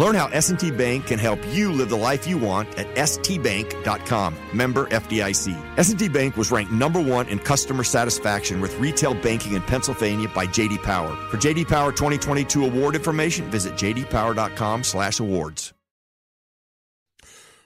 Learn 0.00 0.14
how 0.14 0.28
S&T 0.28 0.70
Bank 0.70 1.08
can 1.08 1.18
help 1.18 1.38
you 1.48 1.70
live 1.70 1.90
the 1.90 1.96
life 1.96 2.26
you 2.26 2.38
want 2.38 2.66
at 2.78 2.86
stbank.com. 2.94 4.34
Member 4.54 4.86
FDIC. 4.86 5.76
S&T 5.76 6.08
Bank 6.08 6.38
was 6.38 6.50
ranked 6.50 6.72
number 6.72 7.02
1 7.02 7.28
in 7.28 7.38
customer 7.38 7.84
satisfaction 7.84 8.62
with 8.62 8.74
retail 8.80 9.12
banking 9.12 9.52
in 9.52 9.60
Pennsylvania 9.60 10.26
by 10.34 10.46
JD 10.46 10.82
Power. 10.82 11.14
For 11.28 11.36
JD 11.36 11.68
Power 11.68 11.92
2022 11.92 12.64
award 12.64 12.96
information, 12.96 13.50
visit 13.50 13.74
jdpower.com/awards. 13.74 15.74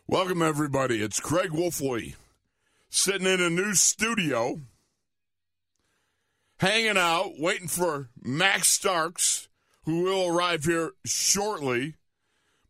Welcome 0.09 0.43
everybody. 0.43 1.03
It's 1.03 1.21
Craig 1.21 1.53
Wolfley 1.53 2.17
sitting 2.91 3.29
in 3.29 3.41
a 3.41 3.49
new 3.49 3.75
studio, 3.75 4.61
hanging 6.59 6.99
out, 6.99 7.35
waiting 7.39 7.69
for 7.69 8.09
Max 8.21 8.71
Starks, 8.71 9.49
who 9.85 10.03
will 10.03 10.37
arrive 10.37 10.65
here 10.65 10.95
shortly. 11.05 11.95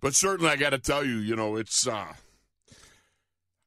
But 0.05 0.15
certainly, 0.15 0.51
I 0.51 0.57
got 0.57 0.71
to 0.71 0.79
tell 0.79 1.03
you, 1.03 1.15
you 1.15 1.35
know, 1.35 1.57
it's 1.57 1.87
uh, 1.87 2.13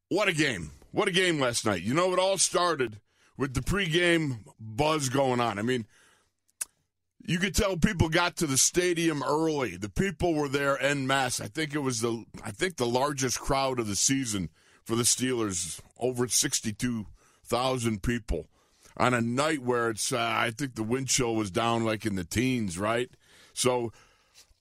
what 0.10 0.28
a 0.28 0.34
game! 0.34 0.70
What 0.92 1.08
a 1.08 1.12
game 1.12 1.40
last 1.40 1.66
night. 1.66 1.82
You 1.82 1.96
know, 1.96 2.14
it 2.14 2.20
all 2.20 2.38
started 2.38 3.00
with 3.40 3.56
the 3.56 3.62
pregame 3.62 4.42
buzz 4.60 5.10
going 5.10 5.42
on. 5.42 5.58
I 5.58 5.64
mean, 5.64 5.88
you 7.26 7.40
could 7.40 7.56
tell 7.56 7.76
people 7.76 8.08
got 8.08 8.36
to 8.36 8.46
the 8.46 8.56
stadium 8.56 9.24
early. 9.24 9.78
The 9.78 9.90
people 9.90 10.36
were 10.36 10.48
there 10.48 10.80
en 10.80 11.08
masse. 11.08 11.42
I 11.42 11.48
think 11.48 11.74
it 11.74 11.80
was 11.80 12.02
the 12.02 12.24
I 12.44 12.52
think 12.52 12.78
the 12.78 12.86
largest 12.86 13.40
crowd 13.40 13.80
of 13.80 13.88
the 13.88 13.96
season 13.96 14.52
for 14.84 14.96
the 14.96 15.02
Steelers, 15.02 15.80
over 15.98 16.28
sixty-two 16.28 17.08
thousand 17.46 18.04
people 18.04 18.46
on 18.96 19.16
a 19.16 19.22
night 19.22 19.64
where 19.64 19.90
it's 19.90 20.14
uh, 20.14 20.20
I 20.20 20.52
think 20.52 20.76
the 20.76 20.84
wind 20.84 21.08
chill 21.08 21.34
was 21.34 21.50
down 21.50 21.84
like 21.84 22.06
in 22.06 22.14
the 22.14 22.24
teens, 22.24 22.78
right? 22.78 23.10
So 23.56 23.92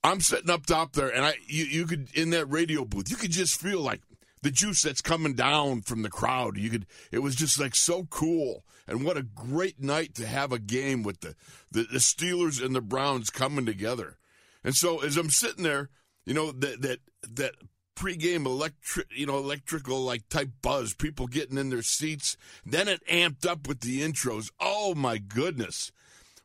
I'm 0.06 0.20
sitting 0.20 0.50
up 0.50 0.66
top 0.66 0.92
there, 0.92 1.08
and 1.08 1.24
I 1.24 1.34
you, 1.46 1.64
you 1.64 1.86
could 1.86 2.08
in 2.14 2.30
that 2.30 2.46
radio 2.46 2.84
booth, 2.84 3.10
you 3.10 3.16
could 3.16 3.32
just 3.32 3.60
feel 3.60 3.80
like 3.80 4.02
the 4.42 4.52
juice 4.52 4.82
that's 4.82 5.00
coming 5.00 5.34
down 5.34 5.82
from 5.82 6.02
the 6.02 6.08
crowd. 6.08 6.56
You 6.56 6.70
could 6.70 6.86
it 7.10 7.18
was 7.18 7.34
just 7.34 7.58
like 7.58 7.74
so 7.74 8.04
cool, 8.04 8.64
and 8.86 9.04
what 9.04 9.16
a 9.16 9.22
great 9.22 9.82
night 9.82 10.14
to 10.14 10.26
have 10.26 10.52
a 10.52 10.60
game 10.60 11.02
with 11.02 11.20
the 11.20 11.34
the, 11.72 11.82
the 11.82 11.98
Steelers 11.98 12.64
and 12.64 12.74
the 12.74 12.80
Browns 12.80 13.30
coming 13.30 13.66
together. 13.66 14.18
And 14.62 14.76
so 14.76 15.02
as 15.02 15.16
I'm 15.16 15.30
sitting 15.30 15.64
there, 15.64 15.90
you 16.24 16.34
know 16.34 16.52
that 16.52 16.82
that 16.82 16.98
that 17.28 17.54
pregame 17.96 18.46
electric, 18.46 19.08
you 19.10 19.26
know, 19.26 19.38
electrical 19.38 20.02
like 20.02 20.28
type 20.28 20.50
buzz, 20.62 20.94
people 20.94 21.26
getting 21.26 21.58
in 21.58 21.70
their 21.70 21.82
seats. 21.82 22.36
Then 22.64 22.86
it 22.86 23.04
amped 23.10 23.44
up 23.44 23.66
with 23.66 23.80
the 23.80 24.02
intros. 24.02 24.52
Oh 24.60 24.94
my 24.94 25.18
goodness. 25.18 25.90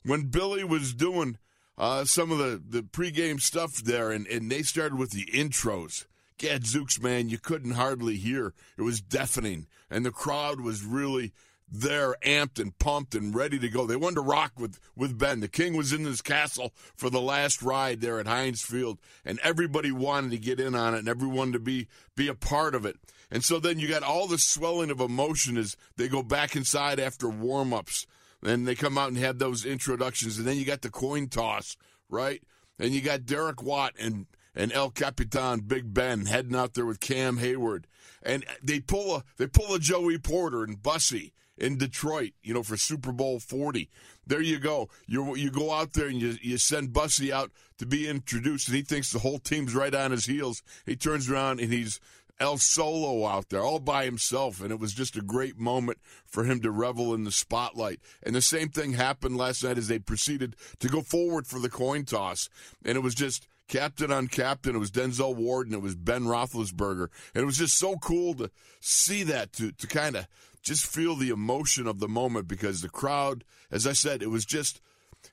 When 0.04 0.28
Billy 0.28 0.64
was 0.64 0.96
doing 0.96 1.38
uh, 1.82 2.06
some 2.06 2.32
of 2.32 2.38
the, 2.38 2.62
the 2.64 2.84
pregame 2.84 3.42
stuff 3.42 3.78
there, 3.78 4.12
and, 4.12 4.28
and 4.28 4.52
they 4.52 4.62
started 4.62 5.00
with 5.00 5.10
the 5.10 5.26
intros. 5.26 6.06
Gadzooks, 6.38 7.02
man, 7.02 7.28
you 7.28 7.40
couldn't 7.40 7.72
hardly 7.72 8.18
hear. 8.18 8.54
It 8.78 8.84
was 8.84 9.02
deafening, 9.02 9.66
and 9.90 10.06
the 10.06 10.12
crowd 10.12 10.62
was 10.62 10.86
really 10.86 11.34
there, 11.68 12.16
amped 12.24 12.60
and 12.60 12.78
pumped 12.78 13.16
and 13.16 13.34
ready 13.34 13.58
to 13.58 13.68
go. 13.68 13.88
They 13.88 13.96
wanted 13.96 14.16
to 14.16 14.22
rock 14.22 14.52
with, 14.60 14.80
with 14.96 15.18
Ben. 15.18 15.40
The 15.40 15.48
king 15.48 15.76
was 15.76 15.92
in 15.92 16.06
his 16.06 16.22
castle 16.22 16.72
for 16.96 17.10
the 17.10 17.22
last 17.22 17.64
ride 17.64 18.02
there 18.02 18.20
at 18.20 18.28
Heinz 18.28 18.62
Field, 18.62 19.00
and 19.26 19.40
everybody 19.40 19.92
wanted 19.92 20.32
to 20.32 20.38
get 20.38 20.60
in 20.60 20.76
on 20.76 20.94
it, 20.94 21.00
and 21.00 21.10
everyone 21.10 21.52
to 21.54 21.60
be 21.60 21.88
be 22.16 22.28
a 22.28 22.36
part 22.36 22.76
of 22.76 22.86
it. 22.86 22.98
And 23.32 23.44
so 23.44 23.60
then 23.60 23.80
you 23.80 23.88
got 23.88 24.04
all 24.04 24.28
the 24.28 24.38
swelling 24.38 24.92
of 24.92 25.00
emotion 25.00 25.58
as 25.58 25.76
they 25.98 26.08
go 26.08 26.22
back 26.22 26.56
inside 26.56 27.00
after 27.00 27.28
warm 27.28 27.74
ups. 27.74 28.06
And 28.44 28.68
they 28.68 28.76
come 28.76 28.98
out 28.98 29.10
and 29.10 29.18
have 29.18 29.38
those 29.38 29.66
introductions, 29.66 30.38
and 30.38 30.48
then 30.48 30.58
you 30.58 30.66
got 30.66 30.82
the 30.82 30.90
coin 30.90 31.28
toss, 31.28 31.78
right? 32.10 32.42
And 32.80 32.92
you 32.92 33.02
got 33.02 33.26
Derek 33.26 33.62
Watt 33.62 33.94
and 34.00 34.26
and 34.56 34.74
El 34.74 34.90
Capitan 34.90 35.62
Big 35.62 35.94
Ben 35.94 36.26
heading 36.26 36.56
out 36.56 36.74
there 36.74 36.86
with 36.86 37.00
Cam 37.00 37.38
Heyward, 37.38 37.86
and 38.22 38.46
they 38.64 38.80
pull 38.80 39.16
a 39.16 39.24
they 39.38 39.48
pull 39.48 39.74
a 39.74 39.80
Joey 39.80 40.18
Porter 40.18 40.64
and 40.64 40.82
Bussy 40.82 41.34
in 41.58 41.78
Detroit, 41.78 42.32
you 42.42 42.54
know, 42.54 42.64
for 42.64 42.78
Super 42.78 43.12
Bowl 43.12 43.40
forty. 43.40 43.90
There 44.26 44.42
you 44.42 44.60
go. 44.60 44.90
You 45.08 45.36
you 45.36 45.52
go 45.52 45.72
out 45.72 45.94
there 45.94 46.08
and 46.08 46.20
you 46.20 46.38
you 46.42 46.58
send 46.58 46.94
Bussy 46.94 47.32
out 47.32 47.52
to 47.78 47.86
be 47.86 48.08
introduced, 48.08 48.68
and 48.68 48.76
he 48.76 48.84
thinks 48.84 49.12
the 49.12 49.20
whole 49.20 49.40
team's 49.40 49.76
right 49.76 49.94
on 49.94 50.12
his 50.12 50.26
heels. 50.26 50.64
He 50.86 50.96
turns 50.96 51.30
around 51.30 51.60
and 51.60 51.72
he's 51.72 52.00
El 52.42 52.58
Solo 52.58 53.28
out 53.28 53.50
there 53.50 53.62
all 53.62 53.80
by 53.80 54.04
himself, 54.04 54.62
and 54.62 54.72
it 54.72 54.80
was 54.80 54.94
just 54.94 55.16
a 55.16 55.22
great 55.22 55.60
moment 55.60 56.00
for 56.26 56.44
him 56.44 56.60
to 56.62 56.72
revel 56.72 57.14
in 57.14 57.24
the 57.24 57.32
spotlight. 57.32 58.00
And 58.24 58.34
the 58.34 58.42
same 58.42 58.70
thing 58.70 58.94
happened 58.94 59.38
last 59.38 59.64
night 59.64 59.78
as 59.78 59.88
they 59.88 60.00
proceeded 60.00 60.56
to 60.80 60.90
go 60.90 61.02
forward 61.02 61.46
for 61.46 61.60
the 61.60 61.70
coin 61.70 62.04
toss, 62.04 62.50
and 62.84 62.98
it 62.98 63.02
was 63.02 63.14
just 63.14 63.48
captain 63.68 64.12
on 64.12 64.28
captain. 64.28 64.76
It 64.76 64.80
was 64.80 64.90
Denzel 64.90 65.36
Ward 65.36 65.68
and 65.68 65.76
it 65.76 65.84
was 65.84 65.94
Ben 65.94 66.24
Roethlisberger, 66.24 67.10
and 67.36 67.44
it 67.44 67.46
was 67.46 67.58
just 67.58 67.78
so 67.78 67.98
cool 67.98 68.34
to 68.34 68.50
see 68.80 69.22
that 69.22 69.54
to 69.54 69.72
to 69.74 69.86
kind 69.86 70.16
of 70.16 70.28
just 70.64 70.88
feel 70.88 71.16
the 71.16 71.30
emotion 71.30 71.86
of 71.86 72.00
the 72.00 72.08
moment 72.08 72.48
because 72.48 72.82
the 72.82 72.90
crowd, 72.90 73.44
as 73.70 73.86
I 73.86 73.94
said, 73.94 74.24
it 74.24 74.32
was 74.32 74.46
just 74.46 74.82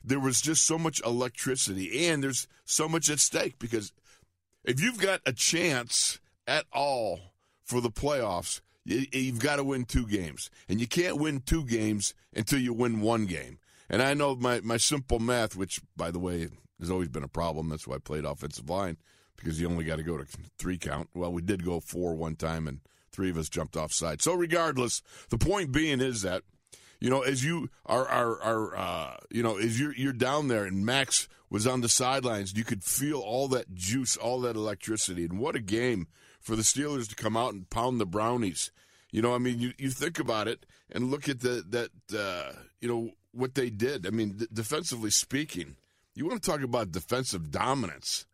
there 0.05 0.21
was 0.21 0.43
just 0.43 0.67
so 0.67 0.77
much 0.77 1.01
electricity 1.07 2.07
and 2.07 2.23
there's 2.23 2.47
so 2.67 2.87
much 2.87 3.09
at 3.09 3.19
stake 3.19 3.59
because 3.59 3.93
if 4.63 4.79
you've 4.79 5.01
got 5.01 5.23
a 5.25 5.33
chance 5.33 6.19
at 6.49 6.65
all 6.73 7.21
for 7.63 7.81
the 7.81 7.91
playoffs, 7.91 8.61
you've 8.85 9.39
got 9.39 9.57
to 9.57 9.65
win 9.65 9.85
two 9.85 10.07
games. 10.07 10.51
And 10.69 10.81
you 10.81 10.89
can't 10.89 11.19
win 11.19 11.41
two 11.41 11.65
games 11.65 12.15
until 12.35 12.59
you 12.59 12.73
win 12.73 13.01
one 13.01 13.27
game. 13.27 13.59
And 13.91 14.03
I 14.03 14.15
know 14.15 14.35
my, 14.35 14.61
my 14.61 14.79
simple 14.79 15.19
math, 15.19 15.55
which, 15.55 15.81
by 15.97 16.11
the 16.11 16.19
way, 16.19 16.49
has 16.81 16.91
always 16.91 17.09
been 17.09 17.23
a 17.23 17.29
problem. 17.29 17.69
That's 17.69 17.87
why 17.87 17.97
I 17.97 17.99
played 17.99 18.25
offensive 18.25 18.69
line, 18.69 18.97
because 19.37 19.61
you 19.61 19.69
only 19.69 19.85
got 19.85 19.97
to 19.97 20.03
go 20.03 20.17
to 20.17 20.27
three 20.59 20.79
count. 20.79 21.11
Well, 21.15 21.33
we 21.33 21.43
did 21.43 21.65
go 21.65 21.81
four 21.81 22.15
one 22.15 22.37
time, 22.37 22.67
and 22.67 22.81
three 23.13 23.31
of 23.31 23.39
us 23.39 23.49
jumped 23.49 23.77
offside. 23.77 24.23
So, 24.23 24.35
regardless, 24.35 25.03
the 25.31 25.39
point 25.39 25.73
being 25.73 26.01
is 26.01 26.23
that, 26.23 26.43
you 27.01 27.11
know, 27.11 27.23
as 27.23 27.45
you 27.45 27.71
are, 27.87 28.07
are, 28.09 28.43
are 28.43 28.77
uh, 28.77 29.17
you 29.31 29.43
know, 29.43 29.57
as 29.57 29.79
you're, 29.79 29.95
you're 29.95 30.13
down 30.13 30.49
there 30.49 30.65
and 30.65 30.85
Max 30.85 31.29
was 31.49 31.67
on 31.67 31.81
the 31.81 31.89
sidelines, 31.89 32.57
you 32.57 32.65
could 32.65 32.85
feel 32.85 33.21
all 33.21 33.49
that 33.49 33.75
juice, 33.75 34.17
all 34.17 34.41
that 34.41 34.57
electricity. 34.57 35.25
And 35.25 35.39
what 35.39 35.57
a 35.57 35.61
game 35.61 36.09
for 36.41 36.57
the 36.57 36.63
Steelers 36.63 37.09
to 37.09 37.17
come 37.17 37.37
out 37.37 37.53
and 37.53 37.69
pound 37.71 38.01
the 38.01 38.07
Brownies. 38.07 38.71
You 39.11 39.23
know, 39.23 39.35
I 39.35 39.39
mean, 39.39 39.59
you, 39.59 39.73
you 39.79 39.91
think 39.91 40.19
about 40.19 40.49
it 40.49 40.67
and 40.91 41.11
look 41.11 41.29
at 41.29 41.41
the 41.41 41.65
that 41.69 42.19
uh, 42.19 42.53
you 42.81 42.89
know 42.89 43.11
what 43.33 43.55
they 43.55 43.71
did. 43.71 44.07
I 44.07 44.11
mean, 44.11 44.39
th- 44.39 44.51
defensively 44.53 45.11
speaking, 45.11 45.77
you 46.15 46.27
want 46.27 46.43
to 46.43 46.51
talk 46.51 46.63
about 46.63 46.93
defensive 46.93 47.51
dominance. 47.51 48.27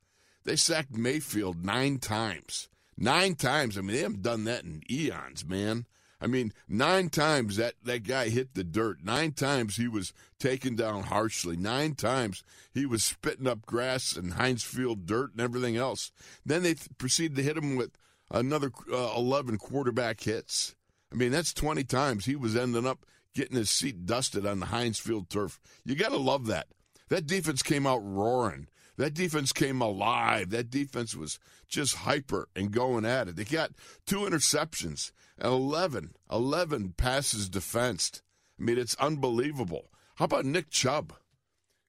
They 0.45 0.57
sacked 0.57 0.97
Mayfield 0.97 1.65
nine 1.65 1.99
times. 1.99 2.69
Nine 2.97 3.35
times. 3.35 3.77
I 3.77 3.81
mean, 3.81 3.97
they 3.97 4.03
haven't 4.03 4.23
done 4.23 4.45
that 4.45 4.65
in 4.65 4.83
eons, 4.91 5.45
man. 5.45 5.87
I 6.25 6.27
mean, 6.27 6.55
nine 6.67 7.11
times 7.11 7.59
that, 7.59 7.75
that 7.83 8.03
guy 8.03 8.31
hit 8.31 8.55
the 8.55 8.65
dirt. 8.65 9.05
Nine 9.05 9.33
times 9.33 9.77
he 9.77 9.87
was 9.87 10.15
taken 10.39 10.75
down 10.75 11.03
harshly. 11.03 11.55
Nine 11.55 11.95
times 11.95 12.43
he 12.73 12.87
was 12.87 13.05
spitting 13.05 13.47
up 13.47 13.67
grass 13.67 14.17
and 14.17 14.33
Heinz 14.33 14.63
Field 14.63 15.05
dirt 15.05 15.33
and 15.33 15.43
everything 15.43 15.77
else. 15.77 16.13
Then 16.47 16.63
they 16.63 16.73
th- 16.73 16.89
proceeded 16.97 17.37
to 17.37 17.43
hit 17.43 17.59
him 17.59 17.77
with 17.77 17.99
another 18.31 18.73
uh, 18.91 19.13
11 19.15 19.59
quarterback 19.59 20.23
hits. 20.23 20.75
I 21.13 21.17
mean, 21.17 21.31
that's 21.31 21.53
20 21.53 21.85
times 21.85 22.25
he 22.25 22.37
was 22.37 22.57
ending 22.57 22.87
up 22.87 23.05
getting 23.35 23.59
his 23.59 23.69
seat 23.69 24.07
dusted 24.07 24.47
on 24.47 24.61
the 24.61 24.67
Heinz 24.67 24.99
Field 24.99 25.29
turf. 25.29 25.61
You 25.85 25.95
got 25.95 26.09
to 26.09 26.17
love 26.17 26.47
that. 26.47 26.69
That 27.11 27.27
defense 27.27 27.63
came 27.63 27.87
out 27.87 28.01
roaring. 28.03 28.69
That 28.97 29.13
defense 29.13 29.53
came 29.53 29.83
alive. 29.83 30.49
That 30.51 30.71
defense 30.71 31.15
was 31.15 31.39
just 31.69 31.97
hyper 31.97 32.49
and 32.57 32.71
going 32.71 33.05
at 33.05 33.29
it. 33.29 33.37
They 33.37 33.45
got 33.45 33.73
two 34.07 34.21
interceptions 34.21 35.13
and 35.39 35.53
11, 35.53 36.15
11 36.31 36.95
passes 36.97 37.49
defensed. 37.49 38.23
I 38.59 38.63
mean, 38.63 38.79
it's 38.79 38.95
unbelievable. 38.97 39.91
How 40.17 40.27
about 40.27 40.45
Nick 40.45 40.71
Chubb? 40.71 41.13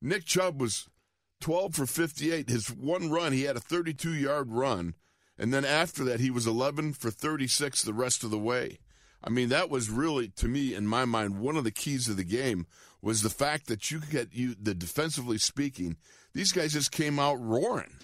Nick 0.01 0.25
Chubb 0.25 0.59
was 0.59 0.88
12 1.42 1.75
for 1.75 1.86
58. 1.86 2.50
His 2.50 2.71
one 2.71 3.09
run, 3.12 3.33
he 3.33 3.44
had 3.44 3.56
a 3.56 3.62
32 3.62 4.13
yard 4.13 4.51
run. 4.51 4.95
And 5.38 5.53
then 5.53 5.65
after 5.65 6.03
that, 6.06 6.19
he 6.19 6.31
was 6.31 6.47
11 6.47 6.94
for 6.94 7.12
36 7.12 7.81
the 7.81 7.94
rest 7.94 8.24
of 8.24 8.31
the 8.31 8.39
way. 8.39 8.80
I 9.24 9.30
mean, 9.30 9.50
that 9.50 9.69
was 9.69 9.89
really, 9.89 10.30
to 10.30 10.48
me, 10.48 10.74
in 10.74 10.88
my 10.88 11.06
mind, 11.06 11.39
one 11.39 11.57
of 11.57 11.63
the 11.63 11.71
keys 11.71 12.07
of 12.07 12.18
the 12.18 12.24
game 12.24 12.68
was 13.01 13.21
the 13.21 13.30
fact 13.30 13.68
that 13.68 13.91
you 13.91 14.00
could 14.00 14.12
get 14.12 14.33
you 14.33 14.56
the 14.59 14.74
defensively 14.74 15.38
speaking, 15.38 15.98
these 16.33 16.51
guys 16.51 16.74
just 16.74 16.91
came 16.91 17.19
out 17.19 17.39
roaring. 17.39 17.98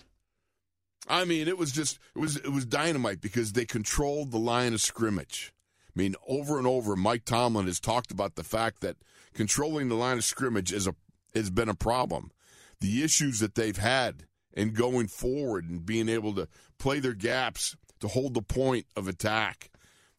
I 1.08 1.26
mean, 1.26 1.48
it 1.48 1.58
was 1.58 1.72
just 1.72 2.00
it 2.16 2.20
was 2.20 2.38
it 2.38 2.52
was 2.52 2.66
dynamite 2.66 3.22
because 3.22 3.54
they 3.54 3.66
controlled 3.66 4.32
the 4.32 4.38
line 4.38 4.74
of 4.74 4.82
scrimmage. 4.82 5.54
I 5.88 6.00
mean, 6.00 6.16
over 6.28 6.58
and 6.58 6.68
over, 6.68 6.96
Mike 6.96 7.26
Tomlin 7.26 7.66
has 7.66 7.80
talked 7.80 8.12
about 8.12 8.36
the 8.36 8.44
fact 8.44 8.82
that 8.82 8.98
controlling 9.34 9.90
the 9.90 9.96
line 9.96 10.18
of 10.18 10.24
scrimmage 10.24 10.72
is 10.72 10.88
a 10.88 10.96
has 11.34 11.50
been 11.50 11.70
a 11.70 11.76
problem. 11.76 12.32
The 12.80 13.04
issues 13.04 13.40
that 13.40 13.56
they've 13.56 13.78
had 13.78 14.26
in 14.54 14.74
going 14.74 15.08
forward 15.08 15.70
and 15.70 15.86
being 15.86 16.10
able 16.10 16.34
to 16.36 16.48
play 16.78 17.00
their 17.00 17.14
gaps, 17.14 17.76
to 18.00 18.08
hold 18.08 18.34
the 18.34 18.42
point 18.42 18.86
of 18.96 19.08
attack, 19.08 19.70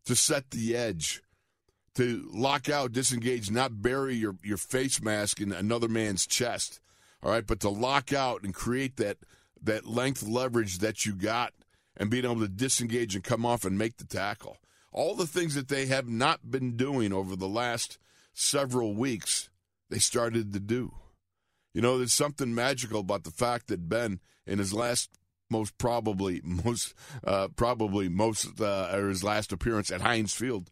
to 0.06 0.17
set 0.17 0.50
the 0.50 0.76
edge, 0.76 1.23
to 1.94 2.29
lock 2.32 2.69
out, 2.69 2.93
disengage, 2.93 3.50
not 3.50 3.82
bury 3.82 4.14
your, 4.14 4.37
your 4.43 4.56
face 4.56 5.02
mask 5.02 5.40
in 5.40 5.52
another 5.52 5.88
man's 5.88 6.26
chest. 6.26 6.81
All 7.23 7.31
right, 7.31 7.46
but 7.46 7.61
to 7.61 7.69
lock 7.69 8.12
out 8.12 8.43
and 8.43 8.55
create 8.55 8.96
that 8.96 9.19
that 9.62 9.87
length 9.87 10.23
leverage 10.23 10.79
that 10.79 11.06
you 11.06 11.14
got 11.14 11.53
and 11.97 12.11
being 12.11 12.25
able 12.25 12.41
to 12.41 12.49
disengage 12.49 13.14
and 13.14 13.25
come 13.25 13.44
off 13.47 13.64
and 13.64 13.79
make 13.79 13.97
the 13.97 14.05
tackle. 14.05 14.56
All 14.93 15.14
the 15.14 15.26
things 15.26 15.55
that 15.55 15.69
they 15.69 15.87
have 15.87 16.09
not 16.09 16.50
been 16.50 16.76
doing 16.76 17.12
over 17.12 17.37
the 17.37 17.49
last 17.49 17.99
several 18.35 18.94
weeks, 18.94 19.49
they 19.91 19.99
started 19.99 20.53
to 20.53 20.61
do. 20.61 20.94
You 21.75 21.81
know, 21.81 21.99
there's 21.99 22.12
something 22.12 22.55
magical 22.55 23.00
about 23.00 23.25
the 23.25 23.31
fact 23.31 23.69
that 23.69 23.88
Ben, 23.88 24.20
in 24.47 24.59
his 24.59 24.75
last, 24.75 25.11
most 25.50 25.76
probably, 25.79 26.41
most 26.44 26.94
uh, 27.25 27.49
probably 27.56 28.08
most, 28.08 28.61
uh, 28.61 28.91
or 28.93 29.08
his 29.08 29.25
last 29.25 29.53
appearance 29.53 29.91
at 29.91 30.03
Heinz 30.03 30.35
Field, 30.35 30.70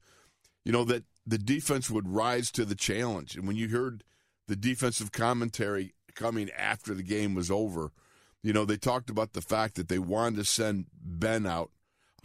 you 0.64 0.72
know 0.72 0.84
that 0.84 1.04
the 1.26 1.38
defense 1.38 1.88
would 1.88 2.08
rise 2.08 2.50
to 2.50 2.64
the 2.64 2.74
challenge. 2.74 3.36
And 3.36 3.46
when 3.46 3.56
you 3.56 3.68
heard 3.68 4.04
the 4.46 4.56
defensive 4.56 5.12
commentary 5.12 5.94
coming 6.14 6.50
after 6.50 6.92
the 6.92 7.02
game 7.02 7.34
was 7.34 7.50
over, 7.50 7.92
you 8.42 8.52
know 8.52 8.64
they 8.64 8.76
talked 8.76 9.10
about 9.10 9.32
the 9.32 9.40
fact 9.40 9.74
that 9.76 9.88
they 9.88 9.98
wanted 9.98 10.36
to 10.36 10.44
send 10.44 10.86
Ben 11.02 11.46
out 11.46 11.70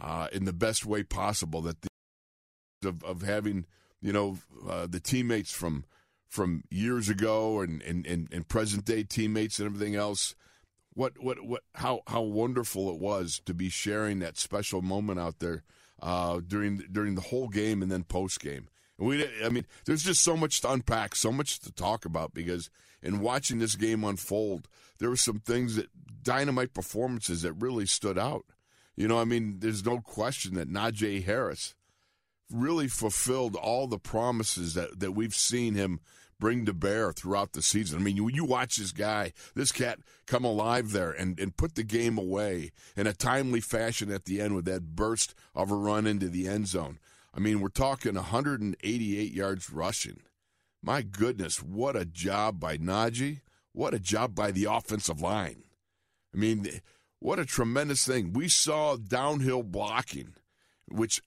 uh, 0.00 0.28
in 0.32 0.44
the 0.44 0.52
best 0.52 0.86
way 0.86 1.02
possible. 1.02 1.62
That 1.62 1.80
the 1.80 1.88
of, 2.88 3.02
of 3.04 3.22
having 3.22 3.66
you 4.00 4.12
know 4.12 4.38
uh, 4.68 4.86
the 4.86 5.00
teammates 5.00 5.52
from 5.52 5.84
from 6.28 6.64
years 6.70 7.08
ago 7.08 7.60
and, 7.60 7.80
and, 7.82 8.06
and, 8.06 8.28
and 8.32 8.48
present 8.48 8.84
day 8.84 9.02
teammates 9.04 9.58
and 9.58 9.66
everything 9.66 9.94
else. 9.94 10.34
What 10.92 11.22
what 11.22 11.44
what 11.44 11.62
how 11.74 12.00
how 12.06 12.22
wonderful 12.22 12.90
it 12.90 12.98
was 12.98 13.40
to 13.44 13.52
be 13.52 13.68
sharing 13.68 14.18
that 14.20 14.38
special 14.38 14.80
moment 14.80 15.20
out 15.20 15.40
there 15.40 15.62
uh, 16.00 16.40
during 16.46 16.78
during 16.90 17.16
the 17.16 17.20
whole 17.20 17.48
game 17.48 17.82
and 17.82 17.90
then 17.90 18.04
post 18.04 18.40
game. 18.40 18.68
We 18.98 19.28
I 19.44 19.50
mean, 19.50 19.66
there's 19.84 20.02
just 20.02 20.22
so 20.22 20.38
much 20.38 20.62
to 20.62 20.72
unpack, 20.72 21.14
so 21.14 21.30
much 21.30 21.60
to 21.60 21.72
talk 21.72 22.06
about 22.06 22.32
because 22.32 22.70
in 23.06 23.20
watching 23.20 23.58
this 23.58 23.76
game 23.76 24.04
unfold, 24.04 24.68
there 24.98 25.08
were 25.08 25.16
some 25.16 25.38
things 25.38 25.76
that 25.76 25.88
dynamite 26.22 26.74
performances 26.74 27.42
that 27.42 27.52
really 27.52 27.86
stood 27.86 28.18
out. 28.18 28.44
You 28.96 29.06
know, 29.08 29.18
I 29.18 29.24
mean, 29.24 29.60
there's 29.60 29.84
no 29.84 30.00
question 30.00 30.54
that 30.54 30.70
Najee 30.70 31.24
Harris 31.24 31.74
really 32.50 32.88
fulfilled 32.88 33.56
all 33.56 33.86
the 33.86 33.98
promises 33.98 34.74
that, 34.74 35.00
that 35.00 35.12
we've 35.12 35.34
seen 35.34 35.74
him 35.74 36.00
bring 36.38 36.66
to 36.66 36.74
bear 36.74 37.12
throughout 37.12 37.52
the 37.52 37.62
season. 37.62 37.98
I 37.98 38.02
mean, 38.02 38.16
you, 38.16 38.28
you 38.28 38.44
watch 38.44 38.76
this 38.76 38.92
guy, 38.92 39.32
this 39.54 39.72
cat 39.72 39.98
come 40.26 40.44
alive 40.44 40.92
there 40.92 41.10
and, 41.10 41.38
and 41.40 41.56
put 41.56 41.74
the 41.74 41.82
game 41.82 42.18
away 42.18 42.72
in 42.96 43.06
a 43.06 43.12
timely 43.12 43.60
fashion 43.60 44.10
at 44.10 44.24
the 44.24 44.40
end 44.40 44.54
with 44.54 44.66
that 44.66 44.94
burst 44.96 45.34
of 45.54 45.70
a 45.70 45.74
run 45.74 46.06
into 46.06 46.28
the 46.28 46.46
end 46.48 46.68
zone. 46.68 46.98
I 47.34 47.40
mean, 47.40 47.60
we're 47.60 47.68
talking 47.68 48.14
188 48.14 49.32
yards 49.32 49.70
rushing. 49.70 50.20
My 50.86 51.02
goodness, 51.02 51.60
what 51.60 51.96
a 51.96 52.04
job 52.04 52.60
by 52.60 52.78
Najee. 52.78 53.40
What 53.72 53.92
a 53.92 53.98
job 53.98 54.36
by 54.36 54.52
the 54.52 54.66
offensive 54.66 55.20
line. 55.20 55.64
I 56.32 56.38
mean, 56.38 56.64
what 57.18 57.40
a 57.40 57.44
tremendous 57.44 58.06
thing. 58.06 58.32
We 58.32 58.46
saw 58.48 58.96
downhill 58.96 59.64
blocking, 59.64 60.34
which 60.86 61.20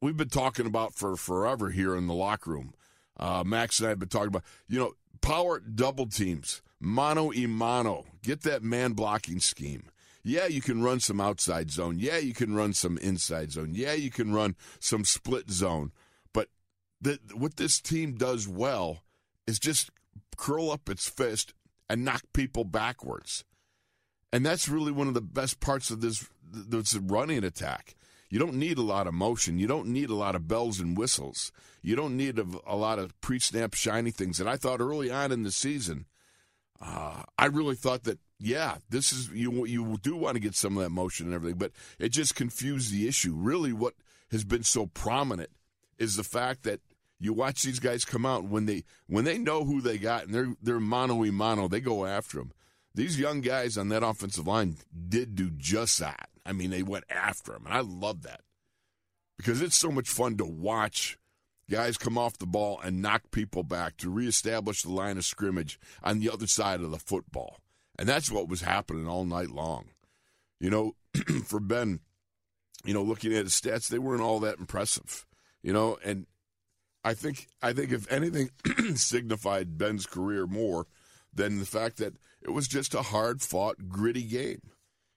we've 0.00 0.16
been 0.16 0.28
talking 0.28 0.64
about 0.64 0.94
for 0.94 1.16
forever 1.16 1.70
here 1.70 1.96
in 1.96 2.06
the 2.06 2.14
locker 2.14 2.52
room. 2.52 2.72
Uh, 3.18 3.42
Max 3.44 3.80
and 3.80 3.86
I 3.86 3.90
have 3.90 3.98
been 3.98 4.08
talking 4.08 4.28
about, 4.28 4.44
you 4.68 4.78
know, 4.78 4.92
power 5.20 5.58
double 5.58 6.06
teams, 6.06 6.62
mano 6.78 7.32
y 7.34 7.46
mano. 7.46 8.04
Get 8.22 8.42
that 8.42 8.62
man 8.62 8.92
blocking 8.92 9.40
scheme. 9.40 9.90
Yeah, 10.22 10.46
you 10.46 10.60
can 10.60 10.84
run 10.84 11.00
some 11.00 11.20
outside 11.20 11.72
zone. 11.72 11.98
Yeah, 11.98 12.18
you 12.18 12.32
can 12.32 12.54
run 12.54 12.74
some 12.74 12.96
inside 12.98 13.50
zone. 13.50 13.72
Yeah, 13.74 13.94
you 13.94 14.10
can 14.12 14.32
run 14.32 14.54
some 14.78 15.04
split 15.04 15.50
zone. 15.50 15.90
The, 17.00 17.18
what 17.34 17.56
this 17.56 17.80
team 17.80 18.14
does 18.14 18.46
well 18.46 19.02
is 19.46 19.58
just 19.58 19.90
curl 20.36 20.70
up 20.70 20.88
its 20.88 21.08
fist 21.08 21.54
and 21.88 22.04
knock 22.04 22.22
people 22.32 22.64
backwards. 22.64 23.44
And 24.32 24.44
that's 24.44 24.68
really 24.68 24.92
one 24.92 25.08
of 25.08 25.14
the 25.14 25.20
best 25.20 25.60
parts 25.60 25.90
of 25.90 26.00
this, 26.00 26.28
this 26.42 26.94
running 26.94 27.42
attack. 27.42 27.94
You 28.28 28.38
don't 28.38 28.54
need 28.54 28.78
a 28.78 28.82
lot 28.82 29.08
of 29.08 29.14
motion. 29.14 29.58
You 29.58 29.66
don't 29.66 29.88
need 29.88 30.08
a 30.08 30.14
lot 30.14 30.36
of 30.36 30.46
bells 30.46 30.78
and 30.78 30.96
whistles. 30.96 31.50
You 31.82 31.96
don't 31.96 32.16
need 32.16 32.38
a, 32.38 32.46
a 32.64 32.76
lot 32.76 33.00
of 33.00 33.18
pre-snap 33.20 33.74
shiny 33.74 34.12
things. 34.12 34.38
And 34.38 34.48
I 34.48 34.56
thought 34.56 34.80
early 34.80 35.10
on 35.10 35.32
in 35.32 35.42
the 35.42 35.50
season, 35.50 36.06
uh, 36.80 37.24
I 37.36 37.46
really 37.46 37.74
thought 37.74 38.04
that 38.04 38.20
yeah, 38.40 38.76
this 38.88 39.12
is 39.12 39.28
you. 39.28 39.66
You 39.66 39.98
do 40.02 40.16
want 40.16 40.34
to 40.34 40.40
get 40.40 40.54
some 40.54 40.76
of 40.76 40.82
that 40.82 40.90
motion 40.90 41.26
and 41.26 41.34
everything, 41.34 41.58
but 41.58 41.72
it 41.98 42.08
just 42.08 42.34
confused 42.34 42.90
the 42.90 43.06
issue. 43.06 43.34
Really, 43.36 43.72
what 43.72 43.94
has 44.30 44.44
been 44.44 44.62
so 44.62 44.86
prominent 44.86 45.50
is 45.98 46.16
the 46.16 46.24
fact 46.24 46.62
that 46.62 46.80
you 47.20 47.32
watch 47.32 47.62
these 47.62 47.78
guys 47.78 48.04
come 48.04 48.24
out 48.24 48.44
when 48.44 48.66
they 48.66 48.84
when 49.06 49.24
they 49.24 49.38
know 49.38 49.64
who 49.64 49.80
they 49.80 49.98
got 49.98 50.24
and 50.24 50.34
they're 50.34 50.54
they're 50.62 50.80
mano 50.80 51.16
y 51.16 51.30
mano, 51.30 51.68
they 51.68 51.80
go 51.80 52.06
after 52.06 52.38
them. 52.38 52.52
These 52.94 53.20
young 53.20 53.40
guys 53.40 53.78
on 53.78 53.88
that 53.90 54.02
offensive 54.02 54.46
line 54.46 54.76
did 55.08 55.36
do 55.36 55.50
just 55.50 55.98
that. 56.00 56.28
I 56.44 56.52
mean, 56.52 56.70
they 56.70 56.82
went 56.82 57.04
after 57.08 57.54
him, 57.54 57.66
and 57.66 57.74
I 57.74 57.80
love 57.80 58.22
that 58.22 58.40
because 59.36 59.62
it's 59.62 59.76
so 59.76 59.92
much 59.92 60.08
fun 60.08 60.36
to 60.38 60.44
watch 60.44 61.18
guys 61.70 61.96
come 61.96 62.18
off 62.18 62.38
the 62.38 62.46
ball 62.46 62.80
and 62.82 63.00
knock 63.00 63.30
people 63.30 63.62
back 63.62 63.96
to 63.98 64.10
reestablish 64.10 64.82
the 64.82 64.90
line 64.90 65.16
of 65.16 65.24
scrimmage 65.24 65.78
on 66.02 66.18
the 66.18 66.28
other 66.28 66.46
side 66.46 66.80
of 66.80 66.90
the 66.90 66.98
football. 66.98 67.58
And 67.98 68.08
that's 68.08 68.30
what 68.30 68.48
was 68.48 68.62
happening 68.62 69.06
all 69.06 69.24
night 69.24 69.50
long. 69.50 69.90
You 70.58 70.70
know, 70.70 70.96
for 71.46 71.60
Ben, 71.60 72.00
you 72.84 72.92
know, 72.92 73.02
looking 73.02 73.32
at 73.32 73.44
his 73.44 73.52
stats, 73.52 73.88
they 73.88 73.98
weren't 73.98 74.22
all 74.22 74.40
that 74.40 74.58
impressive. 74.58 75.26
You 75.62 75.72
know, 75.72 75.98
and 76.04 76.26
I 77.04 77.14
think 77.14 77.48
I 77.62 77.72
think 77.72 77.92
if 77.92 78.10
anything 78.10 78.50
signified 78.94 79.78
Ben's 79.78 80.06
career 80.06 80.46
more 80.46 80.86
than 81.32 81.58
the 81.58 81.66
fact 81.66 81.96
that 81.98 82.14
it 82.42 82.50
was 82.50 82.68
just 82.68 82.94
a 82.94 83.02
hard 83.02 83.40
fought, 83.40 83.88
gritty 83.88 84.24
game. 84.24 84.60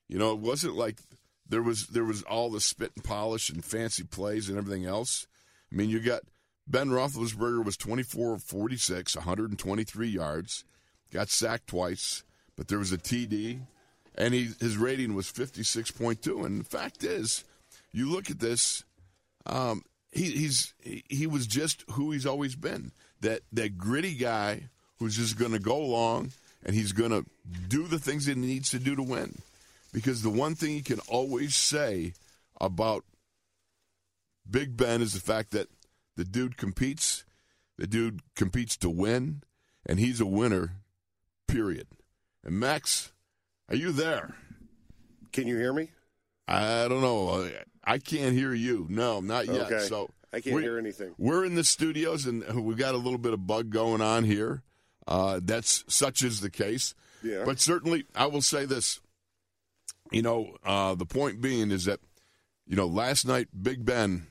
You 0.07 0.17
know, 0.17 0.31
it 0.33 0.39
wasn't 0.39 0.75
like 0.75 0.99
there 1.47 1.61
was 1.61 1.87
there 1.87 2.05
was 2.05 2.23
all 2.23 2.49
the 2.49 2.61
spit 2.61 2.91
and 2.95 3.03
polish 3.03 3.49
and 3.49 3.63
fancy 3.63 4.03
plays 4.03 4.49
and 4.49 4.57
everything 4.57 4.85
else. 4.85 5.27
I 5.71 5.75
mean, 5.75 5.89
you 5.89 5.99
got 5.99 6.21
Ben 6.67 6.89
Roethlisberger 6.89 7.63
was 7.63 7.77
24 7.77 8.35
of 8.35 8.43
46, 8.43 9.15
123 9.15 10.07
yards, 10.07 10.63
got 11.11 11.29
sacked 11.29 11.67
twice, 11.67 12.23
but 12.55 12.67
there 12.67 12.79
was 12.79 12.91
a 12.91 12.97
TD, 12.97 13.61
and 14.15 14.33
he, 14.33 14.49
his 14.59 14.77
rating 14.77 15.15
was 15.15 15.31
56.2. 15.31 16.45
And 16.45 16.61
the 16.61 16.65
fact 16.65 17.03
is, 17.03 17.43
you 17.91 18.09
look 18.09 18.29
at 18.29 18.39
this, 18.39 18.83
um, 19.45 19.83
he, 20.13 20.31
he's 20.31 20.73
he, 20.79 21.27
was 21.27 21.47
just 21.47 21.83
who 21.91 22.11
he's 22.11 22.25
always 22.25 22.55
been 22.55 22.91
that 23.21 23.41
that 23.51 23.77
gritty 23.77 24.15
guy 24.15 24.69
who's 24.99 25.17
just 25.17 25.37
going 25.37 25.51
to 25.51 25.59
go 25.59 25.77
along 25.77 26.31
and 26.65 26.75
he's 26.75 26.91
going 26.91 27.11
to 27.11 27.25
do 27.67 27.87
the 27.87 27.99
things 27.99 28.25
that 28.25 28.37
he 28.37 28.41
needs 28.41 28.69
to 28.69 28.79
do 28.79 28.95
to 28.95 29.03
win. 29.03 29.35
Because 29.91 30.21
the 30.21 30.29
one 30.29 30.55
thing 30.55 30.71
he 30.71 30.81
can 30.81 30.99
always 31.07 31.55
say 31.55 32.13
about 32.59 33.03
Big 34.49 34.75
Ben 34.75 35.01
is 35.01 35.13
the 35.13 35.19
fact 35.19 35.51
that 35.51 35.67
the 36.15 36.23
dude 36.23 36.57
competes, 36.57 37.25
the 37.77 37.87
dude 37.87 38.21
competes 38.35 38.77
to 38.77 38.89
win, 38.89 39.43
and 39.85 39.99
he's 39.99 40.19
a 40.19 40.25
winner, 40.25 40.77
period. 41.47 41.87
And 42.43 42.59
Max, 42.59 43.11
are 43.69 43.75
you 43.75 43.91
there? 43.91 44.35
Can 45.31 45.47
you 45.47 45.57
hear 45.57 45.73
me? 45.73 45.89
I 46.47 46.87
don't 46.87 47.01
know. 47.01 47.49
I 47.83 47.97
can't 47.97 48.33
hear 48.33 48.53
you. 48.53 48.87
No, 48.89 49.19
not 49.19 49.47
yet. 49.47 49.71
Okay. 49.71 49.85
So 49.85 50.11
I 50.31 50.41
can't 50.41 50.61
hear 50.61 50.77
anything. 50.77 51.13
We're 51.17 51.45
in 51.45 51.55
the 51.55 51.63
studios, 51.63 52.25
and 52.25 52.43
we've 52.65 52.77
got 52.77 52.95
a 52.95 52.97
little 52.97 53.19
bit 53.19 53.33
of 53.33 53.45
bug 53.45 53.69
going 53.69 54.01
on 54.01 54.23
here. 54.23 54.63
Uh, 55.07 55.39
that's 55.43 55.83
such 55.87 56.23
is 56.23 56.41
the 56.41 56.49
case. 56.49 56.95
Yeah. 57.21 57.43
But 57.45 57.59
certainly, 57.59 58.05
I 58.15 58.25
will 58.27 58.41
say 58.41 58.65
this. 58.65 58.99
You 60.11 60.21
know, 60.21 60.57
uh, 60.63 60.95
the 60.95 61.05
point 61.05 61.41
being 61.41 61.71
is 61.71 61.85
that, 61.85 61.99
you 62.67 62.75
know, 62.75 62.85
last 62.85 63.25
night 63.25 63.47
Big 63.61 63.83
Ben 63.83 64.27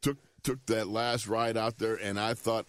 took 0.00 0.18
took 0.42 0.64
that 0.66 0.88
last 0.88 1.26
ride 1.26 1.56
out 1.56 1.78
there, 1.78 1.94
and 1.94 2.20
I 2.20 2.34
thought, 2.34 2.66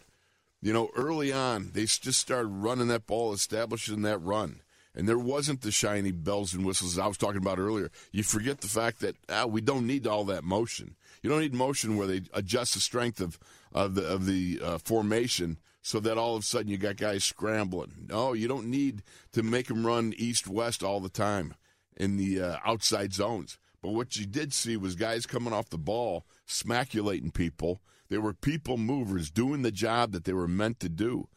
you 0.62 0.74
know, 0.74 0.90
early 0.96 1.32
on 1.32 1.72
they 1.74 1.86
just 1.86 2.20
started 2.20 2.48
running 2.50 2.88
that 2.88 3.06
ball, 3.06 3.34
establishing 3.34 4.02
that 4.02 4.18
run, 4.20 4.62
and 4.96 5.08
there 5.08 5.20
wasn't 5.20 5.62
the 5.62 5.72
shiny 5.72 6.12
bells 6.12 6.54
and 6.54 6.66
whistles 6.66 6.98
I 6.98 7.08
was 7.08 7.18
talking 7.18 7.42
about 7.42 7.60
earlier. 7.60 7.92
You 8.12 8.24
forget 8.24 8.62
the 8.62 8.68
fact 8.68 9.02
that 9.02 9.16
ah, 9.30 9.46
we 9.46 9.62
don't 9.62 9.88
need 9.88 10.08
all 10.08 10.24
that 10.26 10.44
motion. 10.44 10.96
You 11.22 11.30
don't 11.30 11.42
need 11.42 11.54
motion 11.54 11.98
where 11.98 12.08
they 12.08 12.22
adjust 12.34 12.74
the 12.74 12.80
strength 12.80 13.20
of 13.20 13.40
of 13.74 13.96
the 13.96 14.08
of 14.08 14.26
the 14.26 14.60
uh, 14.64 14.78
formation 14.78 15.58
so 15.82 16.00
that 16.00 16.18
all 16.18 16.36
of 16.36 16.42
a 16.42 16.46
sudden 16.46 16.70
you 16.72 16.78
got 16.78 16.98
guys 16.98 17.24
scrambling. 17.24 18.08
No, 18.10 18.34
you 18.34 18.48
don't 18.48 18.68
need 18.68 19.04
to 19.34 19.44
make 19.44 19.68
them 19.68 19.86
run 19.86 20.14
east 20.18 20.48
west 20.48 20.82
all 20.82 21.00
the 21.00 21.10
time 21.10 21.54
in 21.96 22.18
the 22.18 22.42
uh, 22.42 22.58
outside 22.66 23.14
zones. 23.14 23.58
But 23.82 23.92
what 23.92 24.16
you 24.16 24.26
did 24.26 24.52
see 24.52 24.78
was 24.78 24.96
guys 24.96 25.28
coming 25.28 25.54
off 25.54 25.70
the 25.70 25.78
ball, 25.78 26.26
smaculating 26.48 27.30
people. 27.30 27.82
They 28.10 28.18
were 28.18 28.34
people 28.34 28.78
movers 28.78 29.30
doing 29.30 29.62
the 29.62 29.72
job 29.72 30.12
that 30.14 30.24
they 30.24 30.34
were 30.34 30.48
meant 30.48 30.80
to 30.80 30.90
do. 30.90 31.28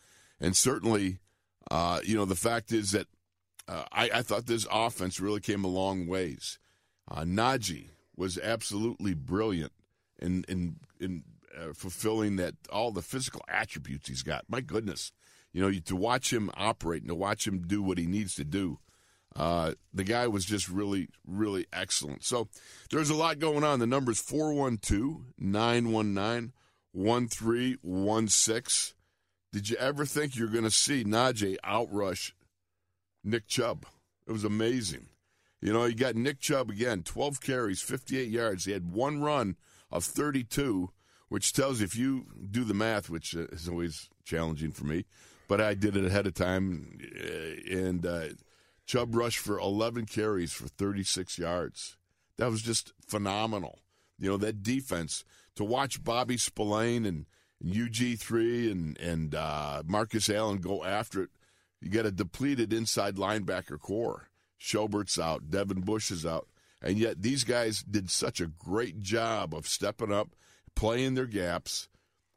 And 0.40 0.56
certainly, 0.56 1.18
uh, 1.70 2.00
you 2.04 2.16
know, 2.16 2.24
the 2.24 2.34
fact 2.34 2.72
is 2.72 2.92
that 2.92 3.06
uh, 3.68 3.84
I, 3.92 4.10
I 4.14 4.22
thought 4.22 4.46
this 4.46 4.66
offense 4.70 5.20
really 5.20 5.40
came 5.40 5.64
a 5.64 5.68
long 5.68 6.06
ways. 6.06 6.58
Uh, 7.10 7.22
Najee 7.22 7.90
was 8.16 8.38
absolutely 8.38 9.14
brilliant 9.14 9.72
in 10.20 10.44
in 10.48 10.76
in 10.98 11.25
uh, 11.56 11.72
fulfilling 11.75 12.37
that 12.37 12.54
all 12.70 12.90
the 12.90 13.02
physical 13.02 13.42
attributes 13.48 14.08
he's 14.08 14.22
got. 14.22 14.44
My 14.48 14.60
goodness, 14.60 15.12
you 15.52 15.60
know, 15.60 15.70
to 15.70 15.96
watch 15.96 16.32
him 16.32 16.50
operate 16.54 17.02
and 17.02 17.10
to 17.10 17.14
watch 17.14 17.46
him 17.46 17.66
do 17.66 17.82
what 17.82 17.98
he 17.98 18.06
needs 18.06 18.34
to 18.37 18.44
do. 18.44 18.78
Uh, 19.37 19.75
the 19.92 20.04
guy 20.04 20.26
was 20.26 20.44
just 20.44 20.68
really, 20.68 21.08
really 21.26 21.66
excellent. 21.72 22.25
So 22.25 22.48
there's 22.90 23.10
a 23.10 23.14
lot 23.14 23.38
going 23.38 23.62
on. 23.62 23.78
The 23.78 23.87
number's 23.87 24.20
412 24.20 25.34
919 25.38 26.52
1316. 26.92 28.94
Did 29.52 29.70
you 29.70 29.76
ever 29.76 30.04
think 30.04 30.37
you're 30.37 30.48
going 30.48 30.64
to 30.64 30.70
see 30.70 31.04
Najee 31.04 31.56
outrush 31.64 32.32
Nick 33.28 33.47
Chubb? 33.47 33.87
It 34.26 34.32
was 34.32 34.44
amazing. 34.44 35.06
You 35.61 35.73
know, 35.73 35.85
you 35.85 35.94
got 35.94 36.14
Nick 36.14 36.40
Chubb 36.40 36.70
again, 36.70 37.02
12 37.02 37.40
carries, 37.40 37.82
58 37.82 38.28
yards. 38.28 38.64
He 38.64 38.73
had 38.73 38.92
one 38.92 39.20
run 39.23 39.56
of 39.90 40.04
32, 40.04 40.90
which 41.28 41.52
tells 41.52 41.80
you 41.80 41.85
if 41.85 41.97
you 41.97 42.26
do 42.50 42.64
the 42.64 42.75
math, 42.75 43.11
which 43.11 43.35
is 43.35 43.68
always 43.68 44.08
challenging 44.25 44.70
for 44.70 44.85
me, 44.85 45.04
but 45.49 45.61
I 45.61 45.75
did 45.75 45.97
it 45.97 46.04
ahead 46.04 46.26
of 46.26 46.35
time, 46.35 46.99
uh, 47.02 47.76
and 47.76 48.06
uh, 48.06 48.28
Chubb 48.87 49.14
rushed 49.14 49.38
for 49.38 49.58
11 49.58 50.06
carries 50.06 50.52
for 50.52 50.68
36 50.68 51.38
yards. 51.38 51.97
That 52.37 52.50
was 52.50 52.62
just 52.62 52.92
phenomenal. 53.06 53.80
You 54.18 54.30
know, 54.30 54.37
that 54.38 54.62
defense, 54.62 55.25
to 55.56 55.64
watch 55.64 56.04
Bobby 56.04 56.37
Spillane 56.37 57.04
and, 57.04 57.26
and 57.61 57.75
UG3 57.75 58.70
and, 58.70 58.99
and 58.99 59.35
uh, 59.35 59.82
Marcus 59.87 60.30
Allen 60.30 60.58
go 60.58 60.85
after 60.85 61.23
it, 61.23 61.30
you 61.80 61.90
got 61.90 62.06
a 62.06 62.11
depleted 62.11 62.73
inside 62.73 63.16
linebacker 63.16 63.78
corps. 63.78 64.28
Schobert's 64.58 65.18
out, 65.18 65.50
Devin 65.50 65.82
Bush 65.82 66.11
is 66.11 66.26
out. 66.26 66.49
And 66.82 66.99
yet 66.99 67.23
these 67.23 67.44
guys 67.44 67.82
did 67.82 68.11
such 68.11 68.40
a 68.40 68.47
great 68.47 69.00
job 69.00 69.54
of 69.54 69.66
stepping 69.66 70.12
up, 70.12 70.35
playing 70.75 71.14
their 71.14 71.26
gaps. 71.26 71.88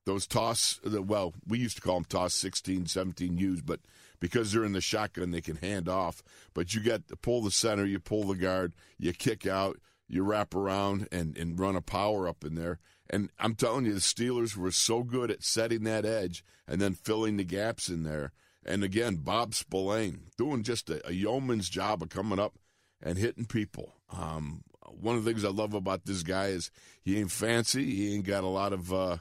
Those 0.06 0.26
toss, 0.26 0.80
well, 0.84 1.34
we 1.48 1.60
used 1.60 1.76
to 1.76 1.82
call 1.82 1.96
them 1.96 2.06
toss 2.06 2.34
16, 2.36 2.88
17 2.88 3.38
U's, 3.38 3.62
but 3.62 3.80
because 4.20 4.52
they're 4.52 4.64
in 4.64 4.74
the 4.74 4.82
shotgun, 4.82 5.32
they 5.32 5.42
can 5.42 5.58
hand 5.58 5.88
off. 5.88 6.24
But 6.54 6.74
you 6.74 6.82
got 6.82 7.08
to 7.10 7.16
pull 7.16 7.42
the 7.42 7.52
center, 7.52 7.86
you 7.86 8.00
pull 8.00 8.24
the 8.24 8.36
guard, 8.36 8.74
you 8.98 9.14
kick 9.14 9.46
out, 9.46 9.80
you 10.08 10.24
wrap 10.24 10.56
around 10.56 11.08
and, 11.12 11.38
and 11.38 11.60
run 11.60 11.76
a 11.76 11.82
power 11.82 12.28
up 12.28 12.44
in 12.44 12.56
there. 12.56 12.80
And 13.10 13.30
I'm 13.40 13.56
telling 13.56 13.86
you, 13.86 13.94
the 13.94 14.00
Steelers 14.00 14.56
were 14.56 14.72
so 14.72 15.04
good 15.04 15.30
at 15.30 15.44
setting 15.44 15.84
that 15.84 16.06
edge 16.06 16.44
and 16.68 16.82
then 16.82 16.94
filling 16.94 17.38
the 17.38 17.44
gaps 17.44 17.90
in 17.90 18.04
there. 18.04 18.32
And 18.66 18.84
again, 18.84 19.16
Bob 19.16 19.54
Spillane 19.56 20.24
doing 20.38 20.64
just 20.64 20.90
a, 20.90 21.08
a 21.08 21.14
yeoman's 21.14 21.70
job 21.70 22.02
of 22.02 22.10
coming 22.10 22.40
up 22.40 22.60
and 23.02 23.18
hitting 23.18 23.46
people. 23.46 23.96
Um, 24.16 24.64
one 24.86 25.16
of 25.16 25.24
the 25.24 25.32
things 25.32 25.44
I 25.44 25.50
love 25.50 25.74
about 25.74 26.06
this 26.06 26.24
guy 26.24 26.48
is 26.48 26.70
he 27.02 27.18
ain't 27.20 27.32
fancy. 27.32 27.96
He 27.96 28.16
ain't 28.16 28.26
got 28.26 28.44
a 28.44 28.48
lot 28.48 28.74
of 28.74 28.94
uh, 28.94 29.18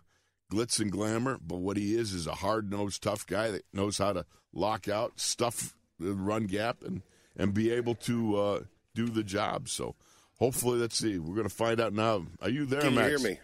glitz 0.52 0.80
and 0.80 0.92
glamour, 0.92 1.38
but 1.40 1.56
what 1.56 1.76
he 1.76 1.94
is 1.94 2.12
is 2.12 2.26
a 2.26 2.34
hard 2.34 2.70
nosed, 2.70 3.02
tough 3.02 3.26
guy 3.26 3.50
that 3.50 3.64
knows 3.72 3.98
how 3.98 4.12
to 4.12 4.26
lock 4.52 4.88
out, 4.88 5.18
stuff 5.18 5.74
the 5.98 6.12
run 6.12 6.44
gap, 6.44 6.82
and 6.82 7.02
and 7.36 7.54
be 7.54 7.70
able 7.70 7.94
to 7.94 8.36
uh, 8.36 8.60
do 8.94 9.08
the 9.08 9.22
job. 9.22 9.68
So 9.68 9.94
hopefully, 10.38 10.78
let's 10.78 10.98
see. 10.98 11.18
We're 11.18 11.36
going 11.36 11.48
to 11.48 11.54
find 11.54 11.80
out 11.80 11.92
now. 11.94 12.26
Are 12.42 12.50
you 12.50 12.66
there, 12.66 12.80
Max? 12.80 12.84
Can 12.84 12.94
Max? 12.94 13.10
you 13.10 13.18
hear 13.18 13.30
me? 13.30 13.38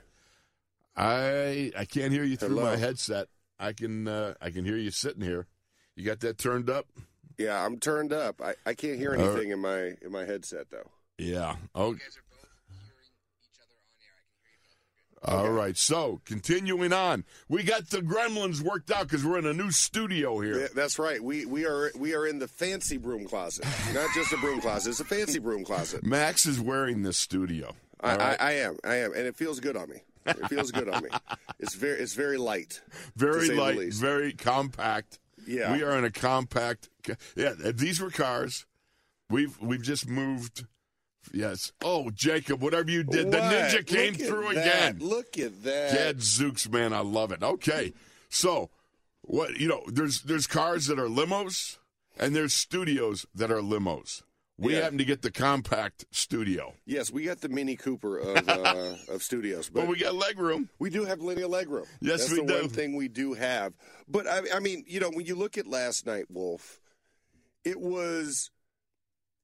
I 0.96 1.72
I 1.78 1.84
can't 1.84 2.12
hear 2.12 2.24
you 2.24 2.36
through 2.36 2.56
Hello? 2.56 2.64
my 2.64 2.76
headset. 2.76 3.28
I 3.58 3.72
can 3.72 4.08
uh, 4.08 4.34
I 4.40 4.50
can 4.50 4.64
hear 4.64 4.76
you 4.76 4.90
sitting 4.90 5.22
here. 5.22 5.46
You 5.96 6.04
got 6.04 6.20
that 6.20 6.38
turned 6.38 6.68
up? 6.70 6.86
Yeah, 7.38 7.64
I'm 7.64 7.78
turned 7.78 8.12
up. 8.12 8.40
I, 8.42 8.54
I 8.64 8.74
can't 8.74 8.98
hear 8.98 9.12
All 9.14 9.18
right. 9.18 9.28
anything 9.30 9.50
in 9.50 9.58
my 9.60 9.92
in 10.02 10.10
my 10.12 10.24
headset 10.24 10.66
though. 10.70 10.90
Yeah. 11.18 11.56
Oh, 11.74 11.90
You 11.92 11.96
guys 11.98 12.16
are 12.18 12.24
both 12.30 12.48
hearing 12.68 12.92
each 13.42 13.58
other 13.60 13.74
on 13.78 14.02
air. 14.02 14.12
I 14.12 14.46
can 14.46 14.58
hear 14.60 14.70
you 14.70 15.42
both. 15.44 15.46
all 15.46 15.50
right. 15.52 15.76
So 15.76 16.20
continuing 16.24 16.92
on, 16.92 17.24
we 17.48 17.62
got 17.62 17.88
the 17.90 17.98
Gremlins 18.00 18.60
worked 18.60 18.90
out 18.90 19.02
because 19.08 19.24
we're 19.24 19.38
in 19.38 19.46
a 19.46 19.52
new 19.54 19.70
studio 19.70 20.38
here. 20.40 20.60
Yeah, 20.60 20.68
that's 20.74 20.98
right. 20.98 21.22
We 21.22 21.44
we 21.46 21.66
are 21.66 21.90
we 21.98 22.14
are 22.14 22.26
in 22.26 22.38
the 22.38 22.48
fancy 22.48 22.96
broom 22.98 23.26
closet, 23.26 23.66
not 23.94 24.08
just 24.14 24.32
a 24.32 24.36
broom 24.38 24.60
closet. 24.60 24.90
It's 24.90 25.00
a 25.00 25.04
fancy 25.04 25.38
broom 25.38 25.64
closet. 25.64 26.04
Max 26.04 26.44
is 26.46 26.60
wearing 26.60 27.02
this 27.02 27.16
studio. 27.18 27.74
I, 28.02 28.12
All 28.12 28.18
right? 28.18 28.36
I, 28.40 28.48
I 28.48 28.52
am, 28.52 28.76
I 28.84 28.94
am, 28.96 29.12
and 29.14 29.26
it 29.26 29.36
feels 29.36 29.58
good 29.60 29.76
on 29.76 29.88
me. 29.88 30.02
It 30.26 30.48
feels 30.48 30.70
good 30.70 30.88
on 30.88 31.02
me. 31.02 31.08
It's 31.58 31.74
very 31.74 31.98
it's 32.00 32.12
very 32.14 32.36
light. 32.36 32.82
very 33.16 33.40
to 33.40 33.46
say 33.46 33.54
the 33.54 33.60
light, 33.62 33.94
very 33.94 34.32
compact. 34.34 35.18
Yeah. 35.46 35.72
we 35.72 35.82
are 35.82 35.96
in 35.96 36.04
a 36.04 36.10
compact. 36.10 36.88
Yeah, 37.36 37.52
these 37.56 38.00
were 38.00 38.10
cars. 38.10 38.66
We've 39.30 39.60
we've 39.60 39.82
just 39.82 40.08
moved. 40.08 40.66
Yes. 41.32 41.72
Oh, 41.82 42.10
Jacob, 42.10 42.62
whatever 42.62 42.90
you 42.90 43.02
did, 43.02 43.30
the 43.32 43.38
ninja 43.38 43.84
came 43.84 44.14
through 44.14 44.54
that. 44.54 44.92
again. 44.92 44.98
Look 45.00 45.38
at 45.38 45.62
that. 45.64 45.92
Gadzooks, 45.92 46.68
man, 46.68 46.92
I 46.92 47.00
love 47.00 47.32
it. 47.32 47.42
Okay, 47.42 47.92
so 48.28 48.70
what 49.22 49.58
you 49.58 49.68
know? 49.68 49.82
There's 49.88 50.22
there's 50.22 50.46
cars 50.46 50.86
that 50.86 50.98
are 50.98 51.08
limos, 51.08 51.78
and 52.18 52.34
there's 52.34 52.54
studios 52.54 53.26
that 53.34 53.50
are 53.50 53.60
limos. 53.60 54.22
We 54.58 54.74
Yeah. 54.74 54.82
happen 54.82 54.96
to 54.98 55.04
get 55.04 55.20
the 55.20 55.30
compact 55.30 56.06
studio, 56.10 56.74
Yes, 56.86 57.10
we 57.10 57.24
got 57.24 57.40
the 57.42 57.48
Mini 57.50 57.76
Cooper 57.76 58.16
of 58.18 58.48
uh, 58.48 58.94
of 59.08 59.22
studios, 59.22 59.68
but 59.68 59.80
but 59.82 59.88
we 59.88 59.98
got 59.98 60.14
leg 60.14 60.38
room. 60.38 60.70
We 60.78 60.88
do 60.88 61.04
have 61.04 61.18
plenty 61.18 61.42
of 61.42 61.50
leg 61.50 61.68
room. 61.68 61.84
Yes, 62.00 62.20
That's 62.20 62.32
we 62.32 62.40
the 62.40 62.46
do. 62.46 62.54
one 62.60 62.68
thing 62.70 62.96
we 62.96 63.08
do 63.08 63.34
have. 63.34 63.74
But 64.08 64.26
I, 64.26 64.40
I 64.54 64.60
mean, 64.60 64.84
you 64.86 64.98
know, 65.00 65.10
when 65.10 65.26
you 65.26 65.34
look 65.34 65.58
at 65.58 65.66
last 65.66 66.06
night, 66.06 66.26
Wolf, 66.30 66.80
it 67.64 67.78
was 67.80 68.50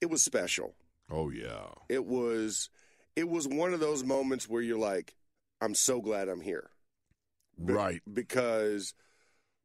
it 0.00 0.07
was 0.09 0.23
special. 0.25 0.75
Oh 1.11 1.28
yeah, 1.31 1.66
It 1.90 2.07
was 2.07 2.71
it 3.14 3.28
was 3.28 3.47
one 3.47 3.75
of 3.75 3.81
those 3.81 4.02
moments 4.04 4.49
where 4.49 4.62
you're 4.62 4.78
like, 4.78 5.14
I'm 5.61 5.75
so 5.75 6.00
glad 6.00 6.31
I'm 6.31 6.40
here 6.40 6.71
Be- 7.62 7.75
right. 7.75 8.02
because 8.11 8.95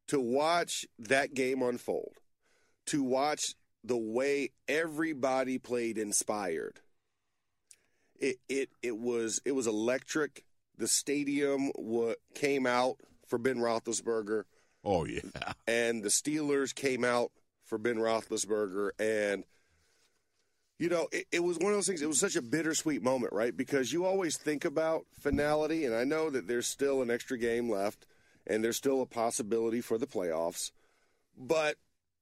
to 0.08 0.20
watch 0.20 0.84
that 0.98 1.32
game 1.32 1.62
unfold, 1.62 2.12
to 2.88 3.02
watch 3.02 3.54
the 3.84 3.96
way 3.96 4.50
everybody 4.66 5.58
played 5.58 5.98
inspired. 5.98 6.80
It 8.18 8.36
it 8.48 8.70
it 8.82 8.98
was 8.98 9.40
it 9.44 9.52
was 9.52 9.66
electric. 9.66 10.44
The 10.76 10.88
stadium 10.88 11.70
wa 11.76 12.14
came 12.34 12.66
out 12.66 12.98
for 13.26 13.38
Ben 13.38 13.58
Roethlisberger, 13.58 14.44
Oh 14.84 15.04
yeah, 15.04 15.20
and 15.66 16.02
the 16.02 16.08
Steelers 16.08 16.74
came 16.74 17.04
out 17.04 17.32
for 17.64 17.78
Ben 17.78 17.96
Roethlisberger, 17.96 18.90
and 18.98 19.44
you 20.78 20.88
know 20.88 21.08
it, 21.12 21.26
it 21.32 21.42
was 21.42 21.58
one 21.58 21.72
of 21.72 21.76
those 21.76 21.86
things. 21.86 22.00
It 22.00 22.08
was 22.08 22.20
such 22.20 22.36
a 22.36 22.42
bittersweet 22.42 23.02
moment, 23.02 23.32
right? 23.32 23.56
Because 23.56 23.92
you 23.92 24.04
always 24.04 24.36
think 24.36 24.64
about 24.64 25.04
finality, 25.12 25.84
and 25.84 25.94
I 25.94 26.04
know 26.04 26.30
that 26.30 26.46
there's 26.46 26.66
still 26.66 27.02
an 27.02 27.10
extra 27.10 27.36
game 27.36 27.70
left, 27.70 28.06
and 28.46 28.62
there's 28.62 28.76
still 28.76 29.02
a 29.02 29.06
possibility 29.06 29.80
for 29.80 29.98
the 29.98 30.06
playoffs, 30.06 30.70
but 31.36 31.76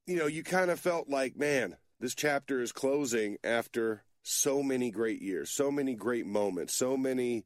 you 0.06 0.16
know 0.16 0.26
you 0.26 0.42
kind 0.42 0.70
of 0.70 0.80
felt 0.80 1.08
like, 1.08 1.36
man, 1.36 1.76
this 2.00 2.14
chapter 2.14 2.60
is 2.60 2.72
closing 2.72 3.38
after 3.42 4.04
so 4.22 4.62
many 4.62 4.90
great 4.90 5.22
years, 5.22 5.50
so 5.50 5.70
many 5.70 5.94
great 5.94 6.26
moments, 6.26 6.76
so 6.76 6.96
many, 6.96 7.44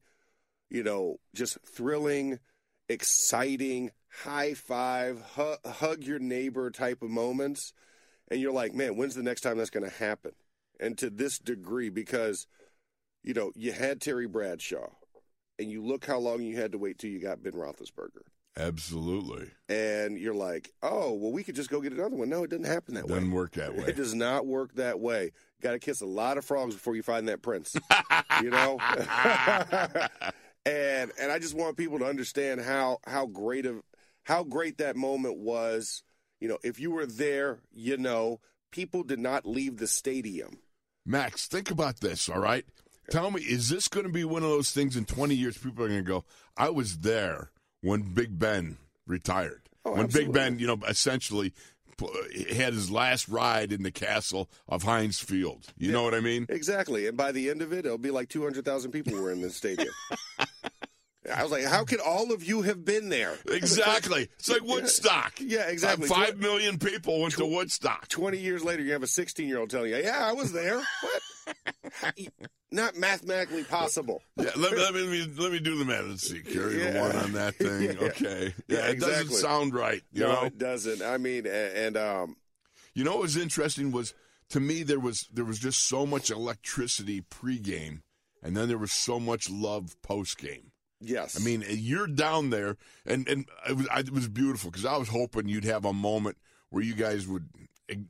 you 0.71 0.83
know, 0.83 1.19
just 1.35 1.59
thrilling, 1.67 2.39
exciting, 2.89 3.91
high 4.25 4.55
five, 4.55 5.23
hu- 5.37 5.71
hug 5.71 6.03
your 6.03 6.19
neighbor 6.19 6.71
type 6.71 7.03
of 7.03 7.11
moments. 7.11 7.73
And 8.31 8.41
you're 8.41 8.53
like, 8.53 8.75
man, 8.75 8.97
when's 8.97 9.15
the 9.15 9.23
next 9.23 9.43
time 9.43 9.59
that's 9.59 9.71
going 9.71 9.89
to 9.89 9.97
happen? 9.97 10.33
And 10.79 10.97
to 10.99 11.11
this 11.11 11.39
degree, 11.39 11.91
because, 11.91 12.47
you 13.23 13.35
know, 13.35 13.53
you 13.55 13.73
had 13.73 14.01
Terry 14.01 14.27
Bradshaw, 14.27 14.89
and 15.59 15.71
you 15.71 15.85
look 15.85 16.07
how 16.07 16.19
long 16.19 16.43
you 16.43 16.57
had 16.57 16.73
to 16.73 16.79
wait 16.79 16.99
till 16.99 17.11
you 17.11 17.21
got 17.21 17.43
Ben 17.43 17.53
Roethlisberger. 17.53 18.23
Absolutely. 18.57 19.51
And 19.69 20.19
you're 20.19 20.35
like, 20.35 20.71
oh, 20.83 21.13
well, 21.15 21.33
we 21.33 21.43
could 21.43 21.55
just 21.55 21.71
go 21.71 21.81
get 21.81 21.93
another 21.93 22.17
one. 22.17 22.29
No, 22.29 22.45
it 22.45 22.51
doesn't 22.51 22.65
happen 22.65 22.95
that 22.95 23.07
way. 23.07 23.15
Doesn't 23.15 23.31
work 23.31 23.53
that 23.53 23.75
way. 23.77 23.85
It 23.85 23.97
does 23.97 24.15
not 24.15 24.47
work 24.47 24.75
that 24.75 25.01
way. 25.01 25.33
Got 25.61 25.73
to 25.73 25.79
kiss 25.79 26.01
a 26.01 26.07
lot 26.07 26.39
of 26.39 26.45
frogs 26.45 26.75
before 26.75 26.97
you 26.97 27.03
find 27.03 27.29
that 27.29 27.43
prince. 27.43 27.77
you 28.43 28.51
know. 28.51 28.79
and 30.67 31.13
and 31.21 31.33
I 31.33 31.39
just 31.39 31.55
want 31.55 31.77
people 31.77 31.99
to 32.01 32.07
understand 32.07 32.61
how 32.61 32.99
how 33.07 33.27
great 33.27 33.67
of 33.67 33.83
how 34.25 34.43
great 34.45 34.79
that 34.79 34.97
moment 34.97 35.39
was. 35.39 36.03
You 36.41 36.49
know, 36.49 36.59
if 36.63 36.81
you 36.81 36.91
were 36.91 37.07
there, 37.07 37.59
you 37.71 37.99
know, 37.99 38.41
people 38.71 39.03
did 39.03 39.19
not 39.19 39.47
leave 39.47 39.77
the 39.77 39.87
stadium. 39.87 40.59
Max, 41.05 41.47
think 41.47 41.71
about 41.71 42.01
this, 42.01 42.29
all 42.29 42.41
right? 42.41 42.65
Tell 43.11 43.31
me, 43.31 43.43
is 43.43 43.69
this 43.69 43.89
going 43.89 44.07
to 44.07 44.13
be 44.13 44.25
one 44.25 44.43
of 44.43 44.49
those 44.49 44.71
things 44.71 44.97
in 44.97 45.05
20 45.05 45.35
years 45.35 45.59
people 45.59 45.85
are 45.85 45.89
going 45.89 46.05
to 46.05 46.09
go, 46.09 46.25
I 46.57 46.71
was 46.71 46.99
there 46.99 47.51
when 47.81 48.15
Big 48.15 48.39
Ben 48.39 48.79
retired? 49.07 49.63
Oh, 49.85 49.93
when 49.93 50.09
Big. 50.09 50.33
Ben, 50.33 50.59
you 50.59 50.67
know, 50.67 50.79
essentially 50.87 51.53
had 52.55 52.73
his 52.73 52.91
last 52.91 53.29
ride 53.29 53.73
in 53.73 53.83
the 53.83 53.91
castle 53.91 54.49
of 54.69 54.83
Heinz 54.83 55.19
Field. 55.19 55.67
You 55.77 55.93
know 55.93 56.03
what 56.03 56.15
I 56.15 56.21
mean? 56.21 56.47
Exactly. 56.49 57.07
And 57.07 57.17
by 57.17 57.33
the 57.33 57.51
end 57.51 57.63
of 57.63 57.73
it, 57.73 57.85
it'll 57.85 57.99
be 57.99 58.11
like 58.11 58.29
two 58.29 58.43
hundred 58.43 58.65
thousand 58.65 58.93
people 58.93 59.21
were 59.21 59.31
in 59.31 59.41
the 59.41 59.51
stadium. 59.51 59.93
I 61.35 61.43
was 61.43 61.53
like, 61.53 61.65
how 61.65 61.85
could 61.85 62.01
all 62.01 62.33
of 62.33 62.43
you 62.43 62.63
have 62.63 62.85
been 62.85 63.09
there? 63.09 63.37
Exactly. 63.47 64.29
It's 64.39 64.49
like 64.49 64.63
Woodstock. 64.63 65.35
Yeah, 65.39 65.69
exactly. 65.69 66.07
Uh, 66.07 66.15
Five 66.15 66.39
million 66.39 66.79
people 66.79 67.21
went 67.21 67.35
to 67.35 67.47
Woodstock. 67.47 68.09
20 68.09 68.39
years 68.39 68.65
later, 68.65 68.83
you 68.83 68.93
have 68.93 69.03
a 69.03 69.07
16 69.07 69.47
year 69.47 69.59
old 69.59 69.71
telling 69.71 69.91
you, 69.91 69.99
yeah, 69.99 70.27
I 70.27 70.33
was 70.33 70.53
there. 70.53 70.79
What? 71.03 71.23
Not 72.73 72.97
mathematically 72.97 73.65
possible. 73.65 74.23
Yeah, 74.37 74.51
let, 74.57 74.77
let 74.79 74.95
me 74.95 75.29
let 75.39 75.51
me 75.51 75.59
do 75.59 75.77
the 75.79 75.85
math. 75.85 76.05
Let's 76.07 76.29
see, 76.29 76.41
carry 76.41 76.77
the 76.77 76.99
one 77.01 77.17
on 77.17 77.33
that 77.33 77.55
thing. 77.57 77.83
Yeah. 77.83 78.07
Okay, 78.09 78.55
yeah, 78.69 78.79
Yeah, 78.79 78.87
it 78.91 79.01
doesn't 79.01 79.31
sound 79.33 79.75
right. 79.75 80.03
You 80.13 80.21
no, 80.23 80.33
know, 80.33 80.43
it 80.45 80.57
doesn't. 80.59 81.03
I 81.03 81.17
mean, 81.19 81.47
and, 81.47 81.97
um, 81.97 82.37
you 82.95 83.03
know 83.05 83.13
what 83.13 83.23
was 83.23 83.37
interesting 83.37 83.91
was 83.91 84.15
to 84.51 84.61
me 84.61 84.83
there 84.85 85.01
was 85.01 85.27
there 85.33 85.45
was 85.45 85.59
just 85.59 85.89
so 85.89 86.07
much 86.07 86.31
electricity 86.31 87.23
pregame, 87.23 88.03
and 88.43 88.57
then 88.57 88.69
there 88.69 88.79
was 88.79 88.93
so 88.93 89.19
much 89.19 89.51
love 89.51 89.97
postgame. 90.09 90.71
yes. 91.01 91.41
I 91.41 91.45
mean, 91.45 91.65
you're 91.69 92.07
down 92.07 92.51
there, 92.51 92.77
and 93.05 93.27
and 93.29 93.47
it 93.69 93.77
was, 93.77 93.89
I- 93.89 94.01
it 94.01 94.13
was 94.13 94.29
beautiful 94.29 94.71
because 94.71 94.85
I 94.87 94.97
was 94.97 95.09
hoping 95.09 95.49
you'd 95.49 95.65
have 95.65 95.85
a 95.85 95.93
moment 95.93 96.37
where 96.69 96.85
you 96.85 96.95
guys 96.95 97.27
would 97.27 97.49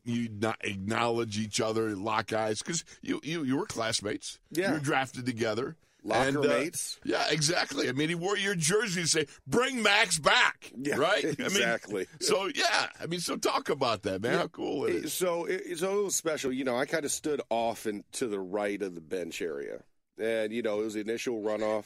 you 0.04 0.28
not 0.30 0.56
acknowledge 0.62 1.38
each 1.38 1.60
other, 1.60 1.94
lock 1.96 2.32
eyes, 2.32 2.60
because 2.62 2.84
you, 3.02 3.20
you 3.22 3.42
you 3.44 3.56
were 3.56 3.66
classmates. 3.66 4.38
Yeah. 4.50 4.68
you 4.68 4.75
were 4.75 4.80
drafted 4.80 5.26
together. 5.26 5.76
Locker 6.02 6.28
and, 6.28 6.37
uh, 6.38 6.40
mates. 6.49 6.99
yeah, 7.04 7.26
exactly. 7.30 7.87
I 7.87 7.92
mean, 7.92 8.08
he 8.08 8.14
wore 8.14 8.34
your 8.38 8.54
jersey 8.54 9.02
to 9.02 9.06
say, 9.06 9.26
"Bring 9.46 9.82
Max 9.82 10.18
back." 10.18 10.72
Yeah, 10.75 10.96
right. 10.96 11.22
exactly. 11.25 12.06
I 12.10 12.12
mean, 12.12 12.20
so 12.20 12.46
yeah, 12.54 12.87
I 12.99 13.04
mean, 13.04 13.20
so 13.20 13.37
talk 13.37 13.68
about 13.68 14.04
that, 14.04 14.22
man. 14.22 14.38
How 14.38 14.46
cool 14.46 14.87
It- 14.87 15.04
is. 15.04 15.12
So, 15.12 15.44
it, 15.44 15.76
so 15.78 16.00
it 16.00 16.04
was 16.04 16.16
special. 16.16 16.52
You 16.52 16.64
know, 16.64 16.75
I 16.76 16.87
kind 16.87 17.04
of 17.04 17.10
stood 17.12 17.42
off 17.50 17.84
and 17.84 18.02
to 18.12 18.28
the 18.28 18.40
right 18.40 18.80
of 18.80 18.94
the 18.94 19.02
bench 19.02 19.42
area, 19.42 19.82
and 20.18 20.54
you 20.54 20.62
know, 20.62 20.80
it 20.80 20.84
was 20.84 20.94
the 20.94 21.00
initial 21.00 21.42
runoff, 21.42 21.84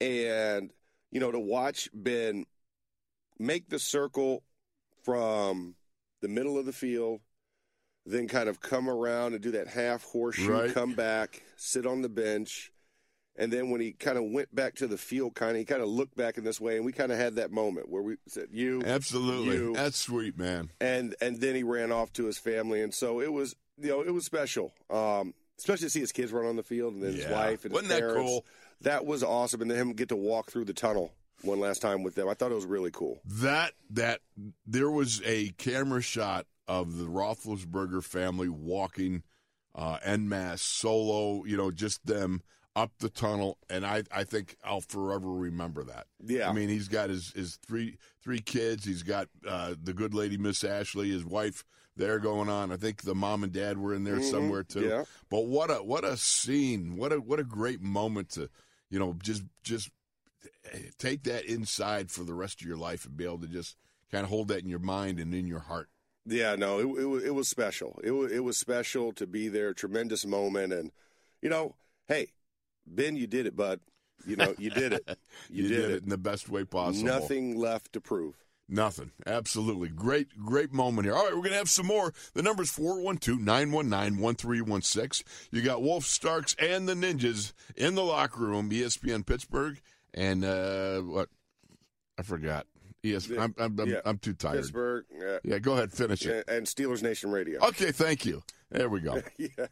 and 0.00 0.70
you 1.10 1.18
know, 1.18 1.32
to 1.32 1.40
watch 1.40 1.88
Ben 1.92 2.46
make 3.40 3.68
the 3.68 3.80
circle 3.80 4.44
from 5.02 5.74
the 6.22 6.28
middle 6.28 6.56
of 6.58 6.64
the 6.64 6.72
field, 6.72 7.20
then 8.06 8.26
kind 8.28 8.48
of 8.48 8.60
come 8.60 8.88
around 8.88 9.34
and 9.34 9.42
do 9.42 9.50
that 9.52 9.68
half 9.68 10.02
horseshoe, 10.04 10.50
Right. 10.52 10.72
come 10.74 10.94
back, 10.94 11.42
sit 11.56 11.84
on 11.86 12.00
the 12.02 12.08
bench. 12.08 12.72
And 13.36 13.50
then 13.52 13.70
when 13.70 13.80
he 13.80 13.92
kind 13.92 14.18
of 14.18 14.24
went 14.30 14.54
back 14.54 14.74
to 14.76 14.86
the 14.86 14.98
field, 14.98 15.34
kind 15.34 15.52
of 15.52 15.56
he 15.56 15.64
kind 15.64 15.80
of 15.82 15.88
looked 15.88 16.16
back 16.16 16.36
in 16.36 16.44
this 16.44 16.60
way, 16.60 16.76
and 16.76 16.84
we 16.84 16.92
kind 16.92 17.10
of 17.10 17.18
had 17.18 17.36
that 17.36 17.50
moment 17.50 17.88
where 17.88 18.02
we 18.02 18.16
said, 18.28 18.48
"You, 18.52 18.82
Absolutely, 18.84 19.56
you, 19.56 19.72
that's 19.72 19.96
sweet, 19.98 20.36
man. 20.38 20.70
and 20.80 21.14
and 21.20 21.40
then 21.40 21.54
he 21.54 21.62
ran 21.62 21.92
off 21.92 22.12
to 22.14 22.24
his 22.26 22.36
family, 22.38 22.82
and 22.82 22.92
so 22.92 23.20
it 23.22 23.32
was 23.32 23.56
you 23.78 23.88
know 23.88 24.02
it 24.02 24.10
was 24.12 24.26
special, 24.26 24.74
um, 24.90 25.32
especially 25.58 25.86
to 25.86 25.90
see 25.90 26.00
his 26.00 26.12
kids 26.12 26.30
run 26.30 26.44
on 26.44 26.56
the 26.56 26.62
field 26.62 26.92
and 26.92 27.02
then 27.02 27.14
his 27.14 27.26
wife 27.26 27.64
and 27.64 27.72
Wasn't 27.72 27.88
that 27.88 28.00
parents. 28.00 28.20
cool? 28.20 28.44
That 28.82 29.06
was 29.06 29.22
awesome, 29.22 29.62
and 29.62 29.70
then 29.70 29.78
him 29.78 29.92
get 29.94 30.10
to 30.10 30.16
walk 30.16 30.50
through 30.50 30.66
the 30.66 30.74
tunnel 30.74 31.14
one 31.42 31.60
last 31.60 31.82
time 31.82 32.02
with 32.02 32.14
them. 32.14 32.28
I 32.28 32.34
thought 32.34 32.52
it 32.52 32.56
was 32.56 32.66
really 32.66 32.90
cool. 32.90 33.20
That 33.24 33.72
that 33.90 34.20
there 34.66 34.90
was 34.90 35.22
a 35.24 35.50
camera 35.58 36.02
shot 36.02 36.46
of 36.68 36.98
the 36.98 37.06
Roethlisberger 37.06 38.04
family 38.04 38.48
walking 38.48 39.22
uh, 39.74 39.98
en 40.04 40.28
masse 40.28 40.62
solo. 40.62 41.44
You 41.44 41.56
know, 41.56 41.70
just 41.70 42.04
them 42.06 42.42
up 42.74 42.92
the 42.98 43.10
tunnel, 43.10 43.58
and 43.68 43.84
I 43.84 44.04
I 44.14 44.24
think 44.24 44.56
I'll 44.64 44.80
forever 44.80 45.32
remember 45.32 45.84
that. 45.84 46.06
Yeah. 46.24 46.48
I 46.48 46.52
mean, 46.52 46.68
he's 46.68 46.88
got 46.88 47.10
his 47.10 47.32
his 47.32 47.58
three 47.66 47.96
three 48.22 48.40
kids. 48.40 48.84
He's 48.84 49.02
got 49.02 49.28
uh, 49.46 49.74
the 49.82 49.92
good 49.92 50.14
lady 50.14 50.36
Miss 50.38 50.64
Ashley, 50.64 51.10
his 51.10 51.24
wife. 51.24 51.64
There 51.94 52.18
going 52.20 52.48
on. 52.48 52.72
I 52.72 52.78
think 52.78 53.02
the 53.02 53.14
mom 53.14 53.44
and 53.44 53.52
dad 53.52 53.76
were 53.76 53.92
in 53.92 54.04
there 54.04 54.22
somewhere 54.22 54.62
too. 54.62 54.80
Mm-hmm. 54.80 54.88
yeah. 54.88 55.04
But 55.28 55.44
what 55.44 55.70
a 55.70 55.82
what 55.82 56.04
a 56.04 56.16
scene! 56.16 56.96
What 56.96 57.12
a 57.12 57.16
what 57.16 57.38
a 57.38 57.44
great 57.44 57.82
moment 57.82 58.30
to, 58.30 58.48
you 58.88 58.98
know, 58.98 59.14
just 59.22 59.42
just 59.62 59.90
take 60.98 61.24
that 61.24 61.44
inside 61.44 62.10
for 62.10 62.24
the 62.24 62.34
rest 62.34 62.60
of 62.60 62.66
your 62.66 62.76
life 62.76 63.04
and 63.04 63.16
be 63.16 63.24
able 63.24 63.38
to 63.40 63.48
just 63.48 63.76
kind 64.10 64.24
of 64.24 64.30
hold 64.30 64.48
that 64.48 64.62
in 64.62 64.68
your 64.68 64.78
mind 64.78 65.18
and 65.18 65.34
in 65.34 65.46
your 65.46 65.60
heart. 65.60 65.88
Yeah, 66.24 66.54
no, 66.54 66.78
it, 66.78 67.02
it 67.02 67.06
was 67.06 67.24
it 67.24 67.34
was 67.34 67.48
special. 67.48 67.98
It 68.04 68.12
was 68.12 68.30
it 68.30 68.44
was 68.44 68.56
special 68.56 69.12
to 69.14 69.26
be 69.26 69.48
there. 69.48 69.74
Tremendous 69.74 70.24
moment, 70.24 70.72
and 70.72 70.92
you 71.40 71.48
know, 71.48 71.74
hey, 72.06 72.28
Ben, 72.86 73.16
you 73.16 73.26
did 73.26 73.46
it, 73.46 73.56
bud. 73.56 73.80
You 74.24 74.36
know, 74.36 74.54
you 74.58 74.70
did 74.70 74.92
it. 74.92 75.18
You, 75.50 75.68
did, 75.68 75.90
it. 75.90 76.02
in 76.04 76.08
the 76.08 76.16
best 76.16 76.48
way 76.48 76.64
possible. 76.64 77.06
Nothing 77.06 77.58
left 77.58 77.92
to 77.94 78.00
prove. 78.00 78.36
Nothing. 78.68 79.10
Absolutely. 79.26 79.88
Great, 79.88 80.28
great 80.38 80.72
moment 80.72 81.04
here. 81.04 81.14
All 81.14 81.24
right, 81.24 81.34
we're 81.34 81.40
going 81.42 81.50
to 81.50 81.58
have 81.58 81.68
some 81.68 81.86
more. 81.86 82.14
The 82.32 82.42
number's 82.42 82.70
412 82.70 83.38
919 83.38 84.18
1316. 84.18 85.26
You 85.50 85.60
got 85.60 85.82
Wolf 85.82 86.06
Starks 86.06 86.56
and 86.58 86.88
the 86.88 86.94
Ninjas 86.94 87.52
in 87.76 87.94
the 87.96 88.04
locker 88.04 88.40
room, 88.40 88.70
ESPN 88.70 89.26
Pittsburgh. 89.26 89.80
And 90.14 90.44
uh, 90.44 91.00
what? 91.00 91.28
I 92.18 92.22
forgot. 92.22 92.66
Yes, 93.02 93.28
I'm, 93.30 93.54
I'm, 93.58 93.78
I'm, 93.80 93.88
Yeah. 93.88 94.00
I'm 94.04 94.18
too 94.18 94.34
tired. 94.34 94.58
Pittsburgh 94.58 95.04
uh, 95.20 95.38
Yeah, 95.42 95.58
go 95.58 95.72
ahead, 95.72 95.92
finish 95.92 96.24
it. 96.24 96.44
and 96.46 96.66
Steelers 96.66 97.02
Nation 97.02 97.30
Radio. 97.30 97.60
Okay, 97.66 97.90
thank 97.90 98.24
you. 98.24 98.42
There 98.70 98.88
we 98.88 99.00
go. 99.00 99.20
yeah. 99.38 99.66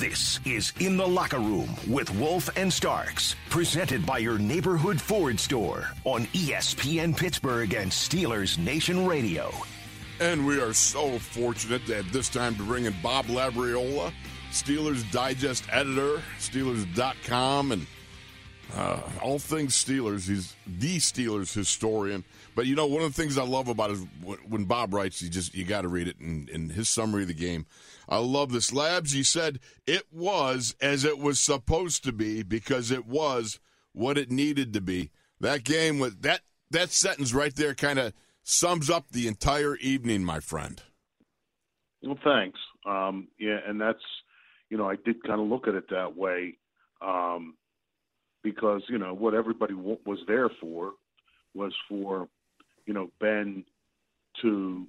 This 0.00 0.40
is 0.46 0.72
In 0.80 0.96
the 0.96 1.06
Locker 1.06 1.38
Room 1.38 1.68
with 1.86 2.08
Wolf 2.18 2.48
and 2.56 2.72
Starks, 2.72 3.36
presented 3.50 4.06
by 4.06 4.16
your 4.16 4.38
neighborhood 4.38 4.98
Ford 4.98 5.38
store 5.38 5.90
on 6.04 6.24
ESPN 6.28 7.14
Pittsburgh 7.14 7.74
and 7.74 7.90
Steelers 7.90 8.56
Nation 8.56 9.06
Radio. 9.06 9.52
And 10.18 10.46
we 10.46 10.58
are 10.58 10.72
so 10.72 11.18
fortunate 11.18 11.90
at 11.90 12.10
this 12.12 12.30
time 12.30 12.54
to 12.54 12.62
bring 12.62 12.86
in 12.86 12.94
Bob 13.02 13.26
Labriola, 13.26 14.10
Steelers 14.50 15.04
Digest 15.12 15.64
editor, 15.70 16.22
Steelers.com, 16.38 17.72
and 17.72 17.86
uh, 18.76 19.00
all 19.22 19.38
things 19.38 19.74
Steelers. 19.74 20.28
He's 20.28 20.54
the 20.66 20.96
Steelers 20.96 21.54
historian. 21.54 22.24
But 22.54 22.66
you 22.66 22.74
know, 22.74 22.86
one 22.86 23.02
of 23.02 23.14
the 23.14 23.22
things 23.22 23.38
I 23.38 23.44
love 23.44 23.68
about 23.68 23.90
it 23.90 23.94
is 23.94 24.06
when- 24.48 24.64
Bob 24.64 24.94
writes, 24.94 25.22
you 25.22 25.28
just 25.28 25.54
you 25.54 25.64
got 25.64 25.82
to 25.82 25.88
read 25.88 26.08
it 26.08 26.16
in, 26.20 26.48
in 26.52 26.70
his 26.70 26.88
summary 26.88 27.22
of 27.22 27.28
the 27.28 27.34
game. 27.34 27.66
I 28.08 28.18
love 28.18 28.52
this. 28.52 28.72
Labs, 28.72 29.12
he 29.12 29.22
said 29.22 29.60
it 29.86 30.04
was 30.12 30.74
as 30.80 31.04
it 31.04 31.18
was 31.18 31.38
supposed 31.40 32.04
to 32.04 32.12
be 32.12 32.42
because 32.42 32.90
it 32.90 33.06
was 33.06 33.58
what 33.92 34.18
it 34.18 34.30
needed 34.30 34.72
to 34.74 34.80
be. 34.80 35.10
That 35.40 35.64
game 35.64 35.98
was 35.98 36.16
that 36.18 36.42
that 36.70 36.90
sentence 36.90 37.32
right 37.32 37.54
there 37.54 37.74
kind 37.74 37.98
of 37.98 38.12
sums 38.42 38.90
up 38.90 39.10
the 39.10 39.26
entire 39.26 39.76
evening, 39.76 40.24
my 40.24 40.40
friend. 40.40 40.82
Well, 42.02 42.18
thanks. 42.24 42.58
Um, 42.86 43.28
yeah, 43.38 43.58
and 43.66 43.80
that's, 43.80 44.02
you 44.70 44.78
know, 44.78 44.88
I 44.88 44.96
did 44.96 45.22
kind 45.22 45.40
of 45.40 45.46
look 45.48 45.68
at 45.68 45.74
it 45.74 45.88
that 45.90 46.16
way 46.16 46.56
um, 47.02 47.54
because, 48.42 48.82
you 48.88 48.98
know, 48.98 49.14
what 49.14 49.34
everybody 49.34 49.74
w- 49.74 49.98
was 50.04 50.18
there 50.26 50.48
for 50.60 50.92
was 51.54 51.74
for, 51.88 52.28
you 52.86 52.94
know, 52.94 53.10
Ben 53.20 53.64
to 54.42 54.86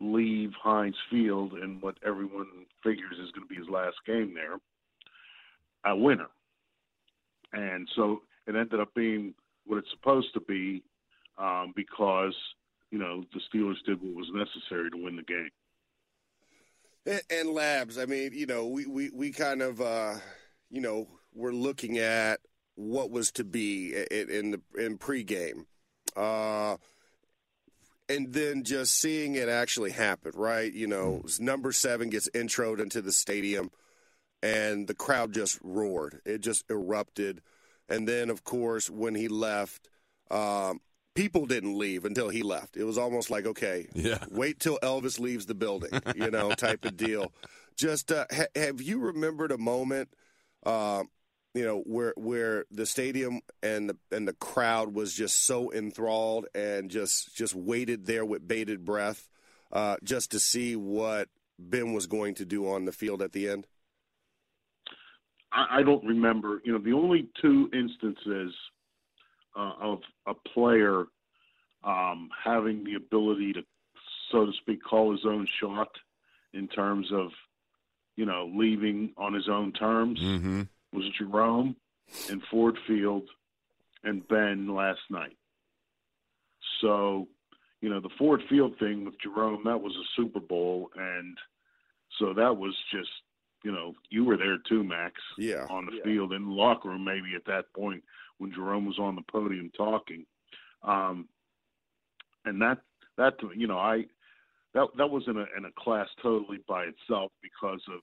leave 0.00 0.52
Heinz 0.60 0.96
Field 1.10 1.52
and 1.52 1.82
what 1.82 1.96
everyone 2.04 2.46
figures 2.82 3.18
is 3.22 3.30
going 3.32 3.46
to 3.46 3.54
be 3.54 3.60
his 3.60 3.68
last 3.68 3.96
game 4.06 4.34
there, 4.34 4.58
a 5.84 5.96
winner. 5.96 6.28
And 7.52 7.88
so 7.94 8.22
it 8.46 8.56
ended 8.56 8.80
up 8.80 8.94
being 8.94 9.34
what 9.66 9.78
it's 9.78 9.90
supposed 9.90 10.32
to 10.34 10.40
be 10.40 10.82
um, 11.38 11.72
because, 11.76 12.34
you 12.90 12.98
know, 12.98 13.24
the 13.34 13.40
Steelers 13.40 13.82
did 13.84 14.00
what 14.00 14.14
was 14.14 14.30
necessary 14.32 14.90
to 14.90 14.96
win 14.96 15.16
the 15.16 15.22
game. 15.22 15.50
And, 17.30 17.50
labs, 17.50 17.98
I 17.98 18.04
mean, 18.04 18.30
you 18.34 18.46
know, 18.46 18.66
we, 18.66 18.86
we, 18.86 19.10
we 19.10 19.32
kind 19.32 19.62
of, 19.62 19.80
uh, 19.80 20.16
you 20.70 20.80
know, 20.80 21.08
we're 21.34 21.52
looking 21.52 21.98
at 21.98 22.40
what 22.76 23.10
was 23.10 23.30
to 23.32 23.44
be 23.44 23.94
in, 24.10 24.30
in 24.30 24.50
the 24.52 24.60
in 24.78 24.98
pregame, 24.98 25.66
uh, 26.16 26.76
and 28.08 28.32
then 28.32 28.64
just 28.64 28.96
seeing 29.00 29.34
it 29.34 29.48
actually 29.48 29.90
happen. 29.92 30.32
Right, 30.34 30.72
you 30.72 30.86
know, 30.86 31.22
number 31.38 31.72
seven 31.72 32.10
gets 32.10 32.28
introed 32.30 32.80
into 32.80 33.00
the 33.02 33.12
stadium, 33.12 33.70
and 34.42 34.86
the 34.86 34.94
crowd 34.94 35.32
just 35.32 35.58
roared. 35.62 36.20
It 36.24 36.40
just 36.40 36.64
erupted, 36.70 37.40
and 37.88 38.08
then 38.08 38.30
of 38.30 38.44
course 38.44 38.90
when 38.90 39.14
he 39.14 39.28
left, 39.28 39.88
um, 40.30 40.80
people 41.14 41.46
didn't 41.46 41.78
leave 41.78 42.04
until 42.04 42.28
he 42.30 42.42
left. 42.42 42.76
It 42.76 42.84
was 42.84 42.98
almost 42.98 43.30
like 43.30 43.46
okay, 43.46 43.86
Yeah. 43.94 44.24
wait 44.30 44.58
till 44.58 44.78
Elvis 44.82 45.18
leaves 45.20 45.46
the 45.46 45.54
building, 45.54 46.00
you 46.16 46.30
know, 46.30 46.50
type 46.52 46.84
of 46.84 46.96
deal. 46.96 47.32
Just 47.76 48.12
uh, 48.12 48.26
ha- 48.30 48.44
have 48.56 48.82
you 48.82 48.98
remembered 48.98 49.52
a 49.52 49.56
moment, 49.58 50.10
uh, 50.66 51.04
you 51.54 51.64
know, 51.64 51.80
where 51.80 52.14
where 52.16 52.64
the 52.70 52.86
stadium 52.86 53.40
and 53.62 53.90
the 53.90 53.96
and 54.12 54.26
the 54.26 54.32
crowd 54.32 54.94
was 54.94 55.12
just 55.12 55.44
so 55.44 55.72
enthralled 55.72 56.46
and 56.54 56.90
just 56.90 57.34
just 57.34 57.54
waited 57.54 58.06
there 58.06 58.24
with 58.24 58.46
bated 58.46 58.84
breath, 58.84 59.28
uh, 59.72 59.96
just 60.04 60.30
to 60.32 60.38
see 60.38 60.76
what 60.76 61.28
Ben 61.58 61.92
was 61.92 62.06
going 62.06 62.34
to 62.36 62.44
do 62.44 62.68
on 62.68 62.84
the 62.84 62.92
field 62.92 63.20
at 63.22 63.32
the 63.32 63.48
end. 63.48 63.66
I, 65.52 65.78
I 65.78 65.82
don't 65.82 66.04
remember. 66.04 66.60
You 66.64 66.72
know, 66.72 66.78
the 66.78 66.92
only 66.92 67.28
two 67.42 67.68
instances 67.72 68.54
uh, 69.56 69.72
of 69.80 69.98
a 70.26 70.34
player 70.34 71.06
um, 71.82 72.28
having 72.44 72.84
the 72.84 72.94
ability 72.94 73.54
to, 73.54 73.62
so 74.30 74.46
to 74.46 74.52
speak, 74.60 74.82
call 74.82 75.12
his 75.12 75.24
own 75.24 75.46
shot 75.60 75.88
in 76.52 76.68
terms 76.68 77.08
of, 77.12 77.30
you 78.16 78.26
know, 78.26 78.50
leaving 78.54 79.12
on 79.16 79.32
his 79.32 79.48
own 79.48 79.72
terms 79.72 80.20
Mm-hmm. 80.20 80.62
Was 80.92 81.04
Jerome 81.18 81.76
and 82.28 82.42
Ford 82.50 82.76
Field 82.86 83.28
and 84.04 84.26
Ben 84.28 84.74
last 84.74 85.00
night. 85.10 85.36
So, 86.80 87.28
you 87.80 87.88
know, 87.88 88.00
the 88.00 88.10
Ford 88.18 88.42
Field 88.48 88.74
thing 88.78 89.04
with 89.04 89.14
Jerome, 89.22 89.62
that 89.64 89.80
was 89.80 89.94
a 89.94 90.06
Super 90.16 90.40
Bowl. 90.40 90.90
And 90.96 91.36
so 92.18 92.32
that 92.34 92.56
was 92.56 92.74
just, 92.92 93.10
you 93.62 93.72
know, 93.72 93.94
you 94.08 94.24
were 94.24 94.36
there 94.36 94.58
too, 94.68 94.82
Max, 94.82 95.14
Yeah. 95.38 95.66
on 95.70 95.86
the 95.86 95.96
yeah. 95.96 96.04
field, 96.04 96.32
in 96.32 96.46
the 96.46 96.52
locker 96.52 96.88
room, 96.88 97.04
maybe 97.04 97.34
at 97.36 97.44
that 97.46 97.72
point 97.74 98.02
when 98.38 98.52
Jerome 98.52 98.86
was 98.86 98.98
on 98.98 99.16
the 99.16 99.22
podium 99.30 99.70
talking. 99.76 100.24
Um, 100.82 101.28
and 102.46 102.60
that, 102.62 102.78
that, 103.18 103.34
you 103.54 103.66
know, 103.66 103.78
I, 103.78 104.06
that, 104.72 104.88
that 104.96 105.10
was 105.10 105.24
in 105.26 105.36
a, 105.36 105.44
in 105.56 105.66
a 105.66 105.72
class 105.78 106.08
totally 106.22 106.58
by 106.66 106.84
itself 106.84 107.32
because 107.42 107.80
of, 107.92 108.00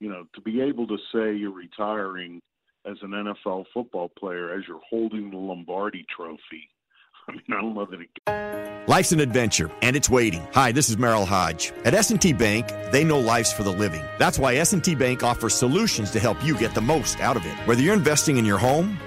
you 0.00 0.08
know, 0.08 0.26
to 0.34 0.40
be 0.40 0.60
able 0.60 0.86
to 0.86 0.96
say 1.12 1.34
you're 1.34 1.52
retiring 1.52 2.40
as 2.86 2.96
an 3.02 3.10
NFL 3.10 3.64
football 3.74 4.10
player 4.18 4.52
as 4.52 4.62
you're 4.68 4.80
holding 4.88 5.30
the 5.30 5.36
Lombardi 5.36 6.04
trophy. 6.14 6.70
I 7.28 7.32
mean, 7.32 7.42
I 7.50 7.60
that 7.90 8.00
it 8.00 8.88
Life's 8.88 9.10
an 9.10 9.18
adventure, 9.18 9.68
and 9.82 9.96
it's 9.96 10.08
waiting. 10.08 10.46
Hi, 10.52 10.70
this 10.70 10.88
is 10.88 10.96
Merril 10.96 11.26
Hoge. 11.26 11.72
At 11.84 11.92
S&T 11.92 12.34
Bank, 12.34 12.68
they 12.92 13.02
know 13.02 13.18
life's 13.18 13.52
for 13.52 13.64
the 13.64 13.72
living. 13.72 14.02
That's 14.16 14.38
why 14.38 14.54
S&T 14.54 14.94
Bank 14.94 15.24
offers 15.24 15.54
solutions 15.54 16.12
to 16.12 16.20
help 16.20 16.42
you 16.44 16.56
get 16.56 16.72
the 16.72 16.80
most 16.80 17.18
out 17.18 17.36
of 17.36 17.44
it. 17.44 17.54
Whether 17.66 17.82
you're 17.82 17.94
investing 17.94 18.36
in 18.36 18.44
your 18.44 18.58
home, 18.58 18.96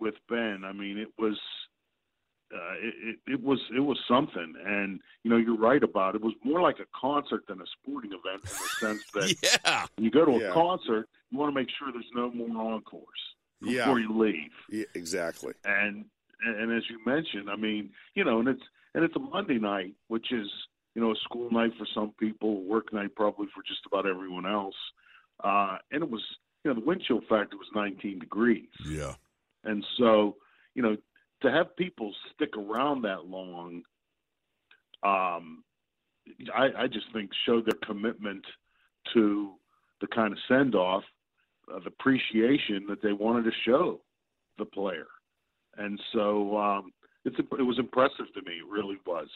with 0.00 0.14
Ben, 0.28 0.62
I 0.64 0.72
mean, 0.72 0.98
it 0.98 1.08
was, 1.18 1.38
uh, 2.54 2.74
it, 2.80 3.16
it, 3.26 3.42
was, 3.42 3.60
it 3.76 3.80
was 3.80 3.98
something. 4.08 4.54
And 4.64 5.00
you 5.22 5.30
know, 5.30 5.36
you're 5.36 5.58
right 5.58 5.82
about 5.82 6.14
it. 6.14 6.18
It 6.22 6.24
was 6.24 6.34
more 6.44 6.60
like 6.60 6.76
a 6.80 6.86
concert 6.98 7.44
than 7.48 7.60
a 7.60 7.64
sporting 7.80 8.12
event 8.12 8.42
in 8.44 8.50
the 8.50 8.68
sense 8.80 9.02
that 9.14 9.34
Yeah. 9.66 9.86
when 9.96 10.04
you 10.04 10.10
go 10.10 10.24
to 10.24 10.32
a 10.32 10.40
Yeah. 10.40 10.52
concert, 10.52 11.08
you 11.30 11.38
want 11.38 11.50
to 11.52 11.54
make 11.54 11.68
sure 11.78 11.88
there's 11.92 12.04
no 12.14 12.30
more 12.30 12.74
encores 12.74 13.04
before 13.60 13.98
Yeah. 14.00 14.06
you 14.06 14.18
leave. 14.18 14.52
yeah, 14.70 14.84
exactly. 14.94 15.52
and 15.64 16.04
and 16.40 16.70
as 16.72 16.84
you 16.88 17.00
mentioned, 17.04 17.50
I 17.50 17.56
mean, 17.56 17.90
you 18.14 18.24
know, 18.24 18.38
and 18.38 18.48
it's 18.48 18.62
and 18.94 19.02
it's 19.04 19.16
a 19.16 19.18
Monday 19.18 19.58
night, 19.58 19.94
which 20.06 20.30
is 20.32 20.46
you 20.94 21.02
know 21.02 21.10
a 21.10 21.16
school 21.16 21.50
night 21.50 21.72
for 21.76 21.86
some 21.92 22.12
people, 22.20 22.62
work 22.62 22.92
night 22.92 23.14
probably 23.16 23.48
for 23.52 23.62
just 23.64 23.80
about 23.86 24.06
everyone 24.06 24.46
else. 24.46 24.76
Uh, 25.42 25.78
and 25.90 26.02
it 26.02 26.08
was, 26.10 26.22
you 26.64 26.70
know, 26.72 26.78
the 26.80 26.84
wind 26.86 27.02
chill 27.06 27.20
factor 27.28 27.56
was 27.56 27.66
19 27.74 28.18
degrees, 28.20 28.68
Yeah. 28.88 29.14
And 29.64 29.84
so 29.98 30.36
you 30.74 30.82
know 30.82 30.96
to 31.42 31.50
have 31.50 31.76
people 31.76 32.12
stick 32.34 32.56
around 32.56 33.02
that 33.02 33.26
long, 33.26 33.82
um, 35.04 35.62
I, 36.54 36.68
I 36.76 36.86
just 36.88 37.06
think 37.12 37.30
showed 37.46 37.66
their 37.66 37.78
commitment 37.86 38.44
to 39.14 39.52
the 40.00 40.08
kind 40.08 40.32
of 40.32 40.38
send 40.48 40.74
off, 40.74 41.04
the 41.66 41.86
appreciation 41.86 42.86
that 42.88 43.02
they 43.02 43.12
wanted 43.12 43.44
to 43.44 43.52
show 43.64 44.00
the 44.58 44.64
player 44.64 45.06
and 45.78 46.00
so 46.12 46.56
um, 46.58 46.92
it's 47.24 47.38
it 47.38 47.62
was 47.62 47.78
impressive 47.78 48.26
to 48.34 48.42
me. 48.42 48.58
It 48.58 48.66
really 48.68 48.98
was. 49.06 49.28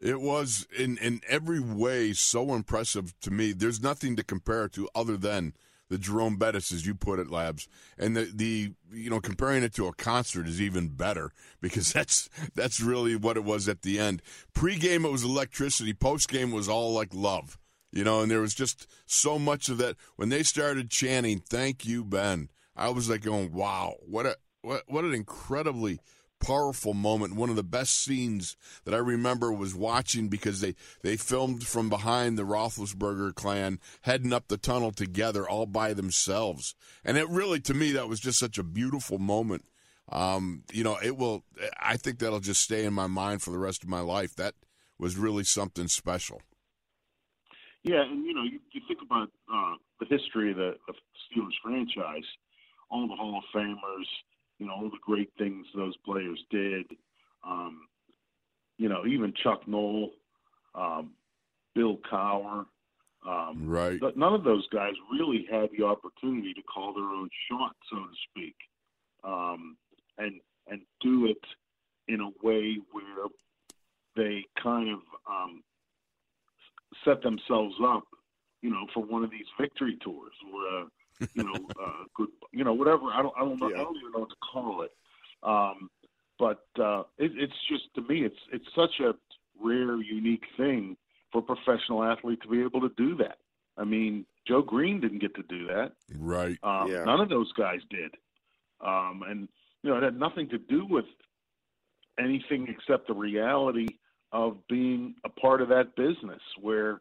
It 0.00 0.20
was 0.20 0.66
in 0.76 0.98
in 0.98 1.20
every 1.28 1.60
way 1.60 2.12
so 2.12 2.54
impressive 2.54 3.18
to 3.20 3.30
me. 3.30 3.52
There's 3.52 3.82
nothing 3.82 4.14
to 4.16 4.22
compare 4.22 4.66
it 4.66 4.72
to 4.74 4.88
other 4.94 5.16
than 5.16 5.54
the 5.92 5.98
Jerome 5.98 6.36
Bettis, 6.36 6.72
as 6.72 6.86
you 6.86 6.94
put 6.94 7.18
it, 7.18 7.30
Labs, 7.30 7.68
and 7.98 8.16
the 8.16 8.32
the 8.34 8.72
you 8.90 9.10
know 9.10 9.20
comparing 9.20 9.62
it 9.62 9.74
to 9.74 9.88
a 9.88 9.92
concert 9.92 10.48
is 10.48 10.58
even 10.58 10.88
better 10.88 11.32
because 11.60 11.92
that's 11.92 12.30
that's 12.54 12.80
really 12.80 13.14
what 13.14 13.36
it 13.36 13.44
was 13.44 13.68
at 13.68 13.82
the 13.82 13.98
end. 13.98 14.22
Pre-game 14.54 15.04
it 15.04 15.12
was 15.12 15.22
electricity. 15.22 15.92
Post-game 15.92 16.50
was 16.50 16.66
all 16.66 16.94
like 16.94 17.12
love, 17.12 17.58
you 17.92 18.04
know, 18.04 18.22
and 18.22 18.30
there 18.30 18.40
was 18.40 18.54
just 18.54 18.86
so 19.04 19.38
much 19.38 19.68
of 19.68 19.76
that. 19.78 19.96
When 20.16 20.30
they 20.30 20.42
started 20.42 20.88
chanting 20.88 21.40
"Thank 21.40 21.84
you, 21.84 22.04
Ben," 22.04 22.48
I 22.74 22.88
was 22.88 23.10
like 23.10 23.20
going, 23.20 23.52
"Wow, 23.52 23.96
what 24.00 24.24
a 24.24 24.36
what 24.62 24.84
what 24.86 25.04
an 25.04 25.12
incredibly." 25.12 26.00
Powerful 26.44 26.94
moment. 26.94 27.36
One 27.36 27.50
of 27.50 27.56
the 27.56 27.62
best 27.62 28.02
scenes 28.02 28.56
that 28.84 28.94
I 28.94 28.98
remember 28.98 29.52
was 29.52 29.74
watching 29.74 30.28
because 30.28 30.60
they, 30.60 30.74
they 31.02 31.16
filmed 31.16 31.66
from 31.66 31.88
behind 31.88 32.36
the 32.36 32.42
Roethlisberger 32.42 33.34
clan 33.34 33.78
heading 34.02 34.32
up 34.32 34.48
the 34.48 34.56
tunnel 34.56 34.92
together 34.92 35.48
all 35.48 35.66
by 35.66 35.94
themselves. 35.94 36.74
And 37.04 37.16
it 37.16 37.28
really, 37.28 37.60
to 37.60 37.74
me, 37.74 37.92
that 37.92 38.08
was 38.08 38.20
just 38.20 38.38
such 38.38 38.58
a 38.58 38.62
beautiful 38.62 39.18
moment. 39.18 39.64
Um, 40.10 40.64
you 40.72 40.84
know, 40.84 40.98
it 41.02 41.16
will, 41.16 41.44
I 41.80 41.96
think 41.96 42.18
that'll 42.18 42.40
just 42.40 42.62
stay 42.62 42.84
in 42.84 42.92
my 42.92 43.06
mind 43.06 43.42
for 43.42 43.50
the 43.50 43.58
rest 43.58 43.82
of 43.82 43.88
my 43.88 44.00
life. 44.00 44.34
That 44.34 44.54
was 44.98 45.16
really 45.16 45.44
something 45.44 45.88
special. 45.88 46.42
Yeah, 47.84 48.02
and 48.02 48.24
you 48.24 48.34
know, 48.34 48.44
you, 48.44 48.60
you 48.72 48.80
think 48.86 49.00
about 49.02 49.30
uh, 49.52 49.74
the 49.98 50.06
history 50.06 50.50
of 50.50 50.56
the 50.56 50.74
Steelers 51.26 51.56
franchise, 51.62 52.26
all 52.90 53.08
the 53.08 53.16
Hall 53.16 53.38
of 53.38 53.44
Famers, 53.54 54.06
you 54.58 54.66
know, 54.66 54.72
all 54.72 54.90
the 54.90 54.98
great 55.00 55.30
things 55.38 55.66
those 55.74 55.96
players 55.98 56.42
did. 56.50 56.86
Um, 57.44 57.88
you 58.78 58.88
know, 58.88 59.06
even 59.06 59.32
Chuck 59.42 59.66
Noll, 59.66 60.10
um, 60.74 61.12
Bill 61.74 61.98
Cowher. 62.10 62.66
Um, 63.24 63.68
Right. 63.68 64.00
th- 64.00 64.16
none 64.16 64.34
of 64.34 64.42
those 64.42 64.66
guys 64.68 64.94
really 65.12 65.46
had 65.50 65.70
the 65.76 65.84
opportunity 65.84 66.52
to 66.54 66.62
call 66.62 66.92
their 66.92 67.04
own 67.04 67.28
shot, 67.48 67.76
so 67.88 67.96
to 67.96 68.14
speak, 68.30 68.56
um, 69.22 69.76
and 70.18 70.40
and 70.66 70.82
do 71.00 71.26
it 71.26 71.44
in 72.08 72.20
a 72.20 72.30
way 72.44 72.78
where 72.90 73.26
they 74.16 74.44
kind 74.60 74.88
of 74.88 75.00
um, 75.28 75.62
set 77.04 77.22
themselves 77.22 77.74
up, 77.82 78.04
you 78.60 78.70
know, 78.70 78.86
for 78.92 79.04
one 79.04 79.24
of 79.24 79.30
these 79.30 79.46
victory 79.60 79.96
tours 80.02 80.34
or 80.52 80.80
uh, 80.80 80.84
you 81.34 81.44
know, 81.44 81.54
uh, 81.82 82.04
good, 82.14 82.28
you 82.52 82.64
know, 82.64 82.72
whatever. 82.72 83.06
I 83.12 83.22
don't, 83.22 83.34
I 83.36 83.40
don't 83.40 83.60
know, 83.60 83.68
Yeah. 83.68 83.80
I 83.80 83.84
don't 83.84 83.96
even 83.96 84.12
know 84.12 84.20
what 84.20 84.30
to 84.30 84.36
call 84.52 84.82
it. 84.82 84.92
Um, 85.42 85.90
but 86.38 86.64
uh, 86.82 87.02
it, 87.18 87.32
it's 87.36 87.52
just 87.68 87.84
to 87.94 88.02
me, 88.02 88.24
it's 88.24 88.38
it's 88.52 88.66
such 88.74 89.00
a 89.00 89.14
rare, 89.62 89.96
unique 89.96 90.44
thing 90.56 90.96
for 91.30 91.38
a 91.38 91.42
professional 91.42 92.04
athlete 92.04 92.40
to 92.42 92.48
be 92.48 92.62
able 92.62 92.80
to 92.80 92.90
do 92.96 93.16
that. 93.16 93.38
I 93.76 93.84
mean, 93.84 94.26
Joe 94.46 94.62
Greene 94.62 95.00
didn't 95.00 95.20
get 95.20 95.34
to 95.36 95.42
do 95.44 95.66
that. 95.68 95.92
Right. 96.18 96.58
Um, 96.62 96.90
Yeah. 96.90 97.04
None 97.04 97.20
of 97.20 97.28
those 97.28 97.52
guys 97.52 97.80
did. 97.90 98.14
Um, 98.80 99.22
and, 99.26 99.48
you 99.82 99.90
know, 99.90 99.96
it 99.96 100.02
had 100.02 100.18
nothing 100.18 100.48
to 100.50 100.58
do 100.58 100.84
with 100.84 101.04
anything 102.18 102.66
except 102.68 103.06
the 103.06 103.14
reality 103.14 103.88
of 104.32 104.56
being 104.68 105.14
a 105.24 105.28
part 105.28 105.62
of 105.62 105.68
that 105.68 105.94
business 105.96 106.40
where, 106.60 107.00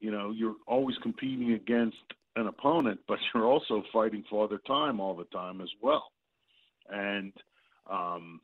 you 0.00 0.10
know, 0.10 0.30
you're 0.30 0.56
always 0.66 0.96
competing 1.02 1.52
against 1.52 1.96
an 2.36 2.46
opponent, 2.46 3.00
but 3.08 3.18
you're 3.34 3.46
also 3.46 3.82
fighting 3.92 4.24
for 4.28 4.44
other 4.44 4.60
time 4.66 5.00
all 5.00 5.14
the 5.14 5.24
time 5.24 5.60
as 5.60 5.70
well. 5.82 6.04
And, 6.88 7.32
um, 7.90 8.40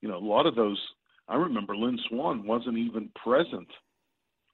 you 0.00 0.08
know, 0.08 0.16
a 0.16 0.18
lot 0.18 0.46
of 0.46 0.54
those, 0.54 0.80
I 1.28 1.36
remember 1.36 1.76
Lynn 1.76 1.98
Swann 2.08 2.46
wasn't 2.46 2.78
even 2.78 3.10
present 3.22 3.68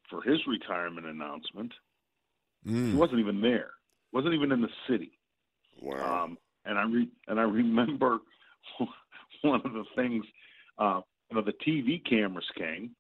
for 0.09 0.23
his 0.23 0.39
retirement 0.47 1.07
announcement. 1.07 1.73
He 2.65 2.71
Mm. 2.71 2.95
wasn't 2.95 3.21
even 3.21 3.41
there. 3.41 3.71
wasn't 4.13 4.35
even 4.35 4.51
in 4.51 4.61
the 4.61 4.69
city. 4.89 5.13
Wow. 5.81 6.25
Um, 6.25 6.39
and 6.65 6.77
I 6.79 6.83
re- 6.83 7.09
and 7.29 7.39
I 7.39 7.45
remember 7.45 8.19
one 9.43 9.61
of 9.65 9.73
the 9.73 9.85
things, 9.95 10.25
uh, 10.79 11.01
you 11.31 11.37
know, 11.37 11.43
the 11.43 11.53
TV 11.65 12.05
cameras 12.05 12.47
came, 12.57 12.91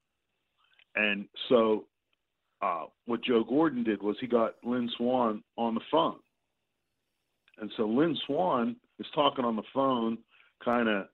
and 0.94 1.28
so 1.48 1.84
uh, 2.62 2.84
what 3.06 3.24
Joe 3.24 3.44
Gordon 3.44 3.84
did 3.84 4.02
was 4.02 4.16
he 4.20 4.26
got 4.26 4.54
Lynn 4.64 4.90
Swann 4.96 5.42
on 5.56 5.74
the 5.74 5.80
phone, 5.90 6.18
and 7.58 7.70
so 7.76 7.86
Lynn 7.86 8.16
Swann 8.26 8.76
is 8.98 9.06
talking 9.14 9.44
on 9.44 9.56
the 9.56 9.62
phone, 9.74 10.18
kind 10.64 10.88
of, 10.88 11.06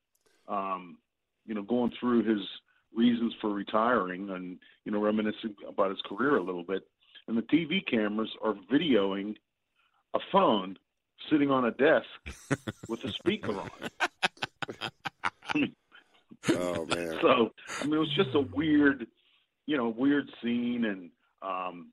um, 0.47 0.97
you 1.45 1.55
know, 1.55 1.63
going 1.63 1.91
through 1.99 2.23
his 2.23 2.41
reasons 2.95 3.33
for 3.41 3.49
retiring 3.51 4.29
and 4.29 4.57
you 4.85 4.91
know 4.91 4.99
reminiscing 4.99 5.55
about 5.67 5.89
his 5.91 6.01
career 6.05 6.37
a 6.37 6.43
little 6.43 6.63
bit, 6.63 6.83
and 7.27 7.37
the 7.37 7.41
TV 7.43 7.85
cameras 7.85 8.29
are 8.43 8.55
videoing 8.71 9.35
a 10.13 10.19
phone 10.31 10.77
sitting 11.29 11.51
on 11.51 11.65
a 11.65 11.71
desk 11.71 12.05
with 12.89 13.03
a 13.03 13.11
speaker 13.11 13.59
on 13.59 13.69
it. 15.53 15.71
oh 16.49 16.85
man. 16.85 17.19
So 17.21 17.51
I 17.81 17.85
mean, 17.85 17.95
it 17.95 17.97
was 17.97 18.15
just 18.15 18.35
a 18.35 18.41
weird, 18.41 19.07
you 19.65 19.77
know, 19.77 19.89
weird 19.89 20.29
scene, 20.41 20.85
and 20.85 21.09
um, 21.41 21.91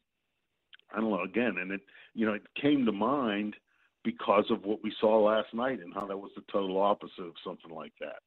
I 0.93 1.01
don't 1.01 1.11
know. 1.11 1.23
Again, 1.23 1.57
and 1.61 1.73
it, 1.73 1.81
you 2.15 2.27
know, 2.27 2.35
it 2.35 2.43
came 2.61 2.87
to 2.87 2.93
mind 2.93 3.57
because 4.03 4.45
of 4.51 4.65
what 4.65 4.83
we 4.83 4.93
saw 5.01 5.23
last 5.23 5.53
night 5.55 5.81
and 5.81 5.93
how 5.95 6.07
that 6.07 6.19
was 6.19 6.31
the 6.37 6.43
total 6.53 6.81
opposite 6.81 7.23
of 7.23 7.35
something 7.45 7.75
like 7.75 7.93
that. 8.01 8.19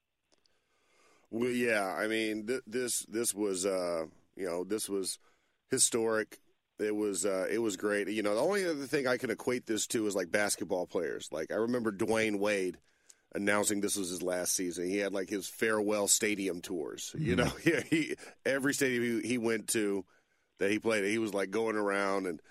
Well, 1.29 1.49
yeah, 1.49 1.85
I 1.85 2.07
mean, 2.07 2.47
th- 2.47 2.61
this 2.65 3.05
this 3.07 3.33
was 3.33 3.65
uh, 3.65 4.05
you 4.35 4.45
know 4.45 4.63
this 4.63 4.89
was 4.89 5.19
historic. 5.69 6.39
It 6.79 6.95
was 6.95 7.25
uh, 7.25 7.47
it 7.49 7.59
was 7.59 7.75
great. 7.75 8.07
You 8.07 8.23
know, 8.23 8.35
the 8.35 8.41
only 8.41 8.65
other 8.65 8.85
thing 8.85 9.07
I 9.07 9.17
can 9.17 9.29
equate 9.29 9.65
this 9.65 9.87
to 9.87 10.07
is 10.07 10.15
like 10.15 10.31
basketball 10.31 10.85
players. 10.85 11.29
Like 11.31 11.51
I 11.51 11.55
remember 11.55 11.91
Dwyane 11.91 12.39
Wade 12.39 12.77
announcing 13.35 13.81
this 13.81 13.97
was 13.97 14.09
his 14.09 14.23
last 14.23 14.53
season. 14.53 14.87
He 14.87 14.97
had 14.97 15.13
like 15.13 15.29
his 15.29 15.47
farewell 15.47 16.07
stadium 16.07 16.61
tours. 16.61 17.13
You 17.17 17.35
know, 17.35 17.51
he, 17.63 17.73
he 17.89 18.15
every 18.45 18.73
stadium 18.73 19.21
he, 19.21 19.27
he 19.27 19.37
went 19.37 19.67
to 19.69 20.05
that 20.59 20.71
he 20.71 20.79
played, 20.79 21.05
he 21.05 21.19
was 21.19 21.33
like 21.33 21.51
going 21.51 21.75
around 21.75 22.27
and 22.27 22.41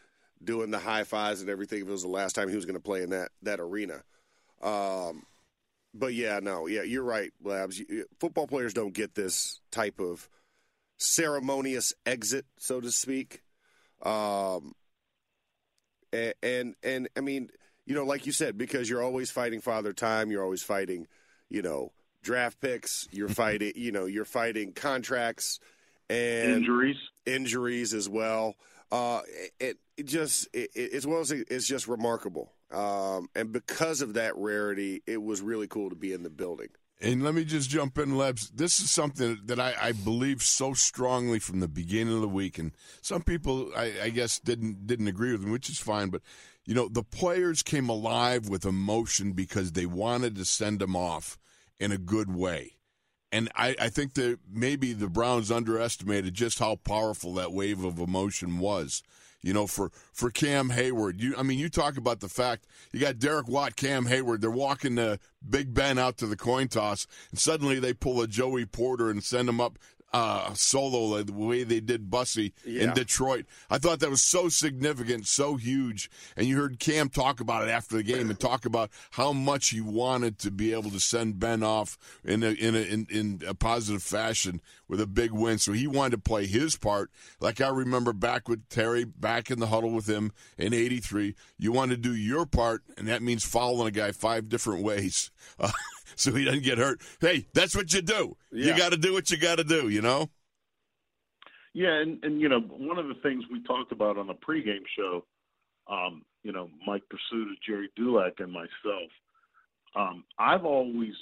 doing 0.43 0.71
the 0.71 0.79
high 0.79 1.05
fives 1.05 1.41
and 1.41 1.51
everything. 1.51 1.83
If 1.83 1.89
it 1.89 1.91
was 1.91 2.03
the 2.03 2.09
last 2.09 2.35
time 2.35 2.49
he 2.49 2.57
was 2.57 2.67
going 2.67 2.77
to 2.77 2.81
play 2.81 3.03
in 3.03 3.11
that 3.11 3.31
that 3.43 3.61
arena. 3.61 4.03
Um, 4.63 5.25
but 5.95 6.15
yeah, 6.15 6.41
no, 6.43 6.67
yeah, 6.67 6.83
you're 6.83 7.03
right, 7.03 7.33
Labs. 7.43 7.81
Football 8.21 8.47
players 8.47 8.75
don't 8.75 8.95
get 8.95 9.15
this 9.15 9.61
type 9.71 9.99
of 10.01 10.29
ceremonious 10.99 11.93
exit, 12.05 12.47
so 12.59 12.81
to 12.81 12.91
speak. 12.91 13.43
Um, 14.03 14.75
and, 16.13 16.35
and 16.43 16.75
and 16.83 17.09
I 17.17 17.21
mean, 17.21 17.51
you 17.87 17.95
know, 17.95 18.05
like 18.05 18.27
you 18.27 18.33
said, 18.33 18.59
because 18.59 18.91
you're 18.91 19.03
always 19.03 19.31
fighting 19.31 19.61
father 19.61 19.93
time, 19.93 20.31
you're 20.31 20.45
always 20.45 20.63
fighting, 20.63 21.07
you 21.49 21.63
know, 21.63 21.93
draft 22.23 22.61
picks, 22.61 23.09
you're 23.11 23.29
fighting, 23.31 23.73
you 23.75 23.93
know, 23.93 24.07
you're 24.07 24.25
fighting 24.25 24.73
contracts 24.73 25.61
and 26.09 26.53
Injuries. 26.53 26.97
injuries 27.25 27.95
as 27.95 28.09
well. 28.09 28.55
Uh, 28.93 29.21
it, 29.59 29.79
it 29.97 30.07
just 30.07 30.49
it, 30.53 30.71
it's 30.75 31.07
well 31.07 31.21
as 31.21 31.31
it's 31.31 31.67
just 31.67 31.89
remarkable. 31.89 32.53
Um, 32.71 33.29
and 33.35 33.53
because 33.53 34.01
of 34.01 34.15
that 34.15 34.37
rarity, 34.37 35.03
it 35.07 35.23
was 35.23 35.41
really 35.41 35.67
cool 35.67 35.91
to 35.91 35.97
be 35.97 36.13
in 36.13 36.23
the 36.23 36.31
building. 36.31 36.69
And 37.01 37.23
let 37.23 37.35
me 37.35 37.45
just 37.45 37.69
jump 37.69 37.99
in, 37.99 38.17
Lebs. 38.17 38.51
This 38.55 38.81
is 38.81 38.91
something 38.91 39.39
that 39.45 39.61
I, 39.61 39.75
I 39.81 39.93
believe 39.93 40.41
so 40.41 40.73
strongly 40.73 41.39
from 41.39 41.61
the 41.61 41.69
beginning 41.69 42.15
of 42.15 42.23
the 42.23 42.29
week, 42.29 42.59
and 42.59 42.73
some 43.03 43.23
people, 43.23 43.71
I, 43.77 43.93
I 44.05 44.09
guess, 44.11 44.39
didn't 44.39 44.87
didn't 44.87 45.09
agree 45.09 45.33
with 45.33 45.43
me, 45.43 45.51
which 45.51 45.69
is 45.69 45.79
fine. 45.79 46.09
But 46.09 46.23
you 46.65 46.75
know, 46.75 46.89
the 46.89 47.03
players 47.03 47.63
came 47.63 47.89
alive 47.89 48.49
with 48.49 48.65
emotion 48.65 49.33
because 49.33 49.73
they 49.73 49.87
wanted 49.87 50.37
to 50.37 50.45
send 50.45 50.79
them 50.79 50.97
off 50.97 51.39
in 51.79 51.93
a 51.93 51.99
good 51.99 52.35
way. 52.35 52.76
And 53.33 53.51
I, 53.55 53.75
I 53.81 53.89
think 53.89 54.15
that 54.15 54.39
maybe 54.51 54.93
the 54.93 55.09
Browns 55.09 55.51
underestimated 55.51 56.35
just 56.35 56.59
how 56.59 56.77
powerful 56.77 57.35
that 57.35 57.53
wave 57.53 57.85
of 57.85 57.99
emotion 57.99 58.59
was. 58.59 59.03
You 59.43 59.53
know, 59.53 59.67
for, 59.67 59.93
for 60.13 60.31
Cam 60.31 60.71
Heyward, 60.71 61.21
you 61.21 61.35
I 61.37 61.45
mean, 61.45 61.59
you 61.59 61.69
talk 61.69 61.97
about 61.97 62.19
the 62.19 62.29
fact 62.29 62.67
you 62.93 62.99
got 62.99 63.19
Derek 63.19 63.47
Watt, 63.47 63.77
Cam 63.77 64.07
Heyward, 64.07 64.41
they're 64.41 64.51
walking 64.51 64.97
the 64.97 65.21
Big 65.49 65.73
Ben 65.73 65.99
out 65.99 66.17
to 66.19 66.27
the 66.27 66.37
coin 66.37 66.67
toss, 66.67 67.07
and 67.31 67.39
suddenly 67.39 67.79
they 67.79 67.93
pull 67.93 68.21
a 68.21 68.27
Joey 68.27 68.67
Porter 68.67 69.09
and 69.09 69.23
send 69.23 69.49
him 69.49 69.61
up 69.61 69.79
uh, 70.13 70.55
solo 70.55 71.23
the 71.23 71.33
way 71.33 71.63
they 71.63 71.81
did 71.81 72.11
Bussy 72.11 72.55
in 72.65 72.95
Detroit. 72.95 73.45
I 73.69 73.79
thought 73.79 74.01
that 74.01 74.11
was 74.11 74.23
so 74.23 74.49
significant, 74.49 75.27
so 75.27 75.57
huge. 75.57 76.11
And 76.37 76.47
you 76.47 76.57
heard 76.57 76.79
Cam 76.79 77.09
talk 77.09 77.41
about 77.41 77.65
it 77.65 77.71
after 77.71 77.97
the 77.97 78.03
game 78.03 78.31
and 78.31 78.39
talk 78.39 78.65
about 78.65 78.91
how 79.11 79.33
much 79.33 79.71
he 79.71 79.81
wanted 79.81 80.39
to 80.41 80.51
be 80.51 80.73
able 80.73 80.91
to 80.91 81.01
send 81.01 81.39
Ben 81.39 81.63
off 81.63 81.99
in 82.25 82.43
a, 82.43 82.51
in 82.51 82.75
a, 82.75 82.81
in, 82.81 83.07
in 83.11 83.43
a 83.47 83.55
positive 83.55 84.03
fashion 84.03 84.61
with 84.89 85.01
a 85.01 85.07
big 85.07 85.33
win. 85.33 85.59
So 85.59 85.73
he 85.73 85.87
wanted 85.87 86.13
to 86.13 86.19
play 86.19 86.47
his 86.47 86.77
part. 86.77 87.11
Like 87.41 87.61
I 87.61 87.69
remember 87.69 88.13
back 88.13 88.49
with 88.49 88.69
Terry, 88.69 89.05
back 89.05 89.51
in 89.51 89.59
the 89.59 89.67
huddle 89.67 89.91
with 89.91 90.09
him 90.09 90.33
in 90.57 90.73
'83. 90.73 91.35
You 91.59 91.73
want 91.73 91.91
to 91.91 91.97
do 91.97 92.15
your 92.15 92.47
part, 92.47 92.83
and 92.97 93.09
that 93.09 93.23
means 93.23 93.45
following 93.45 93.89
a 93.89 93.91
guy 93.91 94.13
five 94.13 94.49
different 94.49 94.83
ways. 94.83 95.31
Uh, 95.59 95.73
so 96.19 96.33
he 96.33 96.45
doesn't 96.45 96.63
get 96.63 96.79
hurt. 96.79 97.01
Hey, 97.21 97.47
that's 97.55 97.77
what 97.77 97.93
you 97.93 98.03
do. 98.03 98.37
You 98.51 98.77
got 98.77 98.93
to 98.93 98.99
do 98.99 99.13
what 99.13 99.31
you 99.31 99.37
got 99.37 99.57
to 99.57 99.65
do. 99.65 99.89
You 99.89 100.03
know. 100.03 100.31
Yeah, 101.75 102.01
and, 102.01 102.25
and 102.25 102.41
you 102.41 102.49
know, 102.49 102.61
one 102.61 102.99
of 102.99 103.07
the 103.07 103.21
things 103.23 103.45
we 103.53 103.63
talked 103.65 103.93
about 103.93 104.17
on 104.17 104.27
the 104.27 104.35
pregame 104.35 104.85
show, 104.97 105.27
um, 105.91 106.23
you 106.43 106.51
know, 106.51 106.71
Mike 106.87 107.03
Prisuta, 107.13 107.53
Gerry 107.67 107.91
Dulac, 107.97 108.33
and 108.39 108.51
myself, 108.51 109.11
um, 109.95 110.25
I've 110.39 110.65
always, 110.65 111.13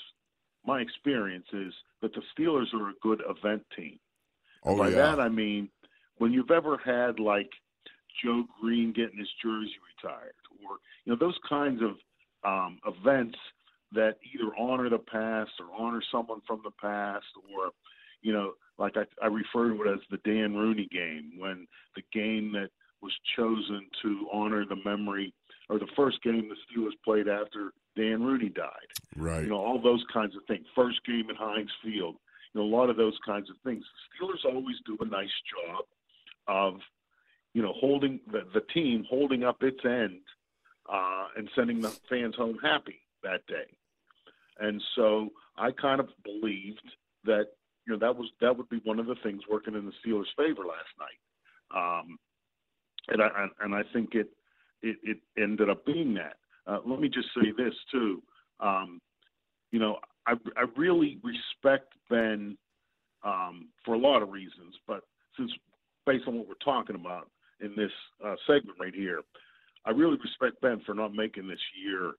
my 0.65 0.81
experience 0.81 1.47
is 1.53 1.73
that 2.03 2.13
the 2.15 2.23
Steelers 2.39 2.73
are 2.73 2.91
a 2.91 2.95
good 3.03 3.21
event 3.29 3.65
team. 3.77 3.99
Oh 4.65 4.79
By 4.79 4.91
yeah. 4.91 4.97
that 4.97 5.21
I 5.21 5.29
mean, 5.29 5.71
when 6.19 6.33
you've 6.33 6.53
ever 6.53 6.79
had 6.85 7.19
like 7.19 7.51
Joe 8.23 8.45
Greene 8.61 8.93
getting 8.93 9.19
his 9.19 9.29
jersey 9.43 9.75
retired, 10.03 10.35
or 10.63 10.77
you 11.05 11.13
know 11.13 11.19
those 11.19 11.39
kinds 11.49 11.83
of 11.83 11.97
um, 12.49 12.79
events 12.87 13.39
that 13.95 14.17
either 14.35 14.51
honor 14.59 14.89
the 14.89 14.99
past 14.99 15.53
or 15.61 15.67
honor 15.77 16.03
someone 16.11 16.41
from 16.47 16.61
the 16.65 16.71
past, 16.71 17.27
or 17.55 17.71
you 18.23 18.33
know, 18.33 18.53
like 18.79 18.97
I, 18.97 19.05
I 19.23 19.29
refer 19.29 19.71
to 19.71 19.83
it 19.83 19.95
as 19.95 20.01
the 20.11 20.19
Dan 20.19 20.55
Rooney 20.55 20.89
game, 20.91 21.33
when 21.39 21.67
the 21.97 22.03
game 22.13 22.53
that 22.53 22.71
was 23.03 23.13
chosen 23.37 23.87
to 24.03 24.29
honor 24.33 24.65
the 24.65 24.77
memory, 24.85 25.35
or 25.69 25.79
the 25.79 25.89
first 25.95 26.23
game 26.23 26.49
the 26.49 26.81
Steelers 26.81 26.93
played 27.05 27.29
after 27.29 27.73
Dan 27.97 28.23
Rooney 28.23 28.49
died 28.49 28.95
right. 29.17 29.43
you 29.43 29.51
know, 29.51 29.57
all 29.57 29.81
those 29.81 30.05
kinds 30.13 30.37
of 30.37 30.43
things. 30.47 30.67
First 30.75 31.05
game 31.05 31.29
at 31.31 31.37
Heinz 31.37 31.71
Field, 31.83 32.17
you 32.53 32.61
know, 32.61 32.67
a 32.67 32.73
lot 32.75 32.91
of 32.91 32.97
those 32.97 33.19
kinds 33.25 33.51
of 33.51 33.57
things. 33.65 33.85
The 33.85 34.27
Steelers 34.27 34.45
always 34.45 34.77
do 34.87 34.97
a 35.01 35.07
nice 35.07 35.29
job 35.67 35.85
of, 36.47 36.81
you 37.53 37.63
know, 37.63 37.73
holding 37.79 38.21
the, 38.31 38.43
the 38.53 38.63
team 38.73 39.05
holding 39.09 39.45
up 39.45 39.63
its 39.63 39.85
end 39.85 40.21
uh, 40.93 41.27
and 41.37 41.49
sending 41.55 41.81
the 41.81 41.91
fans 42.09 42.35
home 42.37 42.59
happy 42.63 43.01
that 43.23 43.47
day. 43.47 43.77
And 44.61 44.83
so 44.95 45.31
I 45.57 45.71
kind 45.73 46.01
of 46.01 46.09
believed 46.25 46.83
that 47.25 47.47
you 47.87 47.93
know 47.93 47.99
that 47.99 48.17
was 48.17 48.29
that 48.41 48.57
would 48.57 48.69
be 48.69 48.81
one 48.85 48.99
of 48.99 49.07
the 49.07 49.17
things 49.23 49.43
working 49.51 49.75
in 49.75 49.85
the 49.87 49.93
Steelers' 50.05 50.27
favor 50.37 50.63
last 50.63 50.93
night. 50.99 51.21
Um, 51.75 52.19
and 53.09 53.23
I 53.23 53.29
and- 53.63 53.75
I 53.75 53.83
think 53.93 54.15
it 54.15 54.29
it, 54.83 54.97
it 55.03 55.19
ended 55.39 55.71
up 55.71 55.85
being 55.85 56.15
that. 56.15 56.37
Uh, 56.67 56.79
let 56.87 57.01
me 57.01 57.09
just 57.09 57.29
say 57.35 57.51
this 57.57 57.75
too. 57.91 58.23
Um, 58.61 59.01
you 59.71 59.79
know, 59.79 59.99
I, 60.27 60.35
I 60.57 60.65
really 60.77 61.19
respect 61.23 61.93
Ben 62.09 62.57
um, 63.25 63.69
for 63.85 63.95
a 63.95 63.99
lot 63.99 64.23
of 64.23 64.31
reasons, 64.31 64.75
but 64.87 65.01
since 65.37 65.51
based 66.07 66.29
on 66.29 66.37
what 66.37 66.49
we're 66.49 66.55
talking 66.65 66.97
about 66.97 67.31
in 67.61 67.75
this 67.77 67.91
uh, 68.25 68.35
segment 68.47 68.79
right 68.79 68.95
here, 68.95 69.21
I 69.85 69.91
really 69.91 70.19
respect 70.23 70.61
Ben 70.63 70.81
for 70.87 70.95
not 70.95 71.13
making 71.15 71.49
this 71.49 71.59
year 71.83 72.13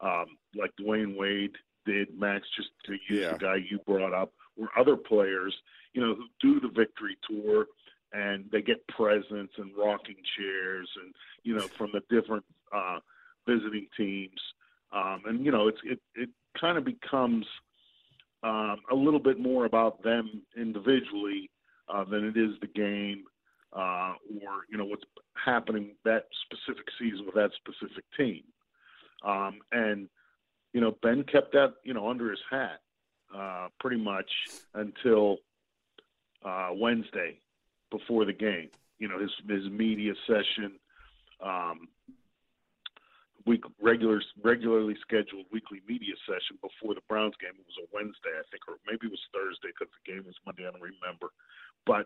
um, 0.00 0.36
like 0.54 0.72
Dwyane 0.80 1.16
Wade 1.16 1.54
did, 1.86 2.18
Max, 2.18 2.46
just 2.56 2.70
to 2.86 2.92
use 2.92 3.22
Yeah. 3.22 3.32
the 3.32 3.38
guy 3.38 3.56
you 3.56 3.78
brought 3.86 4.12
up, 4.12 4.32
or 4.58 4.68
other 4.76 4.96
players, 4.96 5.54
you 5.92 6.00
know, 6.02 6.14
who 6.14 6.26
do 6.40 6.60
the 6.60 6.68
victory 6.68 7.16
tour 7.28 7.66
and 8.12 8.48
they 8.50 8.62
get 8.62 8.86
presents 8.88 9.52
and 9.58 9.70
rocking 9.76 10.16
chairs 10.36 10.88
and, 11.02 11.14
you 11.42 11.54
know, 11.54 11.68
from 11.78 11.90
the 11.92 12.02
different 12.14 12.44
uh, 12.72 12.98
visiting 13.46 13.86
teams. 13.96 14.40
Um, 14.92 15.22
and, 15.26 15.44
you 15.44 15.52
know, 15.52 15.68
it's, 15.68 15.78
it, 15.84 16.00
it 16.14 16.30
kind 16.58 16.78
of 16.78 16.84
becomes 16.84 17.46
um, 18.42 18.78
a 18.90 18.94
little 18.94 19.20
bit 19.20 19.38
more 19.38 19.66
about 19.66 20.02
them 20.02 20.42
individually 20.56 21.50
uh, 21.88 22.04
than 22.04 22.24
it 22.24 22.36
is 22.36 22.52
the 22.60 22.68
game 22.68 23.24
uh, 23.72 24.14
or, 24.42 24.64
you 24.70 24.78
know, 24.78 24.86
what's 24.86 25.04
happening 25.34 25.94
that 26.04 26.24
specific 26.46 26.86
season 26.98 27.26
with 27.26 27.34
that 27.34 27.50
specific 27.62 28.04
team. 28.16 28.42
Um, 29.24 29.58
and, 29.72 30.08
you 30.76 30.82
know, 30.82 30.94
Ben 31.00 31.24
kept 31.24 31.52
that, 31.52 31.76
you 31.84 31.94
know, 31.94 32.10
under 32.10 32.28
his 32.28 32.38
hat 32.50 32.80
uh, 33.34 33.68
pretty 33.80 33.96
much 33.96 34.30
until 34.74 35.38
uh, 36.44 36.68
Wednesday 36.74 37.40
before 37.90 38.26
the 38.26 38.34
game. 38.34 38.68
You 38.98 39.08
know, 39.08 39.18
his 39.18 39.30
his 39.48 39.70
media 39.70 40.12
session, 40.26 40.72
um, 41.42 41.88
week 43.46 43.64
regular 43.80 44.20
regularly 44.44 44.96
scheduled 45.00 45.46
weekly 45.50 45.80
media 45.88 46.12
session 46.26 46.58
before 46.60 46.92
the 46.92 47.00
Browns 47.08 47.36
game. 47.40 47.56
It 47.58 47.64
was 47.64 47.80
a 47.80 47.88
Wednesday, 47.94 48.36
I 48.38 48.44
think, 48.50 48.68
or 48.68 48.74
maybe 48.86 49.06
it 49.06 49.12
was 49.12 49.32
Thursday 49.32 49.72
because 49.72 49.88
the 50.04 50.12
game 50.12 50.24
was 50.26 50.36
Monday. 50.44 50.68
I 50.68 50.72
don't 50.72 50.82
remember, 50.82 51.32
but 51.86 52.04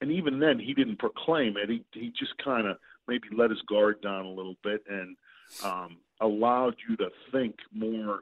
and 0.00 0.10
even 0.10 0.40
then 0.40 0.58
he 0.58 0.74
didn't 0.74 0.98
proclaim 0.98 1.56
it. 1.56 1.70
He 1.70 1.84
he 1.92 2.12
just 2.18 2.36
kind 2.38 2.66
of 2.66 2.78
maybe 3.06 3.28
let 3.30 3.50
his 3.50 3.62
guard 3.68 4.02
down 4.02 4.24
a 4.24 4.32
little 4.32 4.56
bit 4.64 4.82
and 4.90 5.16
um, 5.62 5.98
allowed 6.22 6.76
you 6.88 6.96
to 6.96 7.10
think 7.30 7.56
more 7.72 8.20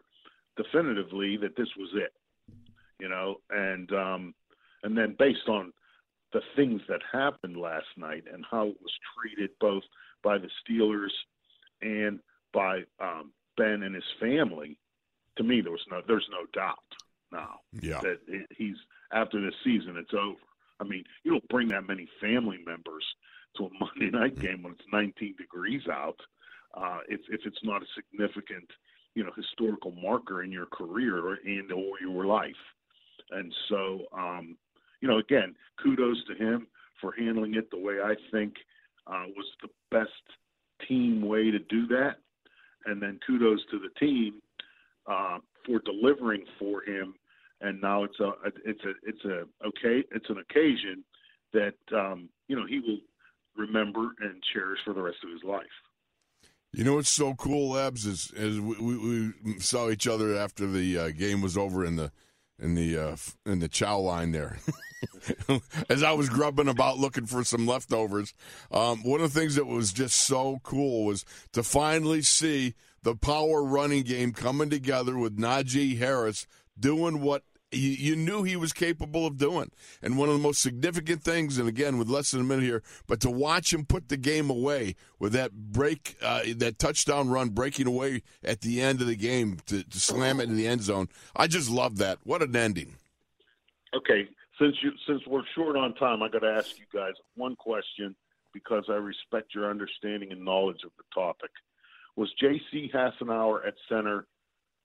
definitively 0.56 1.36
that 1.38 1.56
this 1.56 1.68
was 1.78 1.90
it. 1.94 2.12
You 2.98 3.08
know, 3.08 3.36
and 3.50 3.90
um, 3.92 4.34
and 4.82 4.96
then 4.96 5.16
based 5.18 5.48
on 5.48 5.72
the 6.32 6.40
things 6.54 6.80
that 6.88 7.00
happened 7.12 7.56
last 7.56 7.86
night 7.96 8.24
and 8.32 8.44
how 8.50 8.66
it 8.68 8.76
was 8.80 8.92
treated 9.16 9.50
both 9.60 9.82
by 10.22 10.38
the 10.38 10.48
Steelers 10.62 11.10
and 11.82 12.20
by 12.52 12.82
um, 13.00 13.32
Ben 13.56 13.82
and 13.82 13.94
his 13.94 14.04
family, 14.20 14.78
to 15.36 15.42
me 15.42 15.60
there 15.60 15.72
was 15.72 15.84
no 15.90 16.02
there's 16.06 16.28
no 16.30 16.44
doubt 16.52 16.76
now 17.32 17.60
Yeah. 17.80 18.00
that 18.02 18.18
it, 18.28 18.46
he's 18.56 18.76
after 19.12 19.40
this 19.40 19.54
season 19.64 19.96
it's 19.96 20.12
over. 20.14 20.36
I 20.78 20.84
mean, 20.84 21.04
you 21.24 21.32
don't 21.32 21.48
bring 21.48 21.68
that 21.68 21.86
many 21.86 22.08
family 22.20 22.58
members 22.66 23.04
to 23.56 23.64
a 23.66 23.68
Monday 23.80 24.10
night 24.10 24.38
game 24.38 24.62
when 24.62 24.72
it's 24.74 24.84
19 24.92 25.34
degrees 25.38 25.82
out. 25.90 26.20
Uh, 26.74 26.98
if 27.08 27.20
if 27.30 27.40
it's 27.44 27.62
not 27.62 27.82
a 27.82 27.86
significant, 27.94 28.68
you 29.14 29.24
know, 29.24 29.30
historical 29.36 29.92
marker 29.92 30.42
in 30.42 30.52
your 30.52 30.66
career 30.66 31.18
or 31.18 31.38
and 31.44 31.72
or 31.72 31.98
your 32.00 32.26
life, 32.26 32.52
and 33.30 33.52
so, 33.68 34.06
um, 34.12 34.56
you 35.00 35.08
know, 35.08 35.18
again, 35.18 35.54
kudos 35.82 36.18
to 36.26 36.34
him 36.34 36.66
for 37.00 37.12
handling 37.12 37.54
it 37.54 37.70
the 37.70 37.78
way 37.78 37.94
I 38.02 38.14
think 38.30 38.54
uh, 39.06 39.24
was 39.36 39.46
the 39.62 39.68
best 39.90 40.10
team 40.88 41.22
way 41.22 41.50
to 41.50 41.58
do 41.58 41.86
that, 41.88 42.16
and 42.86 43.00
then 43.02 43.18
kudos 43.26 43.60
to 43.70 43.78
the 43.78 43.90
team 43.98 44.40
uh, 45.06 45.38
for 45.66 45.80
delivering 45.80 46.44
for 46.58 46.82
him. 46.82 47.14
And 47.60 47.80
now 47.80 48.04
it's 48.04 48.18
a 48.20 48.32
it's 48.64 48.84
a 48.84 48.92
it's 49.02 49.24
a 49.24 49.66
okay 49.66 50.02
it's 50.12 50.30
an 50.30 50.38
occasion 50.38 51.04
that 51.52 51.74
um, 51.94 52.28
you 52.48 52.56
know 52.56 52.66
he 52.66 52.80
will 52.80 53.00
remember 53.56 54.12
and 54.20 54.42
cherish 54.52 54.78
for 54.84 54.94
the 54.94 55.02
rest 55.02 55.18
of 55.22 55.30
his 55.30 55.44
life. 55.44 55.66
You 56.72 56.84
know 56.84 56.94
what's 56.94 57.08
so 57.08 57.34
cool, 57.34 57.70
Labs, 57.70 58.06
is, 58.06 58.30
is 58.36 58.60
we, 58.60 58.76
we, 58.76 59.32
we 59.44 59.58
saw 59.58 59.90
each 59.90 60.06
other 60.06 60.36
after 60.36 60.66
the 60.66 60.98
uh, 60.98 61.10
game 61.10 61.40
was 61.40 61.56
over 61.56 61.84
in 61.84 61.96
the 61.96 62.12
in 62.60 62.74
the 62.74 62.96
uh, 62.96 63.16
in 63.44 63.58
the 63.58 63.68
chow 63.68 63.98
line 63.98 64.32
there. 64.32 64.58
As 65.88 66.02
I 66.02 66.12
was 66.12 66.28
grubbing 66.28 66.68
about 66.68 66.98
looking 66.98 67.26
for 67.26 67.42
some 67.42 67.66
leftovers, 67.66 68.34
um, 68.70 69.02
one 69.02 69.20
of 69.20 69.32
the 69.32 69.40
things 69.40 69.56
that 69.56 69.66
was 69.66 69.92
just 69.92 70.16
so 70.16 70.60
cool 70.62 71.06
was 71.06 71.24
to 71.52 71.62
finally 71.62 72.22
see 72.22 72.74
the 73.02 73.16
power 73.16 73.64
running 73.64 74.04
game 74.04 74.32
coming 74.32 74.70
together 74.70 75.16
with 75.18 75.38
Najee 75.38 75.98
Harris 75.98 76.46
doing 76.78 77.20
what 77.20 77.42
you, 77.72 77.90
you 77.90 78.16
knew 78.16 78.42
he 78.42 78.56
was 78.56 78.72
capable 78.72 79.26
of 79.26 79.36
doing. 79.36 79.70
And 80.02 80.18
one 80.18 80.28
of 80.28 80.34
the 80.34 80.42
most 80.42 80.60
significant 80.60 81.22
things, 81.22 81.58
and 81.58 81.68
again, 81.68 81.98
with 81.98 82.08
less 82.08 82.30
than 82.30 82.40
a 82.40 82.44
minute 82.44 82.64
here, 82.64 82.82
but 83.06 83.20
to 83.20 83.30
watch 83.30 83.72
him 83.72 83.84
put 83.84 84.08
the 84.08 84.16
game 84.16 84.50
away 84.50 84.96
with 85.18 85.32
that 85.32 85.52
break, 85.52 86.16
uh, 86.22 86.42
that 86.56 86.78
touchdown 86.78 87.30
run 87.30 87.50
breaking 87.50 87.86
away 87.86 88.22
at 88.44 88.60
the 88.60 88.80
end 88.80 89.00
of 89.00 89.06
the 89.06 89.16
game 89.16 89.58
to, 89.66 89.84
to 89.84 90.00
slam 90.00 90.40
it 90.40 90.48
in 90.48 90.56
the 90.56 90.66
end 90.66 90.82
zone. 90.82 91.08
I 91.36 91.46
just 91.46 91.70
love 91.70 91.98
that. 91.98 92.18
What 92.24 92.42
an 92.42 92.56
ending. 92.56 92.96
Okay, 93.94 94.28
since 94.60 94.76
you 94.82 94.92
since 95.06 95.20
we're 95.26 95.42
short 95.54 95.76
on 95.76 95.94
time, 95.94 96.22
I 96.22 96.28
got 96.28 96.40
to 96.40 96.50
ask 96.50 96.78
you 96.78 96.84
guys 96.94 97.14
one 97.34 97.56
question 97.56 98.14
because 98.52 98.84
I 98.88 98.94
respect 98.94 99.54
your 99.54 99.68
understanding 99.68 100.32
and 100.32 100.44
knowledge 100.44 100.80
of 100.84 100.90
the 100.96 101.04
topic. 101.14 101.50
Was 102.16 102.30
J.C. 102.40 102.90
Hassenauer 102.94 103.66
at 103.66 103.74
center 103.88 104.26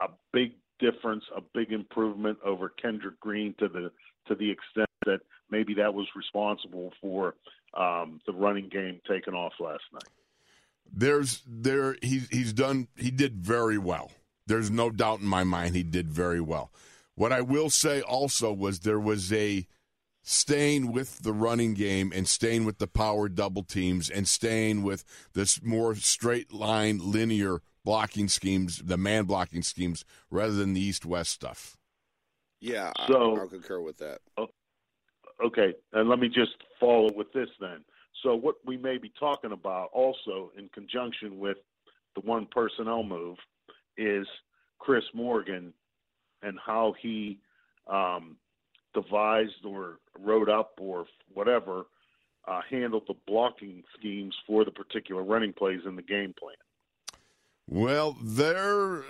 a 0.01 0.07
big 0.31 0.53
difference, 0.79 1.23
a 1.35 1.41
big 1.53 1.71
improvement 1.71 2.37
over 2.43 2.69
Kendrick 2.69 3.19
Green 3.19 3.53
to 3.59 3.67
the 3.67 3.91
to 4.27 4.35
the 4.35 4.49
extent 4.49 4.89
that 5.05 5.19
maybe 5.49 5.73
that 5.75 5.93
was 5.93 6.07
responsible 6.15 6.91
for 6.99 7.35
um, 7.75 8.19
the 8.25 8.33
running 8.33 8.69
game 8.69 8.99
taking 9.07 9.33
off 9.33 9.53
last 9.59 9.83
night. 9.93 10.03
There's 10.91 11.41
there 11.47 11.97
he's 12.01 12.27
he's 12.29 12.53
done 12.53 12.87
he 12.95 13.11
did 13.11 13.37
very 13.37 13.77
well. 13.77 14.11
There's 14.47 14.69
no 14.69 14.89
doubt 14.89 15.21
in 15.21 15.27
my 15.27 15.43
mind 15.43 15.75
he 15.75 15.83
did 15.83 16.09
very 16.09 16.41
well. 16.41 16.71
What 17.15 17.31
I 17.31 17.41
will 17.41 17.69
say 17.69 18.01
also 18.01 18.51
was 18.53 18.81
there 18.81 18.99
was 18.99 19.31
a 19.31 19.67
staying 20.21 20.91
with 20.91 21.19
the 21.19 21.33
running 21.33 21.73
game 21.75 22.11
and 22.13 22.27
staying 22.27 22.65
with 22.65 22.79
the 22.79 22.87
power 22.87 23.29
double 23.29 23.63
teams 23.63 24.09
and 24.09 24.27
staying 24.27 24.81
with 24.83 25.03
this 25.33 25.61
more 25.63 25.95
straight 25.95 26.51
line 26.51 26.99
linear 27.01 27.61
blocking 27.85 28.27
schemes, 28.27 28.79
the 28.83 28.97
man 28.97 29.23
blocking 29.23 29.61
schemes, 29.61 30.03
rather 30.29 30.51
than 30.53 30.73
the 30.73 30.81
east 30.81 31.05
west 31.05 31.31
stuff. 31.31 31.77
Yeah, 32.59 32.91
So- 33.07 33.37
I, 33.37 33.39
I'll 33.41 33.47
concur 33.47 33.79
with 33.79 33.99
that. 33.99 34.19
Okay, 35.43 35.73
and 35.93 36.09
let 36.09 36.19
me 36.19 36.27
just 36.29 36.53
follow 36.79 37.11
with 37.13 37.31
this 37.33 37.49
then. 37.59 37.83
So 38.23 38.35
what 38.35 38.55
we 38.65 38.77
may 38.77 38.97
be 38.97 39.11
talking 39.19 39.51
about 39.51 39.89
also 39.93 40.51
in 40.57 40.69
conjunction 40.69 41.37
with 41.39 41.57
the 42.15 42.21
one 42.21 42.47
personnel 42.49 43.03
move 43.03 43.37
is 43.97 44.25
Chris 44.79 45.03
Morgan 45.13 45.73
and 46.41 46.57
how 46.65 46.95
he 47.01 47.39
um, 47.87 48.37
devised 48.93 49.65
or 49.65 49.99
wrote 50.17 50.49
up 50.49 50.71
or 50.79 51.05
whatever 51.33 51.83
uh, 52.47 52.61
handled 52.69 53.03
the 53.07 53.15
blocking 53.27 53.83
schemes 53.99 54.33
for 54.47 54.63
the 54.63 54.71
particular 54.71 55.21
running 55.21 55.51
plays 55.51 55.81
in 55.85 55.95
the 55.97 56.01
game 56.01 56.33
plan. 56.39 56.55
Well, 57.67 58.15
there, 58.21 58.99
uh, 58.99 59.03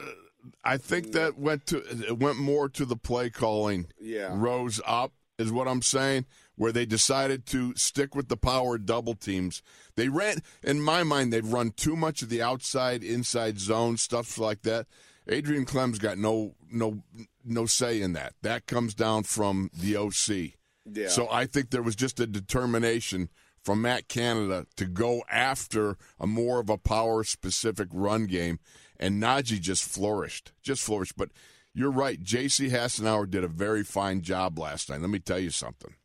I 0.63 0.77
think 0.77 1.11
that 1.11 1.37
went 1.37 1.65
to 1.67 1.77
it 1.77 2.19
went 2.19 2.37
more 2.37 2.69
to 2.69 2.85
the 2.85 2.95
play 2.95 3.29
calling. 3.29 3.87
Yeah. 3.99 4.29
rose 4.31 4.79
up 4.85 5.13
is 5.37 5.51
what 5.51 5.67
I'm 5.67 5.81
saying. 5.81 6.25
Where 6.57 6.71
they 6.71 6.85
decided 6.85 7.45
to 7.47 7.75
stick 7.75 8.15
with 8.15 8.29
the 8.29 8.37
power 8.37 8.77
double 8.77 9.13
teams. 9.15 9.61
They 9.97 10.07
ran, 10.07 10.37
in 10.63 10.79
my 10.79 11.03
mind, 11.03 11.33
they've 11.33 11.45
run 11.45 11.71
too 11.71 11.97
much 11.97 12.21
of 12.21 12.29
the 12.29 12.41
outside 12.41 13.03
inside 13.03 13.59
zone 13.59 13.97
stuff 13.97 14.37
like 14.37 14.61
that. 14.61 14.87
Adrian 15.27 15.65
Klemm's 15.65 15.99
got 15.99 16.17
no 16.17 16.55
no 16.71 17.01
no 17.43 17.65
say 17.65 18.01
in 18.01 18.13
that. 18.13 18.33
That 18.41 18.67
comes 18.67 18.93
down 18.93 19.23
from 19.23 19.69
the 19.73 19.97
OC. 19.97 20.53
Yeah. 20.85 21.09
So 21.09 21.27
I 21.29 21.45
think 21.45 21.71
there 21.71 21.81
was 21.81 21.95
just 21.95 22.19
a 22.19 22.27
determination 22.27 23.29
from 23.65 23.81
Matt 23.81 24.07
Canada 24.07 24.67
to 24.75 24.85
go 24.85 25.23
after 25.29 25.97
a 26.19 26.27
more 26.27 26.59
of 26.59 26.69
a 26.69 26.77
power 26.77 27.23
specific 27.23 27.87
run 27.91 28.27
game, 28.27 28.59
and 28.99 29.21
Najee 29.21 29.59
just 29.59 29.83
flourished, 29.83 30.51
just 30.61 30.83
flourished. 30.83 31.17
But 31.17 31.31
you're 31.73 31.91
right, 31.91 32.21
J.C. 32.21 32.69
Hassenauer 32.69 33.29
did 33.29 33.43
a 33.43 33.47
very 33.49 33.83
fine 33.83 34.21
job 34.21 34.59
last 34.59 34.89
night. 34.89 35.01
Let 35.01 35.09
me 35.09 35.19
tell 35.19 35.39
you 35.39 35.49
something. 35.49 35.95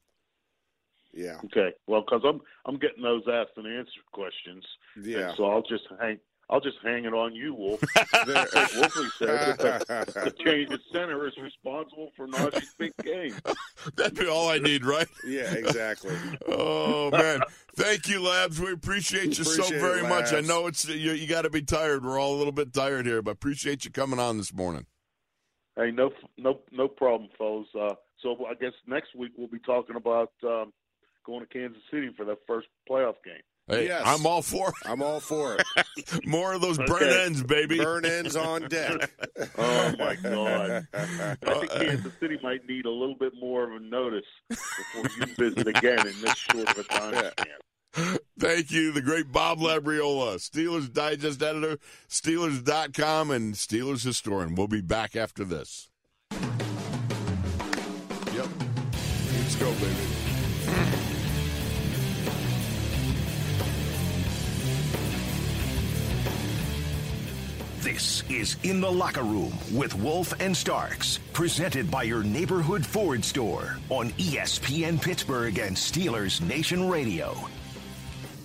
yeah. 1.13 1.37
Okay, 1.45 1.75
well, 1.87 2.01
because 2.01 2.23
I'm 2.27 2.41
I'm 2.65 2.79
getting 2.79 3.03
those 3.03 3.23
asked 3.31 3.53
and 3.57 3.67
answered 3.67 4.07
questions. 4.13 4.65
Yeah. 5.01 5.29
And 5.29 5.37
so 5.37 5.45
I'll 5.45 5.63
just 5.63 5.85
hang 6.01 6.19
I'll 6.53 6.61
just 6.61 6.79
hang 6.83 7.05
it 7.05 7.15
on 7.15 7.33
you, 7.33 7.55
Wolf. 7.55 7.81
There- 8.27 8.37
As 8.37 8.73
Wolfley 8.73 9.09
said, 9.19 9.57
the, 9.59 10.21
the 10.25 10.45
change 10.45 10.73
of 10.73 10.81
center 10.93 11.27
is 11.29 11.37
responsible 11.41 12.11
for 12.17 12.27
Najee's 12.27 12.75
big 12.77 12.93
game. 13.05 13.35
That'd 13.97 14.19
be 14.19 14.27
all 14.27 14.49
I 14.49 14.59
need, 14.59 14.85
right? 14.85 15.07
yeah, 15.25 15.53
exactly. 15.55 16.15
Oh 16.49 17.11
man, 17.13 17.41
thank 17.77 18.09
you, 18.09 18.21
Labs. 18.21 18.61
We 18.61 18.73
appreciate 18.73 19.39
you 19.39 19.45
so 19.45 19.53
Appreciate 19.63 19.77
it, 19.77 19.81
very 19.81 20.03
much. 20.03 20.33
I 20.33 20.41
know 20.41 20.67
it's 20.67 20.87
you, 20.89 21.13
you 21.13 21.27
got 21.29 21.43
to 21.43 21.51
be 21.51 21.63
tired. 21.63 22.05
We're 22.05 22.19
all 22.21 22.35
a 22.35 22.39
little 22.39 22.53
bit 22.53 22.73
tired 22.75 23.07
here, 23.07 23.23
but 23.23 23.31
appreciate 23.33 23.85
you 23.85 23.91
coming 23.91 24.19
on 24.19 24.37
this 24.37 24.53
morning. 24.53 24.87
Hey, 25.77 25.91
no 25.93 26.11
no 26.37 26.61
no 26.73 26.89
problem, 26.89 27.31
fellas. 27.39 27.69
Uh, 27.79 27.95
so 28.23 28.45
I 28.47 28.55
guess 28.55 28.73
next 28.87 29.15
week 29.15 29.33
we'll 29.37 29.49
be 29.49 29.61
talking 29.61 29.97
about 29.97 30.33
um, 30.45 30.73
going 31.25 31.41
to 31.41 31.47
Kansas 31.47 31.81
City 31.91 32.11
for 32.17 32.25
that 32.27 32.39
first 32.47 32.67
playoff 32.91 33.15
game. 33.25 33.41
Hey, 33.71 33.87
Yes. 33.87 34.03
I'm 34.05 34.27
all 34.27 34.43
for 34.43 34.69
it. 34.69 34.75
I'm 34.85 35.01
all 35.03 35.21
for 35.21 35.57
it. 35.57 36.27
more 36.27 36.53
of 36.55 36.61
those 36.61 36.77
burn 36.79 36.91
Okay. 36.91 37.25
ends, 37.27 37.43
baby. 37.43 37.79
Burn 37.79 38.05
ends 38.05 38.37
on 38.37 38.69
deck. 38.69 39.11
Oh 39.57 39.95
my 39.99 40.17
God! 40.17 40.87
I 40.95 41.35
think 41.37 41.71
Kansas 41.71 42.13
City 42.21 42.39
might 42.43 42.67
need 42.69 42.85
a 42.87 42.91
little 42.91 43.15
bit 43.15 43.33
more 43.41 43.65
of 43.65 43.73
a 43.81 43.85
notice 43.85 44.25
before 44.49 45.05
you 45.19 45.27
visit 45.37 45.67
again 45.67 45.99
in 46.07 46.21
this 46.21 46.35
short 46.37 46.69
of 46.71 46.79
a 46.79 46.83
time 46.85 47.15
span. 47.15 48.19
Thank 48.39 48.71
you, 48.71 48.93
the 48.93 49.03
great 49.03 49.33
Bob 49.33 49.59
Labriola, 49.59 50.37
Steelers 50.37 50.93
Digest 50.93 51.43
editor, 51.43 51.79
Steelers.com, 52.09 53.31
and 53.31 53.55
Steelers 53.55 54.05
historian. 54.05 54.55
We'll 54.55 54.69
be 54.69 54.81
back 54.81 55.17
after 55.17 55.45
this. 55.45 55.89
Yep. 56.33 56.39
Let's 58.93 59.57
go, 59.57 59.73
baby. 59.75 60.10
This 68.01 68.23
is 68.31 68.57
In 68.63 68.81
the 68.81 68.91
Locker 68.91 69.23
Room 69.23 69.53
with 69.75 69.95
Wolf 69.95 70.33
and 70.41 70.57
Starks, 70.57 71.19
presented 71.35 71.91
by 71.91 72.05
your 72.05 72.23
neighborhood 72.23 72.85
Ford 72.85 73.23
store 73.23 73.77
on 73.91 74.09
ESPN 74.13 75.03
Pittsburgh 75.03 75.59
and 75.59 75.77
Steelers 75.77 76.41
Nation 76.41 76.89
Radio. 76.89 77.37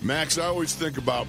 Max, 0.02 0.36
I 0.36 0.44
always 0.44 0.74
think 0.74 0.98
about 0.98 1.26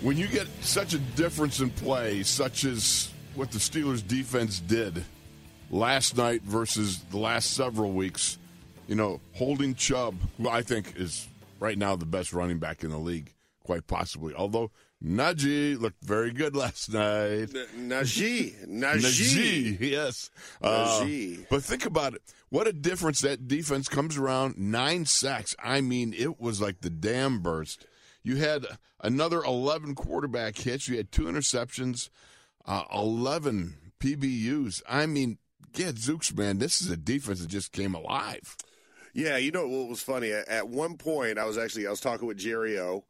when 0.00 0.16
you 0.16 0.28
get 0.28 0.46
such 0.60 0.94
a 0.94 0.98
difference 0.98 1.58
in 1.58 1.70
play, 1.70 2.22
such 2.22 2.64
as 2.64 3.10
what 3.34 3.50
the 3.50 3.58
Steelers 3.58 4.06
defense 4.06 4.60
did 4.60 5.04
last 5.72 6.16
night 6.16 6.42
versus 6.42 7.00
the 7.10 7.18
last 7.18 7.54
several 7.54 7.90
weeks. 7.90 8.38
You 8.86 8.94
know, 8.94 9.20
holding 9.32 9.74
Chubb, 9.74 10.14
who 10.38 10.48
I 10.48 10.62
think 10.62 10.94
is 10.94 11.26
right 11.58 11.76
now 11.76 11.96
the 11.96 12.06
best 12.06 12.32
running 12.32 12.58
back 12.58 12.84
in 12.84 12.90
the 12.90 12.98
league, 12.98 13.32
quite 13.64 13.88
possibly. 13.88 14.34
Although 14.34 14.70
Najee 15.04 15.78
looked 15.78 16.02
very 16.02 16.32
good 16.32 16.56
last 16.56 16.92
night. 16.92 17.50
Najee. 17.76 18.66
Najee. 18.66 19.76
Najee, 19.76 19.80
yes. 19.80 20.30
Uh, 20.62 21.04
but 21.50 21.62
think 21.62 21.84
about 21.84 22.14
it. 22.14 22.22
What 22.48 22.66
a 22.66 22.72
difference 22.72 23.20
that 23.20 23.46
defense 23.46 23.88
comes 23.88 24.16
around. 24.16 24.56
Nine 24.56 25.04
sacks. 25.04 25.54
I 25.62 25.80
mean, 25.80 26.14
it 26.16 26.40
was 26.40 26.60
like 26.60 26.80
the 26.80 26.90
dam 26.90 27.40
burst. 27.40 27.86
You 28.22 28.36
had 28.36 28.64
another 29.00 29.42
11 29.42 29.94
quarterback 29.94 30.56
hits. 30.56 30.88
You 30.88 30.96
had 30.96 31.12
two 31.12 31.24
interceptions, 31.24 32.08
uh, 32.64 32.84
11 32.94 33.76
PBUs. 34.00 34.82
I 34.88 35.06
mean, 35.06 35.38
get 35.72 35.96
Zooks, 35.96 36.36
man, 36.36 36.58
this 36.58 36.80
is 36.80 36.90
a 36.90 36.96
defense 36.96 37.40
that 37.40 37.48
just 37.48 37.72
came 37.72 37.94
alive. 37.94 38.56
Yeah, 39.12 39.36
you 39.36 39.52
know 39.52 39.68
what 39.68 39.88
was 39.88 40.00
funny? 40.00 40.32
At, 40.32 40.48
at 40.48 40.68
one 40.68 40.96
point, 40.96 41.38
I 41.38 41.44
was 41.44 41.58
actually 41.58 41.86
I 41.86 41.90
was 41.90 42.00
talking 42.00 42.26
with 42.26 42.38
Jerry 42.38 42.78
O, 42.80 43.04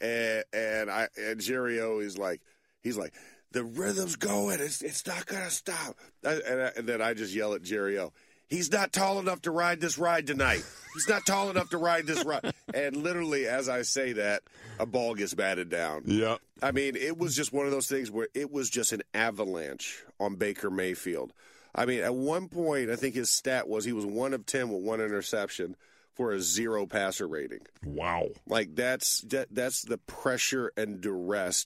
and 0.00 0.44
and 0.52 0.90
I 0.90 1.08
and 1.16 1.40
Jerry 1.40 1.80
O 1.80 1.98
is 1.98 2.18
like 2.18 2.40
he's 2.82 2.96
like 2.96 3.14
the 3.52 3.64
rhythm's 3.64 4.16
going, 4.16 4.60
it's 4.60 4.82
it's 4.82 5.06
not 5.06 5.26
gonna 5.26 5.50
stop, 5.50 5.96
I, 6.24 6.32
and, 6.34 6.62
I, 6.62 6.72
and 6.76 6.86
then 6.86 7.02
I 7.02 7.14
just 7.14 7.34
yell 7.34 7.54
at 7.54 7.62
Jerry 7.62 7.98
O. 7.98 8.12
He's 8.48 8.72
not 8.72 8.92
tall 8.92 9.20
enough 9.20 9.42
to 9.42 9.52
ride 9.52 9.80
this 9.80 9.96
ride 9.96 10.26
tonight. 10.26 10.64
He's 10.94 11.08
not 11.08 11.24
tall 11.24 11.50
enough 11.50 11.70
to 11.70 11.78
ride 11.78 12.06
this 12.06 12.24
ride. 12.24 12.52
And 12.74 12.96
literally, 12.96 13.46
as 13.46 13.68
I 13.68 13.82
say 13.82 14.12
that, 14.14 14.42
a 14.78 14.86
ball 14.86 15.14
gets 15.14 15.34
batted 15.34 15.70
down. 15.70 16.02
Yeah. 16.06 16.36
I 16.62 16.72
mean, 16.72 16.96
it 16.96 17.16
was 17.16 17.34
just 17.34 17.52
one 17.52 17.66
of 17.66 17.72
those 17.72 17.88
things 17.88 18.10
where 18.10 18.28
it 18.34 18.50
was 18.50 18.70
just 18.70 18.92
an 18.92 19.02
avalanche 19.14 20.02
on 20.18 20.34
Baker 20.36 20.70
Mayfield. 20.70 21.32
I 21.74 21.84
mean, 21.86 22.00
at 22.00 22.14
one 22.14 22.48
point, 22.48 22.90
I 22.90 22.96
think 22.96 23.14
his 23.14 23.30
stat 23.30 23.68
was 23.68 23.84
he 23.84 23.92
was 23.92 24.06
one 24.06 24.34
of 24.34 24.46
10 24.46 24.68
with 24.68 24.82
one 24.82 25.00
interception 25.00 25.76
for 26.20 26.32
a 26.32 26.40
zero 26.42 26.84
passer 26.84 27.26
rating. 27.26 27.60
Wow. 27.82 28.28
Like, 28.46 28.76
that's, 28.76 29.22
that, 29.22 29.48
that's 29.50 29.80
the 29.80 29.96
pressure 29.96 30.70
and 30.76 31.00
duress 31.00 31.64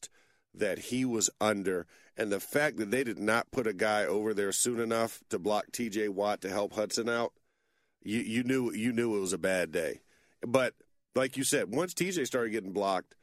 that 0.54 0.78
he 0.78 1.04
was 1.04 1.28
under. 1.40 1.88
And 2.16 2.30
the 2.30 2.38
fact 2.38 2.76
that 2.76 2.92
they 2.92 3.02
did 3.02 3.18
not 3.18 3.50
put 3.50 3.66
a 3.66 3.72
guy 3.72 4.04
over 4.04 4.32
there 4.32 4.52
soon 4.52 4.78
enough 4.78 5.24
to 5.30 5.40
block 5.40 5.72
TJ 5.72 6.10
Watt 6.10 6.40
to 6.42 6.50
help 6.50 6.74
Hudson 6.74 7.08
out, 7.08 7.32
you, 8.04 8.20
you 8.20 8.44
knew 8.44 8.72
you 8.72 8.92
knew 8.92 9.16
it 9.16 9.20
was 9.20 9.32
a 9.32 9.38
bad 9.38 9.72
day. 9.72 10.02
But 10.46 10.74
like 11.16 11.36
you 11.36 11.42
said, 11.42 11.74
once 11.74 11.92
TJ 11.92 12.24
started 12.24 12.50
getting 12.50 12.72
blocked, 12.72 13.16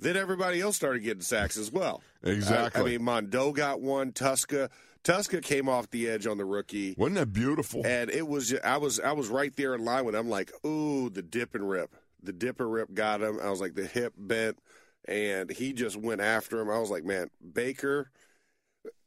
then 0.00 0.16
everybody 0.16 0.60
else 0.60 0.74
started 0.74 1.04
getting 1.04 1.22
sacks 1.22 1.56
as 1.56 1.70
well. 1.70 2.02
Exactly. 2.24 2.80
I, 2.80 2.84
I 2.84 2.88
mean, 2.88 3.04
Mondo 3.04 3.52
got 3.52 3.80
one. 3.80 4.10
Tuszka, 4.10 4.68
Tuszka 5.04 5.42
came 5.42 5.68
off 5.68 5.90
the 5.90 6.08
edge 6.08 6.26
on 6.26 6.38
the 6.38 6.44
rookie, 6.44 6.94
Wasn't 6.96 7.16
that 7.16 7.32
beautiful? 7.32 7.84
and 7.84 8.08
it 8.10 8.26
was 8.28 8.54
I 8.62 8.76
was 8.76 9.00
I 9.00 9.12
was 9.12 9.28
right 9.28 9.54
there 9.56 9.74
in 9.74 9.84
line 9.84 10.04
with. 10.04 10.14
Him. 10.14 10.20
I'm 10.26 10.30
like, 10.30 10.52
ooh, 10.64 11.10
the 11.10 11.22
dip 11.22 11.54
and 11.54 11.68
rip. 11.68 11.94
The 12.22 12.32
dip 12.32 12.60
and 12.60 12.72
rip 12.72 12.94
got 12.94 13.20
him. 13.20 13.38
I 13.42 13.50
was 13.50 13.60
like, 13.60 13.74
the 13.74 13.84
hip 13.86 14.14
bent, 14.16 14.58
and 15.06 15.50
he 15.50 15.72
just 15.72 15.96
went 15.96 16.20
after 16.20 16.60
him. 16.60 16.70
I 16.70 16.78
was 16.78 16.90
like, 16.90 17.04
man, 17.04 17.30
Baker. 17.52 18.10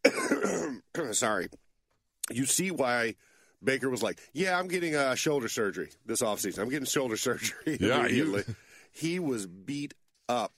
sorry, 1.11 1.47
you 2.31 2.45
see 2.45 2.71
why. 2.71 3.15
Baker 3.63 3.89
was 3.89 4.03
like, 4.03 4.19
"Yeah, 4.33 4.59
I'm 4.59 4.67
getting 4.67 4.95
uh, 4.95 5.15
shoulder 5.15 5.47
surgery 5.47 5.89
this 6.05 6.21
offseason. 6.21 6.59
I'm 6.59 6.69
getting 6.69 6.85
shoulder 6.85 7.17
surgery." 7.17 7.77
Yeah, 7.79 8.07
he- 8.07 8.19
immediately. 8.19 8.43
he 8.91 9.19
was 9.19 9.47
beat 9.47 9.93
up 10.29 10.53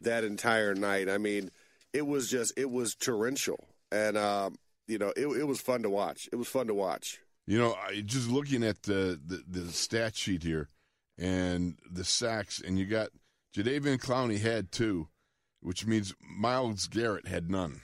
that 0.00 0.24
entire 0.24 0.74
night. 0.74 1.08
I 1.08 1.18
mean, 1.18 1.50
it 1.92 2.06
was 2.06 2.28
just 2.28 2.54
it 2.56 2.70
was 2.70 2.94
torrential, 2.96 3.68
and 3.92 4.16
um, 4.16 4.56
you 4.88 4.98
know, 4.98 5.12
it, 5.16 5.26
it 5.26 5.44
was 5.46 5.60
fun 5.60 5.82
to 5.82 5.90
watch. 5.90 6.28
It 6.32 6.36
was 6.36 6.48
fun 6.48 6.66
to 6.66 6.74
watch. 6.74 7.20
You 7.46 7.58
know, 7.58 7.74
I, 7.74 8.00
just 8.00 8.28
looking 8.28 8.62
at 8.64 8.82
the, 8.82 9.18
the 9.24 9.42
the 9.48 9.72
stat 9.72 10.16
sheet 10.16 10.42
here 10.42 10.68
and 11.16 11.78
the 11.90 12.04
sacks, 12.04 12.60
and 12.60 12.78
you 12.78 12.84
got 12.86 13.08
Jadeveon 13.56 13.98
Clowney 14.00 14.40
had 14.40 14.70
two, 14.72 15.08
which 15.60 15.86
means 15.86 16.14
Myles 16.20 16.86
Garrett 16.88 17.26
had 17.28 17.50
none. 17.50 17.80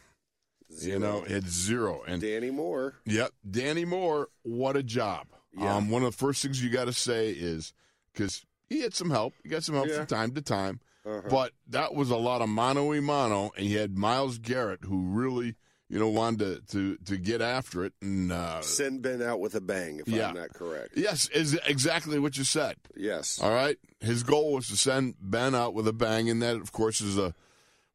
You 0.80 0.98
know, 0.98 1.22
had 1.22 1.46
zero. 1.48 2.02
And 2.06 2.20
Danny 2.20 2.50
Moore. 2.50 2.94
yep, 3.04 3.30
Danny 3.48 3.84
Moore, 3.84 4.28
what 4.42 4.76
a 4.76 4.82
job. 4.82 5.26
Yeah. 5.56 5.76
Um, 5.76 5.88
one 5.88 6.02
of 6.02 6.10
the 6.10 6.16
first 6.18 6.42
things 6.42 6.62
you 6.62 6.68
got 6.70 6.86
to 6.86 6.92
say 6.92 7.30
is 7.30 7.72
because 8.12 8.44
he 8.68 8.80
had 8.80 8.92
some 8.92 9.10
help. 9.10 9.34
He 9.44 9.48
got 9.48 9.62
some 9.62 9.76
help 9.76 9.86
Yeah. 9.88 9.98
from 9.98 10.06
time 10.06 10.32
to 10.32 10.42
time, 10.42 10.80
Uh-huh. 11.06 11.28
but 11.30 11.52
that 11.68 11.94
was 11.94 12.10
a 12.10 12.16
lot 12.16 12.42
of 12.42 12.48
mano 12.48 12.92
a 12.92 13.00
mano, 13.00 13.52
and 13.56 13.66
you 13.66 13.78
had 13.78 13.96
Myles 13.96 14.38
Garrett 14.38 14.80
who 14.84 15.02
really, 15.06 15.54
you 15.94 16.00
know, 16.00 16.08
wanted 16.08 16.66
to 16.70 16.72
to, 16.72 16.96
to 17.04 17.16
get 17.16 17.40
after 17.40 17.84
it. 17.84 17.92
And 18.02 18.32
uh, 18.32 18.60
Send 18.62 19.00
Ben 19.00 19.22
out 19.22 19.38
with 19.38 19.54
a 19.54 19.60
bang, 19.60 20.00
if 20.00 20.08
Yeah. 20.08 20.28
I'm 20.30 20.34
not 20.34 20.52
correct. 20.52 20.94
yes, 20.96 21.28
is 21.28 21.58
exactly 21.66 22.18
what 22.18 22.36
you 22.36 22.42
said. 22.42 22.74
Yes. 22.96 23.40
All 23.40 23.52
right. 23.52 23.78
His 24.00 24.24
goal 24.24 24.54
was 24.54 24.66
to 24.68 24.76
send 24.76 25.14
Ben 25.20 25.54
out 25.54 25.72
with 25.72 25.86
a 25.86 25.92
bang, 25.92 26.28
and 26.28 26.42
that, 26.42 26.56
of 26.56 26.72
course, 26.72 27.00
is 27.00 27.16
a 27.16 27.32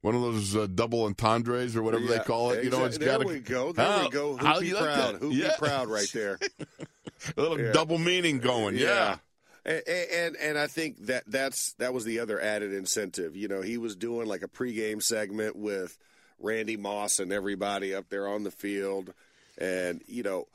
one 0.02 0.16
of 0.16 0.22
those 0.22 0.56
uh, 0.56 0.66
double 0.74 1.04
entendres 1.04 1.76
or 1.76 1.84
whatever 1.84 2.06
they 2.08 2.20
call 2.20 2.52
it. 2.52 2.64
You 2.64 2.70
know, 2.70 2.86
it's 2.86 2.98
got 2.98 3.18
to 3.20 3.28
we 3.28 3.40
go. 3.40 3.74
There 3.74 3.86
How- 3.86 4.04
we 4.04 4.10
go. 4.10 4.38
Who 4.38 4.60
be 4.62 4.74
like 4.74 4.84
proud? 4.84 5.16
Who 5.16 5.30
Yeah. 5.32 5.50
be 5.50 5.54
proud 5.58 5.90
right 5.98 6.10
there? 6.14 6.40
a 7.36 7.42
little 7.42 7.60
Yeah. 7.60 7.74
double 7.74 7.98
meaning 7.98 8.40
going. 8.40 8.78
Yeah. 8.78 9.18
And, 9.66 9.84
and 9.90 10.36
and 10.38 10.58
I 10.58 10.68
think 10.68 11.08
that 11.08 11.26
that's 11.28 11.74
that 11.74 11.94
was 11.94 12.06
the 12.06 12.20
other 12.20 12.40
added 12.40 12.74
incentive. 12.74 13.36
You 13.36 13.50
know, 13.50 13.62
he 13.62 13.78
was 13.78 13.98
doing 13.98 14.26
like 14.26 14.42
a 14.42 14.48
pregame 14.48 15.04
segment 15.04 15.58
with 15.58 15.98
Randy 16.40 16.78
Moss 16.78 17.20
and 17.20 17.32
everybody 17.32 17.94
up 17.94 18.10
there 18.10 18.28
on 18.28 18.44
the 18.44 18.52
field, 18.52 19.14
and 19.58 20.02
you 20.08 20.24
know, 20.24 20.48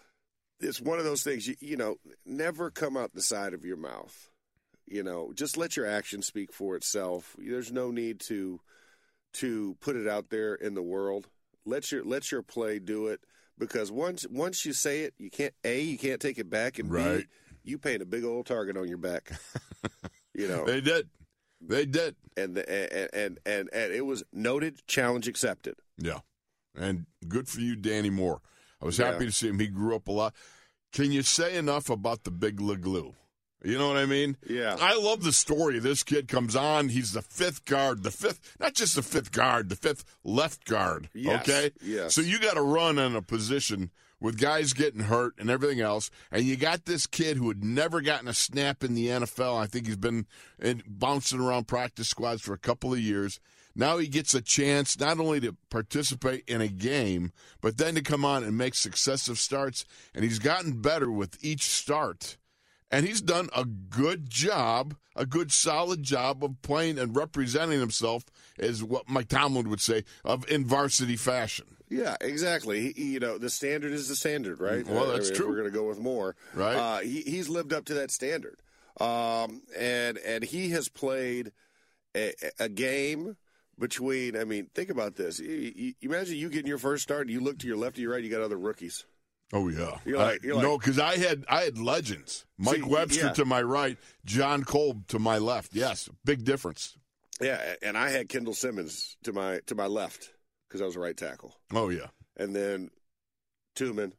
it's 0.61 0.81
one 0.81 0.99
of 0.99 1.05
those 1.05 1.23
things. 1.23 1.47
You, 1.47 1.55
you 1.61 1.77
know, 1.77 1.97
never 2.25 2.71
come 2.71 2.97
out 2.97 3.13
the 3.13 3.23
side 3.23 3.55
of 3.55 3.65
your 3.65 3.77
mouth. 3.77 4.31
You 4.87 5.03
know, 5.03 5.33
just 5.35 5.57
let 5.57 5.77
your 5.77 5.87
action 5.87 6.23
speak 6.23 6.53
for 6.53 6.77
itself. 6.77 7.35
There's 7.39 7.73
no 7.73 7.91
need 7.91 8.21
to 8.29 8.61
to 9.35 9.77
put 9.81 9.97
it 9.97 10.07
out 10.07 10.31
there 10.31 10.55
in 10.55 10.75
the 10.75 10.83
world. 10.83 11.29
Let 11.67 11.91
your 11.91 12.05
let 12.05 12.31
your 12.31 12.43
play 12.43 12.79
do 12.79 13.09
it 13.09 13.21
because 13.59 13.91
once 13.91 14.27
once 14.31 14.65
you 14.65 14.73
say 14.73 15.03
it, 15.03 15.15
you 15.19 15.31
can't 15.31 15.55
a 15.65 15.81
you 15.81 15.99
can't 15.99 16.21
take 16.21 16.39
it 16.39 16.51
back, 16.51 16.79
and 16.79 16.91
Right. 16.91 17.21
b 17.21 17.27
you 17.67 17.79
paint 17.79 18.03
a 18.03 18.07
big 18.07 18.25
old 18.25 18.45
target 18.45 18.77
on 18.77 18.89
your 18.89 18.99
back. 18.99 19.33
you 20.35 20.47
know, 20.49 20.67
They 20.67 20.83
did. 20.83 21.09
They 21.69 21.87
did. 21.87 22.17
and 22.37 22.55
the, 22.57 22.69
and, 22.69 23.09
and 23.15 23.39
and 23.47 23.71
and 23.73 23.93
it 23.93 24.05
was 24.07 24.23
noted, 24.33 24.87
challenge 24.87 25.29
accepted. 25.29 25.77
Yeah. 25.99 26.21
And 26.77 27.07
good 27.29 27.49
for 27.49 27.61
you, 27.61 27.77
Danny 27.77 28.11
Moore. 28.11 28.41
I 28.83 28.85
was 28.87 28.99
Yeah. 28.99 29.13
happy 29.13 29.27
to 29.27 29.33
see 29.33 29.49
him. 29.49 29.59
He 29.59 29.69
grew 29.69 29.95
up 29.95 30.09
a 30.09 30.13
lot. 30.13 30.35
Can 30.93 31.13
you 31.13 31.23
say 31.23 31.57
enough 31.57 31.89
about 31.91 32.25
the 32.25 32.31
big 32.31 32.59
Leglue? 32.61 33.15
You 33.65 33.79
know 33.79 33.89
what 33.89 33.97
I 33.97 34.05
mean? 34.05 34.37
Yeah. 34.47 34.77
I 34.79 34.95
love 34.99 35.23
the 35.23 35.33
story. 35.33 35.79
This 35.79 36.03
kid 36.03 36.29
comes 36.29 36.55
on. 36.55 36.91
He's 36.91 37.13
the 37.13 37.23
fifth 37.23 37.65
guard, 37.65 38.03
the 38.03 38.11
fifth, 38.11 38.57
not 38.61 38.75
just 38.75 38.95
the 38.95 39.03
fifth 39.03 39.33
guard, 39.33 39.71
the 39.71 39.77
fifth 39.77 40.05
left 40.23 40.67
guard. 40.67 41.09
Yes, 41.15 41.49
Okay? 41.49 41.71
yes. 41.83 42.15
So 42.15 42.21
you 42.21 42.39
got 42.39 42.55
to 42.55 42.63
run 42.63 42.99
in 42.99 43.17
a 43.17 43.23
position 43.23 43.91
with 44.25 44.41
guys 44.41 44.73
getting 44.73 45.03
hurt 45.03 45.35
and 45.39 45.51
everything 45.51 45.83
else. 45.83 46.11
And 46.33 46.47
you 46.47 46.57
got 46.57 46.87
this 46.87 47.07
kid 47.07 47.37
who 47.37 47.49
had 47.49 47.63
never 47.63 48.01
gotten 48.01 48.27
a 48.27 48.33
snap 48.33 48.83
in 48.83 48.95
the 48.95 49.09
NFL. 49.09 49.55
I 49.55 49.67
think 49.67 49.85
he's 49.85 49.99
been 49.99 50.25
in, 50.59 50.83
bouncing 50.87 51.41
around 51.41 51.69
practice 51.69 52.09
squads 52.09 52.41
for 52.41 52.55
a 52.55 52.59
couple 52.59 52.95
of 52.95 52.99
years. 52.99 53.39
Now 53.77 53.99
he 53.99 54.09
gets 54.09 54.33
a 54.33 54.41
chance 54.41 54.99
not 54.99 55.21
only 55.21 55.41
to 55.41 55.59
participate 55.69 56.43
in 56.49 56.63
a 56.63 56.69
game, 56.69 57.33
but 57.61 57.77
then 57.77 57.97
to 57.97 58.01
come 58.01 58.25
on 58.25 58.43
and 58.45 58.57
make 58.57 58.75
successive 58.75 59.39
starts. 59.39 59.85
And 60.15 60.25
he's 60.25 60.39
gotten 60.39 60.81
better 60.81 61.11
with 61.11 61.37
each 61.45 61.65
start. 61.65 62.39
And 62.91 63.07
he's 63.07 63.21
done 63.21 63.51
a 63.55 63.67
good 63.67 64.31
job, 64.31 64.97
a 65.15 65.27
good 65.27 65.53
solid 65.53 66.03
job 66.03 66.43
of 66.43 66.63
playing 66.63 66.99
and 66.99 67.15
representing 67.15 67.79
himself, 67.79 68.25
as 68.59 68.83
what 68.83 69.09
Mike 69.09 69.29
Tomlin 69.29 69.69
would 69.71 69.81
say, 69.81 70.05
of 70.25 70.49
in 70.51 70.65
varsity 70.67 71.17
fashion. 71.17 71.67
Yeah, 71.91 72.17
exactly. 72.21 72.93
He, 72.93 73.13
you 73.13 73.21
know, 73.21 73.39
the 73.39 73.51
standard 73.51 73.93
is 73.93 74.09
the 74.09 74.17
standard, 74.17 74.59
right? 74.61 74.87
Well, 74.87 75.07
that's 75.13 75.29
I 75.29 75.31
mean, 75.33 75.37
true. 75.39 75.49
We're 75.49 75.57
going 75.57 75.71
to 75.73 75.79
go 75.79 75.87
with 75.87 75.99
more, 75.99 76.35
Right. 76.55 76.75
Uh, 76.75 76.99
he, 77.01 77.21
he's 77.23 77.49
lived 77.49 77.73
up 77.73 77.85
to 77.87 77.95
that 77.95 78.11
standard, 78.11 78.59
um, 79.01 79.63
and 79.77 80.19
and 80.19 80.43
he 80.45 80.71
has 80.71 80.89
played 80.89 81.53
a, 82.17 82.33
a 82.59 82.69
game 82.69 83.37
between. 83.79 84.37
I 84.37 84.45
mean, 84.45 84.69
think 84.75 84.91
about 84.91 85.17
this. 85.17 85.39
You, 85.39 85.73
you, 85.77 85.95
imagine 86.03 86.37
you 86.37 86.49
getting 86.49 86.67
your 86.69 86.79
first 86.79 87.03
start, 87.03 87.23
and 87.23 87.31
you 87.31 87.41
look 87.41 87.59
to 87.59 87.67
your 87.67 87.77
left 87.77 87.99
or 87.99 88.01
your 88.01 88.13
right, 88.13 88.23
you 88.25 88.31
got 88.31 88.41
other 88.41 88.59
rookies. 88.59 89.05
Oh 89.53 89.69
yeah, 89.69 89.99
You're 90.05 90.19
like- 90.19 90.43
you're 90.43 90.61
no, 90.61 90.79
because 90.79 90.99
I 90.99 91.17
had 91.17 91.45
I 91.49 91.61
had 91.63 91.79
legends. 91.79 92.45
Mike 92.59 92.77
See, 92.77 92.83
Webster 92.83 93.27
yeah. 93.27 93.33
to 93.35 93.45
my 93.45 93.63
right, 93.63 93.99
Jon 94.25 94.65
Kolb 94.65 95.07
to 95.09 95.19
my 95.19 95.39
left. 95.39 95.75
Yes, 95.75 96.09
big 96.25 96.45
difference. 96.45 96.97
Yeah, 97.41 97.75
and 97.83 97.99
I 97.99 98.11
had 98.11 98.29
Kendall 98.29 98.55
Simmons 98.55 99.17
to 99.25 99.33
my 99.33 99.61
to 99.67 99.75
my 99.75 99.87
left 99.87 100.31
because 100.69 100.81
I 100.81 100.85
was 100.85 100.97
a 100.97 101.01
right 101.01 101.17
tackle, 101.17 101.55
Oh 101.73 101.89
yeah, 101.89 102.09
and 102.37 102.55
then 102.55 102.91
Tooman, 103.77 104.13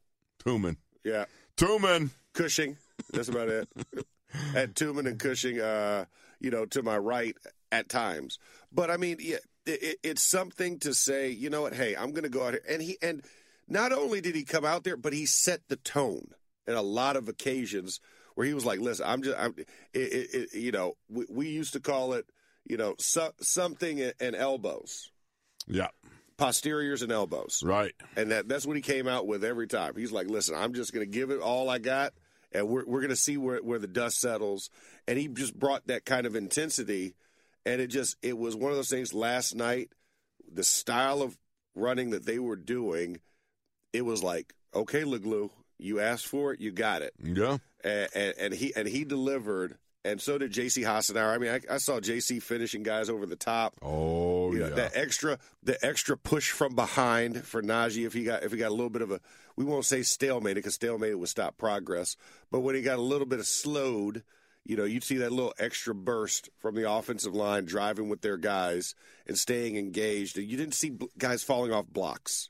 Tuman, 0.43 0.77
yeah, 1.03 1.25
Tuman. 1.57 2.11
Cushing. 2.35 2.77
That's 3.13 3.29
about 3.29 3.47
it. 3.47 3.69
At 4.55 4.75
Tuman 4.75 5.07
and 5.07 5.17
Cushing, 5.17 5.61
uh, 5.61 6.05
you 6.41 6.51
know, 6.51 6.65
to 6.65 6.83
my 6.83 6.97
right 6.97 7.35
at 7.71 7.87
times. 7.87 8.37
But 8.71 8.91
I 8.91 8.97
mean, 8.97 9.17
yeah, 9.21 9.37
it, 9.65 9.83
it, 9.83 9.97
it's 10.03 10.21
something 10.21 10.79
to 10.79 10.93
say. 10.93 11.29
You 11.29 11.49
know 11.49 11.61
what? 11.61 11.73
Hey, 11.73 11.95
I'm 11.95 12.11
going 12.11 12.23
to 12.23 12.29
go 12.29 12.43
out 12.45 12.53
here, 12.53 12.61
and 12.69 12.81
he 12.81 12.97
and 13.01 13.23
not 13.67 13.93
only 13.93 14.19
did 14.19 14.35
he 14.35 14.43
come 14.43 14.65
out 14.65 14.83
there, 14.83 14.97
but 14.97 15.13
he 15.13 15.25
set 15.25 15.61
the 15.69 15.77
tone 15.77 16.27
in 16.67 16.73
a 16.73 16.81
lot 16.81 17.15
of 17.15 17.29
occasions 17.29 18.01
where 18.35 18.45
he 18.45 18.53
was 18.53 18.65
like, 18.65 18.79
"Listen, 18.79 19.05
I'm 19.07 19.23
just, 19.23 19.37
I'm, 19.39 19.55
it, 19.57 19.67
it, 19.93 20.33
it, 20.33 20.53
you 20.53 20.73
know, 20.73 20.97
we, 21.09 21.25
we 21.29 21.47
used 21.47 21.73
to 21.73 21.79
call 21.79 22.13
it, 22.13 22.25
you 22.65 22.77
know, 22.77 22.95
so, 22.99 23.31
something 23.41 24.01
and 24.19 24.35
elbows, 24.35 25.09
Yeah, 25.67 25.89
posteriors 26.37 27.01
and 27.01 27.11
elbows." 27.11 27.61
right. 27.63 27.93
And 28.15 28.31
that 28.31 28.47
that's 28.47 28.65
what 28.65 28.75
he 28.75 28.81
came 28.81 29.07
out 29.07 29.27
with 29.27 29.43
every 29.43 29.67
time. 29.67 29.93
He's 29.95 30.11
like, 30.11 30.27
listen, 30.29 30.55
I'm 30.55 30.73
just 30.73 30.93
going 30.93 31.05
to 31.05 31.11
give 31.11 31.29
it 31.31 31.39
all 31.39 31.69
I 31.69 31.79
got, 31.79 32.13
and 32.51 32.67
we're, 32.67 32.85
we're 32.85 33.01
going 33.01 33.09
to 33.09 33.15
see 33.15 33.37
where, 33.37 33.59
where 33.59 33.79
the 33.79 33.87
dust 33.87 34.19
settles. 34.19 34.69
And 35.07 35.17
he 35.17 35.27
just 35.27 35.57
brought 35.57 35.87
that 35.87 36.05
kind 36.05 36.25
of 36.25 36.35
intensity. 36.35 37.15
And 37.65 37.81
it 37.81 37.87
just, 37.87 38.15
it 38.21 38.37
was 38.37 38.55
one 38.55 38.71
of 38.71 38.77
those 38.77 38.89
things 38.89 39.13
last 39.13 39.55
night, 39.55 39.89
the 40.51 40.63
style 40.63 41.21
of 41.21 41.37
running 41.73 42.11
that 42.11 42.25
they 42.25 42.39
were 42.39 42.55
doing, 42.55 43.19
it 43.91 44.03
was 44.03 44.21
like, 44.23 44.53
okay, 44.73 45.03
Leglue, 45.03 45.49
you 45.77 45.99
asked 45.99 46.27
for 46.27 46.53
it, 46.53 46.61
you 46.61 46.71
got 46.71 47.01
it. 47.01 47.13
Yeah, 47.21 47.57
and, 47.83 48.07
and, 48.13 48.33
and 48.37 48.53
he 48.53 48.73
and 48.75 48.87
he 48.87 49.03
delivered, 49.03 49.77
and 50.05 50.21
so 50.21 50.37
did 50.37 50.51
J.C. 50.51 50.83
Hassenauer. 50.83 51.33
I 51.33 51.37
mean, 51.37 51.49
I, 51.51 51.75
I 51.75 51.77
saw 51.77 51.99
J.C. 51.99 52.39
finishing 52.39 52.83
guys 52.83 53.09
over 53.09 53.25
the 53.25 53.35
top. 53.35 53.73
Oh 53.81 54.51
You 54.53 54.59
know, 54.59 54.67
yeah. 54.69 54.75
that 54.75 54.91
extra 54.95 55.39
the 55.63 55.83
extra 55.85 56.15
push 56.17 56.51
from 56.51 56.75
behind 56.75 57.43
for 57.43 57.61
Najee 57.61 58.05
if 58.05 58.13
he 58.13 58.23
got 58.23 58.43
if 58.43 58.51
he 58.51 58.57
got 58.57 58.69
a 58.69 58.75
little 58.75 58.89
bit 58.89 59.01
of 59.01 59.11
a 59.11 59.19
we 59.55 59.65
won't 59.65 59.85
say 59.85 60.03
stalemate 60.03 60.55
because 60.55 60.75
stalemate 60.75 61.17
would 61.17 61.29
stop 61.29 61.57
progress, 61.57 62.15
but 62.51 62.59
when 62.59 62.75
he 62.75 62.81
got 62.81 62.99
a 62.99 63.01
little 63.01 63.27
bit 63.27 63.39
of 63.39 63.47
slowed, 63.47 64.23
you 64.65 64.75
know, 64.75 64.83
you'd 64.83 65.03
see 65.03 65.17
that 65.17 65.31
little 65.31 65.53
extra 65.59 65.95
burst 65.95 66.49
from 66.57 66.75
the 66.75 66.89
offensive 66.89 67.33
line 67.33 67.65
driving 67.65 68.09
with 68.09 68.21
their 68.21 68.37
guys 68.37 68.95
and 69.27 69.37
staying 69.37 69.77
engaged. 69.77 70.37
And 70.37 70.49
you 70.49 70.57
didn't 70.57 70.73
see 70.73 70.97
guys 71.17 71.43
falling 71.43 71.71
off 71.71 71.87
blocks, 71.87 72.49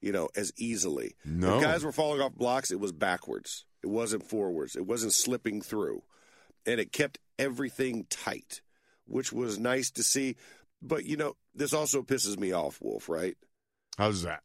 you 0.00 0.12
know, 0.12 0.28
as 0.34 0.52
easily. 0.56 1.14
No. 1.24 1.56
If 1.56 1.62
guys 1.62 1.84
were 1.84 1.92
falling 1.92 2.20
off 2.20 2.34
blocks, 2.34 2.70
it 2.70 2.80
was 2.80 2.92
backwards. 2.92 3.64
It 3.82 3.88
wasn't 3.88 4.28
forwards. 4.28 4.76
It 4.76 4.86
wasn't 4.86 5.12
slipping 5.12 5.60
through. 5.60 6.02
And 6.66 6.80
it 6.80 6.92
kept 6.92 7.18
everything 7.38 8.06
tight, 8.08 8.60
which 9.06 9.32
was 9.32 9.58
nice 9.58 9.90
to 9.92 10.02
see. 10.02 10.36
But, 10.80 11.04
you 11.04 11.16
know, 11.16 11.36
this 11.54 11.72
also 11.72 12.02
pisses 12.02 12.38
me 12.38 12.52
off, 12.52 12.80
Wolf, 12.80 13.08
right? 13.08 13.36
How's 13.98 14.22
that? 14.22 14.42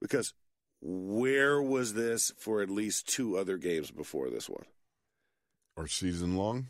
Because 0.00 0.32
where 0.80 1.60
was 1.60 1.94
this 1.94 2.32
for 2.38 2.62
at 2.62 2.70
least 2.70 3.08
two 3.08 3.36
other 3.36 3.56
games 3.56 3.90
before 3.90 4.30
this 4.30 4.48
one? 4.48 4.64
Or 5.76 5.86
season 5.86 6.36
long? 6.36 6.68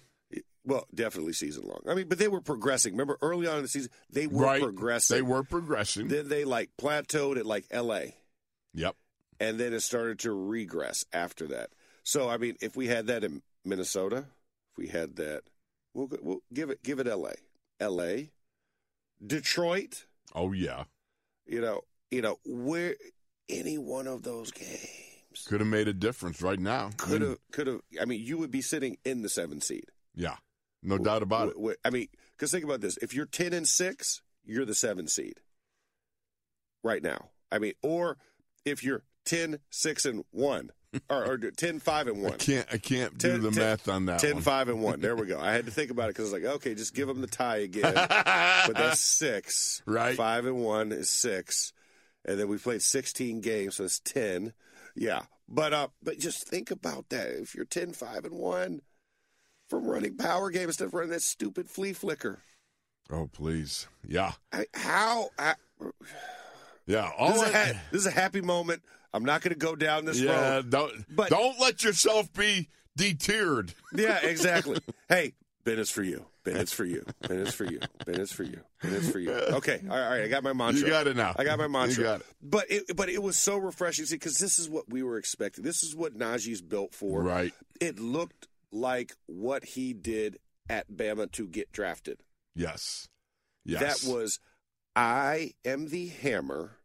Well, 0.65 0.87
definitely 0.93 1.33
season 1.33 1.65
long. 1.69 1.81
I 1.89 1.95
mean, 1.95 2.09
but 2.09 2.19
they 2.19 2.27
were 2.27 2.41
progressing. 2.41 2.95
Remember, 2.95 3.17
early 3.23 3.47
on 3.47 3.57
in 3.57 3.63
the 3.63 3.69
season, 3.69 3.91
they 4.11 4.27
were 4.27 4.45
right. 4.45 4.63
progressing. 4.63 5.17
They 5.17 5.23
were 5.23 5.45
progressing. 5.45 6.09
Then 6.09 6.29
they 6.29 6.45
like 6.45 6.71
plateaued 6.77 7.37
at 7.37 7.47
like 7.47 7.67
L.A. 7.71 8.17
yep. 8.75 8.97
and 9.39 9.61
then 9.61 9.73
it 9.73 9.81
started 9.81 10.19
to 10.21 10.33
regress 10.33 11.05
after 11.13 11.47
that. 11.49 11.71
So, 12.03 12.29
I 12.29 12.39
mean, 12.39 12.57
if 12.61 12.77
we 12.77 12.89
had 12.89 13.07
that 13.07 13.23
in 13.23 13.43
Minnesota, 13.65 14.27
if 14.77 14.79
we 14.79 14.89
had 14.89 15.17
that, 15.17 15.43
we'll, 15.95 16.09
we'll 16.23 16.43
give 16.53 16.71
it 16.71 16.83
give 16.83 16.99
it 16.99 17.07
L.A. 17.07 17.35
L.A. 17.81 18.31
Detroit. 19.25 20.05
Oh 20.35 20.53
yeah. 20.53 20.85
You 21.47 21.61
know, 21.61 21.83
you 22.11 22.23
know 22.23 22.39
where 22.45 22.97
any 23.49 23.79
one 23.79 24.07
of 24.07 24.23
those 24.23 24.51
games 24.51 25.45
Could 25.47 25.61
have 25.61 25.69
made 25.69 25.89
a 25.89 25.93
difference 25.93 26.43
right 26.43 26.59
now. 26.59 26.91
could 26.97 27.23
have 27.23 27.39
could 27.53 27.67
have. 27.67 27.81
I 28.01 28.05
mean, 28.05 28.21
you 28.23 28.39
would 28.39 28.51
be 28.51 28.63
sitting 28.63 28.99
in 29.05 29.23
the 29.23 29.29
seven 29.29 29.61
seed. 29.61 29.87
Yeah. 30.15 30.37
No 30.83 30.99
doubt 30.99 31.23
about 31.23 31.49
it. 31.49 31.55
W- 31.55 31.75
w- 31.75 31.77
I 31.85 31.91
mean, 31.91 32.09
because 32.37 32.51
think 32.51 32.65
about 32.65 32.81
this: 32.81 32.97
if 32.99 33.15
you're 33.15 33.27
ten 33.27 33.53
and 33.53 33.67
six, 33.67 34.23
you're 34.45 34.65
the 34.65 34.75
seven 34.75 35.09
seed 35.09 35.41
right 36.85 37.03
now. 37.03 37.31
I 37.51 37.59
mean, 37.59 37.75
or 37.83 38.19
if 38.65 38.83
you're 38.83 39.03
10, 39.25 39.59
6, 39.71 40.05
and 40.05 40.25
one, 40.31 40.71
or, 41.11 41.33
or 41.33 41.39
10, 41.39 41.81
5, 41.81 42.07
and 42.09 42.19
I 42.19 42.29
one. 42.31 42.39
can't. 42.39 42.67
I 42.73 42.79
can't 42.79 43.19
Ten- 43.19 43.33
do 43.37 43.39
the 43.39 43.51
ten- 43.51 43.63
math 43.63 43.89
on 43.89 44.07
that 44.07 44.21
10, 44.21 44.35
one. 44.35 44.43
5, 44.43 44.69
and 44.69 44.83
1. 44.83 45.01
There 45.01 45.17
we 45.17 45.27
go. 45.27 45.39
I 45.41 45.53
had 45.53 45.67
to 45.67 45.71
think 45.73 45.91
about 45.91 46.05
it 46.11 46.17
because 46.17 46.33
I 46.33 46.37
was 46.37 46.43
like, 46.45 46.53
okay, 46.57 46.75
just 46.75 46.95
give 46.95 47.09
them 47.09 47.21
the 47.21 47.27
tie 47.27 47.59
again. 47.59 47.93
but 47.95 48.75
that's 48.75 49.01
six. 49.19 49.83
Right. 49.87 50.17
5 50.17 50.47
and 50.47 50.57
1 50.65 50.93
is 50.93 51.11
six. 51.11 51.73
And 52.25 52.39
then 52.41 52.49
we 52.49 52.59
played 52.59 52.83
16 52.83 53.41
games, 53.41 53.77
so 53.77 53.85
it's 53.85 54.01
10. 54.01 54.53
Yeah. 54.97 55.23
But 55.49 55.73
uh, 55.73 55.89
but 56.03 56.19
just 56.19 56.49
think 56.49 56.71
about 56.73 57.09
that. 57.11 57.29
If 57.29 57.55
you're 57.55 57.65
10, 57.67 57.93
5, 57.93 58.25
and 58.25 58.35
1 58.35 58.81
from 59.71 59.85
running 59.87 60.17
power 60.17 60.51
game 60.51 60.69
instead 60.69 60.87
of 60.87 60.95
running 60.95 61.11
that 61.11 61.23
stupid 61.23 61.69
flea 61.71 61.93
flicker. 61.93 62.41
Oh 63.11 63.29
please. 63.33 63.87
Yeah. 64.05 64.33
I, 64.53 64.67
how? 64.75 65.31
I, 65.39 65.55
Yeah. 66.87 67.11
All 67.17 67.33
this, 67.33 67.43
is 67.49 67.55
I- 67.55 67.65
ha- 67.65 67.81
this 67.93 68.01
is 68.01 68.07
a 68.07 68.11
happy 68.11 68.41
moment. 68.41 68.83
I'm 69.17 69.25
not 69.25 69.41
going 69.41 69.53
to 69.53 69.59
go 69.59 69.75
down 69.75 70.05
this 70.05 70.21
yeah. 70.21 70.57
road. 70.57 70.71
Don't. 70.71 70.93
But- 71.15 71.31
don't 71.31 71.59
let 71.59 71.83
yourself 71.83 72.33
be 72.33 72.69
deterred. 72.97 73.75
Yeah, 73.95 74.19
exactly. 74.23 74.79
hey, 75.09 75.35
Ben, 75.65 75.79
it's 75.79 75.91
for 75.91 76.03
you. 76.03 76.27
Ben, 76.45 76.57
it's 76.57 76.73
for 76.73 76.85
you. 76.85 77.05
Ben, 77.27 77.41
it's 77.41 77.55
for 77.55 77.65
you. 77.65 77.81
Ben, 78.05 78.21
it's 78.21 78.33
for 78.33 78.45
you. 78.45 78.61
Ben, 78.81 78.95
it's 78.95 79.11
for 79.11 79.19
you. 79.19 79.33
Okay, 79.33 79.81
all 79.91 79.97
right, 79.97 80.05
all 80.05 80.11
right. 80.11 80.23
I 80.23 80.29
got 80.29 80.45
my 80.45 80.53
mantra. 80.53 80.81
You 80.81 80.89
got 80.89 81.09
it 81.09 81.17
now. 81.17 81.35
I 81.37 81.43
got 81.43 81.59
my 81.59 81.67
mantra. 81.67 81.97
You 81.97 82.03
got 82.05 82.21
it. 82.21 82.27
But 82.41 82.71
it, 82.71 82.97
but 82.97 83.09
it 83.09 83.21
was 83.21 83.37
so 83.37 83.57
refreshing 83.57 84.07
because 84.09 84.39
this 84.39 84.61
is 84.61 84.69
what 84.71 84.89
we 84.89 85.03
were 85.03 85.19
expecting. 85.19 85.65
This 85.65 85.83
is 85.83 85.97
what 85.97 86.17
Najee's 86.17 86.63
built 86.63 86.95
for. 86.95 87.21
Right. 87.21 87.53
It 87.81 87.99
looked 87.99 88.47
like 88.71 89.15
what 89.27 89.65
he 89.65 89.93
did 89.93 90.39
at 90.69 90.89
Bama 90.89 91.31
to 91.33 91.49
get 91.49 91.73
drafted. 91.73 92.21
Yes. 92.55 93.09
Yes. 93.65 94.03
That 94.03 94.13
was, 94.13 94.39
I 94.95 95.55
am 95.65 95.89
the 95.89 96.07
hammer, 96.07 96.76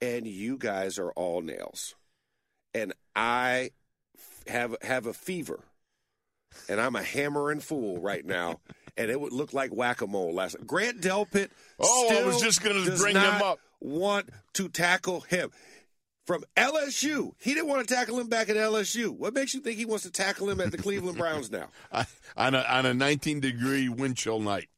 and 0.00 0.26
you 0.26 0.56
guys 0.56 0.98
are 0.98 1.10
all 1.12 1.42
nails, 1.42 1.94
and 2.74 2.92
I 3.14 3.70
f- 4.16 4.44
have 4.52 4.76
have 4.82 5.06
a 5.06 5.12
fever, 5.12 5.60
and 6.68 6.80
I'm 6.80 6.96
a 6.96 7.02
hammering 7.02 7.60
fool 7.60 7.98
right 8.00 8.24
now, 8.24 8.60
and 8.96 9.10
it 9.10 9.20
would 9.20 9.32
look 9.32 9.52
like 9.52 9.72
whack 9.72 10.00
a 10.00 10.06
mole 10.06 10.34
last. 10.34 10.56
Grant 10.66 11.00
Delpit. 11.00 11.50
Oh, 11.78 12.16
I 12.18 12.24
was 12.26 12.40
just 12.40 12.62
gonna 12.62 12.84
bring 12.96 13.16
him 13.16 13.42
up. 13.42 13.58
Want 13.80 14.28
to 14.54 14.68
tackle 14.68 15.20
him. 15.20 15.50
From 16.26 16.44
LSU, 16.56 17.32
he 17.40 17.54
didn't 17.54 17.66
want 17.68 17.88
to 17.88 17.92
tackle 17.92 18.20
him 18.20 18.28
back 18.28 18.48
at 18.50 18.56
LSU. 18.56 19.08
What 19.08 19.34
makes 19.34 19.52
you 19.52 19.60
think 19.60 19.78
he 19.78 19.84
wants 19.86 20.04
to 20.04 20.12
tackle 20.12 20.48
him 20.48 20.60
at 20.60 20.70
the 20.70 20.78
Cleveland 20.78 21.18
Browns 21.18 21.50
now? 21.50 21.68
on 22.36 22.54
a 22.54 22.60
on 22.60 22.86
a 22.86 22.94
19 22.94 23.40
degree 23.40 23.88
wind 23.88 24.16
chill 24.16 24.38
night. 24.38 24.68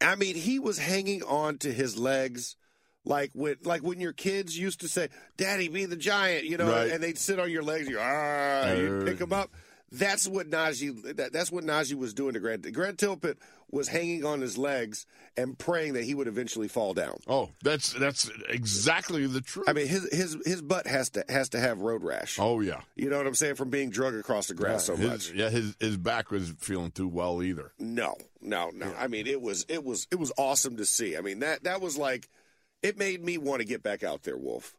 I 0.00 0.14
mean, 0.14 0.36
he 0.36 0.58
was 0.58 0.78
hanging 0.78 1.22
on 1.24 1.58
to 1.58 1.72
his 1.72 1.98
legs 1.98 2.56
like 3.04 3.30
when 3.34 3.56
like 3.64 3.82
when 3.82 4.00
your 4.00 4.12
kids 4.12 4.56
used 4.58 4.80
to 4.80 4.88
say, 4.88 5.08
"Daddy, 5.36 5.68
be 5.68 5.86
the 5.86 5.96
giant," 5.96 6.44
you 6.44 6.56
know, 6.56 6.70
Right. 6.70 6.90
and 6.90 7.02
they'd 7.02 7.18
sit 7.18 7.38
on 7.40 7.50
your 7.50 7.62
legs. 7.62 7.88
You 7.88 7.98
ah, 8.00 8.72
you 8.72 9.02
pick 9.04 9.18
them 9.18 9.32
up. 9.32 9.50
That's 9.94 10.26
what 10.26 10.48
Najee. 10.48 11.16
That, 11.16 11.34
that's 11.34 11.52
what 11.52 11.64
Najee 11.64 11.94
was 11.96 12.14
doing 12.14 12.32
to 12.32 12.40
Grant. 12.40 12.70
Grant 12.72 12.96
Delpit 12.98 13.36
was 13.70 13.88
hanging 13.88 14.24
on 14.24 14.40
his 14.40 14.56
legs 14.56 15.04
and 15.36 15.58
praying 15.58 15.94
that 15.94 16.04
he 16.04 16.14
would 16.14 16.28
eventually 16.28 16.68
fall 16.68 16.94
down. 16.94 17.18
Oh, 17.26 17.50
that's 17.62 17.92
that's 17.92 18.30
exactly 18.48 19.26
the 19.26 19.42
truth. 19.42 19.68
I 19.68 19.74
mean, 19.74 19.88
his 19.88 20.08
his 20.10 20.38
his 20.46 20.62
butt 20.62 20.86
has 20.86 21.10
to 21.10 21.24
has 21.28 21.50
to 21.50 21.60
have 21.60 21.80
road 21.80 22.02
rash. 22.02 22.38
oh 22.38 22.60
yeah. 22.60 22.80
You 22.96 23.10
know 23.10 23.18
what 23.18 23.26
I'm 23.26 23.34
saying? 23.34 23.56
From 23.56 23.68
being 23.68 23.90
drug 23.90 24.14
across 24.14 24.46
the 24.46 24.54
grass 24.54 24.84
so 24.84 24.96
his, 24.96 25.10
much. 25.10 25.32
Yeah, 25.32 25.50
his 25.50 25.76
his 25.78 25.98
back 25.98 26.30
was 26.30 26.50
feeling 26.58 26.90
too 26.90 27.08
well 27.08 27.42
either. 27.42 27.72
No, 27.78 28.16
no, 28.40 28.70
no. 28.72 28.94
I 28.98 29.08
mean, 29.08 29.26
it 29.26 29.42
was 29.42 29.66
it 29.68 29.84
was 29.84 30.06
it 30.10 30.18
was 30.18 30.32
awesome 30.38 30.76
to 30.78 30.86
see. 30.86 31.16
I 31.18 31.20
mean, 31.20 31.40
that 31.40 31.64
that 31.64 31.82
was 31.82 31.98
like 31.98 32.30
it 32.82 32.98
made 32.98 33.22
me 33.24 33.38
want 33.38 33.60
to 33.60 33.66
get 33.66 33.82
back 33.82 34.02
out 34.02 34.22
there, 34.22 34.36
Wolf. 34.36 34.74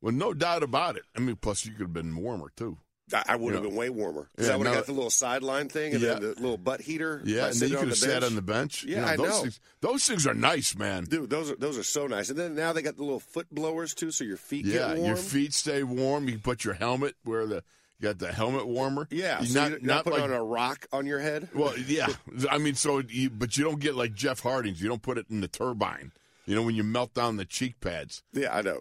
Well, 0.00 0.12
no 0.12 0.34
doubt 0.34 0.62
about 0.62 0.96
it. 0.96 1.04
I 1.16 1.20
mean, 1.20 1.36
plus 1.36 1.64
you 1.64 1.72
could 1.72 1.80
have 1.82 1.92
been 1.92 2.14
warmer 2.16 2.50
too. 2.56 2.78
I, 3.12 3.22
I 3.28 3.36
would 3.36 3.52
have 3.54 3.62
been 3.62 3.74
way 3.76 3.90
warmer 3.90 4.28
because 4.34 4.48
Yeah, 4.48 4.54
I 4.54 4.56
would 4.56 4.66
have 4.66 4.74
no- 4.76 4.80
got 4.80 4.86
the 4.86 4.92
little 4.92 5.10
sideline 5.10 5.68
thing 5.68 5.92
and 5.94 6.02
Yeah. 6.02 6.14
then 6.14 6.22
the 6.22 6.28
little 6.40 6.56
butt 6.56 6.80
heater. 6.80 7.20
Yeah, 7.24 7.46
and 7.48 7.54
then 7.56 7.68
you 7.70 7.76
could 7.76 7.88
have 7.88 7.98
sat 7.98 8.24
on 8.24 8.34
the 8.34 8.42
bench. 8.42 8.82
Yeah, 8.84 8.96
You 8.96 9.02
know, 9.02 9.08
I 9.08 9.16
those 9.16 9.28
know. 9.28 9.40
Things, 9.42 9.60
those 9.82 10.06
things 10.06 10.26
are 10.26 10.34
nice, 10.34 10.74
man. 10.76 11.04
Dude, 11.04 11.28
those 11.30 11.50
are 11.50 11.56
those 11.56 11.76
are 11.78 11.82
so 11.82 12.06
nice. 12.06 12.30
And 12.30 12.38
then 12.38 12.54
now 12.54 12.72
they 12.72 12.80
got 12.82 12.96
the 12.96 13.02
little 13.02 13.20
foot 13.20 13.46
blowers 13.54 13.94
too, 13.94 14.10
so 14.10 14.24
your 14.24 14.36
feet 14.38 14.64
yeah, 14.66 14.88
get 14.88 14.96
warm. 14.96 15.06
your 15.06 15.16
feet 15.16 15.52
stay 15.52 15.82
warm. 15.82 16.26
You 16.26 16.32
can 16.32 16.40
put 16.40 16.64
your 16.64 16.74
helmet 16.74 17.14
where 17.24 17.46
the 17.46 17.62
you 18.00 18.08
got 18.08 18.18
the 18.18 18.32
helmet 18.32 18.66
warmer. 18.66 19.06
Yeah, 19.10 19.38
You're 19.40 19.46
so 19.48 19.60
not 19.60 19.70
you're 19.70 19.80
not, 19.80 20.06
not 20.06 20.12
like 20.14 20.22
on 20.22 20.32
a 20.32 20.42
rock 20.42 20.86
on 20.92 21.06
your 21.06 21.20
head. 21.20 21.48
well, 21.54 21.76
yeah. 21.78 22.08
I 22.50 22.56
mean, 22.58 22.74
so 22.74 22.98
you, 23.06 23.28
but 23.30 23.56
you 23.58 23.64
don't 23.64 23.80
get 23.80 23.94
like 23.94 24.14
Jeff 24.14 24.40
Hartings. 24.40 24.80
You 24.82 24.88
don't 24.88 25.02
put 25.02 25.18
it 25.18 25.26
in 25.30 25.40
the 25.42 25.48
turbine. 25.48 26.12
You 26.46 26.54
know 26.54 26.62
when 26.62 26.74
you 26.74 26.84
melt 26.84 27.14
down 27.14 27.36
the 27.36 27.44
cheek 27.44 27.80
pads. 27.80 28.22
Yeah, 28.32 28.54
I 28.54 28.62
know. 28.62 28.80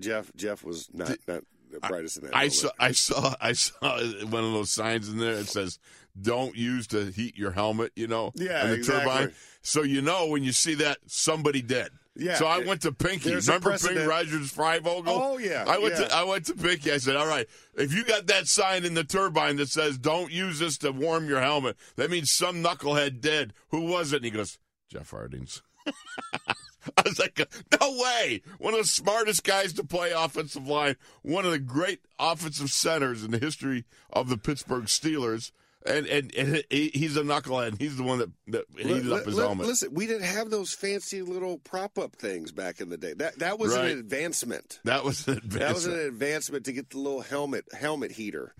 Jeff 0.00 0.30
Jeff 0.36 0.62
was 0.64 0.88
not 0.92 1.16
not 1.26 1.42
the 1.70 1.80
brightest 1.80 2.18
in 2.18 2.24
that. 2.24 2.34
I 2.34 2.40
moment. 2.48 2.52
saw, 2.54 2.70
I 2.78 2.92
saw, 2.92 3.34
I 3.40 3.52
saw 3.52 3.98
one 4.26 4.44
of 4.44 4.52
those 4.52 4.70
signs 4.70 5.08
in 5.08 5.18
there. 5.18 5.34
It 5.34 5.48
says, 5.48 5.78
"Don't 6.20 6.56
use 6.56 6.86
to 6.88 7.06
heat 7.10 7.36
your 7.36 7.52
helmet." 7.52 7.92
You 7.96 8.06
know, 8.08 8.32
Yeah, 8.34 8.66
the 8.66 8.74
exactly. 8.74 9.04
turbine. 9.12 9.34
So 9.62 9.82
you 9.82 10.00
know 10.02 10.26
when 10.26 10.44
you 10.44 10.52
see 10.52 10.74
that 10.74 10.98
somebody 11.06 11.62
dead. 11.62 11.90
Yeah, 12.20 12.34
So 12.34 12.46
I 12.46 12.58
went 12.64 12.82
to 12.82 12.90
Pinky. 12.92 13.30
there's 13.30 13.46
Remember 13.46 13.78
Pinky. 13.78 14.00
Rodgers 14.04 14.52
Freyvogel? 14.52 15.04
Oh, 15.06 15.38
yeah, 15.38 15.64
I 15.68 15.78
went 15.78 15.94
yeah. 16.00 16.06
to 16.08 16.14
I 16.14 16.24
went 16.24 16.46
to 16.46 16.54
Pinky. 16.54 16.90
I 16.90 16.98
said, 16.98 17.14
"All 17.16 17.28
right, 17.28 17.46
if 17.76 17.94
you 17.94 18.04
got 18.04 18.26
that 18.26 18.48
sign 18.48 18.84
in 18.84 18.94
the 18.94 19.04
turbine 19.04 19.54
that 19.56 19.68
says 19.68 19.98
don't 19.98 20.32
use 20.32 20.58
this 20.58 20.78
to 20.78 20.90
warm 20.90 21.28
your 21.28 21.40
helmet, 21.40 21.76
that 21.96 22.10
means 22.10 22.30
some 22.30 22.62
knucklehead 22.62 23.20
dead. 23.20 23.52
Who 23.70 23.82
was 23.82 24.12
it?" 24.12 24.16
And 24.16 24.24
he 24.24 24.30
goes, 24.32 24.58
"Jeff 24.88 25.10
Hartings." 25.10 25.62
I 26.96 27.02
was 27.04 27.18
like, 27.18 27.38
no 27.80 27.98
way. 28.00 28.42
One 28.58 28.72
of 28.74 28.80
the 28.80 28.86
smartest 28.86 29.44
guys 29.44 29.72
to 29.74 29.84
play 29.84 30.10
offensive 30.12 30.66
line, 30.66 30.96
one 31.22 31.44
of 31.44 31.50
the 31.50 31.58
great 31.58 32.00
offensive 32.18 32.70
centers 32.70 33.22
in 33.24 33.30
the 33.30 33.38
history 33.38 33.84
of 34.10 34.28
the 34.28 34.38
Pittsburgh 34.38 34.84
Steelers. 34.84 35.52
And 35.86 36.06
and, 36.06 36.34
and 36.34 36.64
he, 36.70 36.90
he's 36.92 37.16
a 37.16 37.22
knucklehead. 37.22 37.78
He's 37.80 37.96
the 37.96 38.02
one 38.02 38.18
that, 38.18 38.30
that 38.48 38.64
heated 38.76 39.12
up 39.12 39.24
his 39.24 39.38
helmet. 39.38 39.66
Listen, 39.68 39.94
we 39.94 40.06
didn't 40.06 40.24
have 40.26 40.50
those 40.50 40.72
fancy 40.72 41.22
little 41.22 41.58
prop 41.58 41.98
up 41.98 42.16
things 42.16 42.50
back 42.52 42.80
in 42.80 42.88
the 42.90 42.96
day. 42.96 43.12
That 43.14 43.38
that 43.38 43.58
was 43.58 43.74
Right. 43.76 43.92
an 43.92 43.98
advancement. 43.98 44.80
that 44.84 45.04
was 45.04 45.26
an 45.28 45.40
That 45.44 45.74
was 45.74 45.86
an 45.86 45.92
advancement. 45.92 46.08
advancement 46.08 46.64
to 46.66 46.72
get 46.72 46.90
the 46.90 46.98
little 46.98 47.20
helmet 47.22 47.64
helmet 47.72 48.10
heater. 48.12 48.54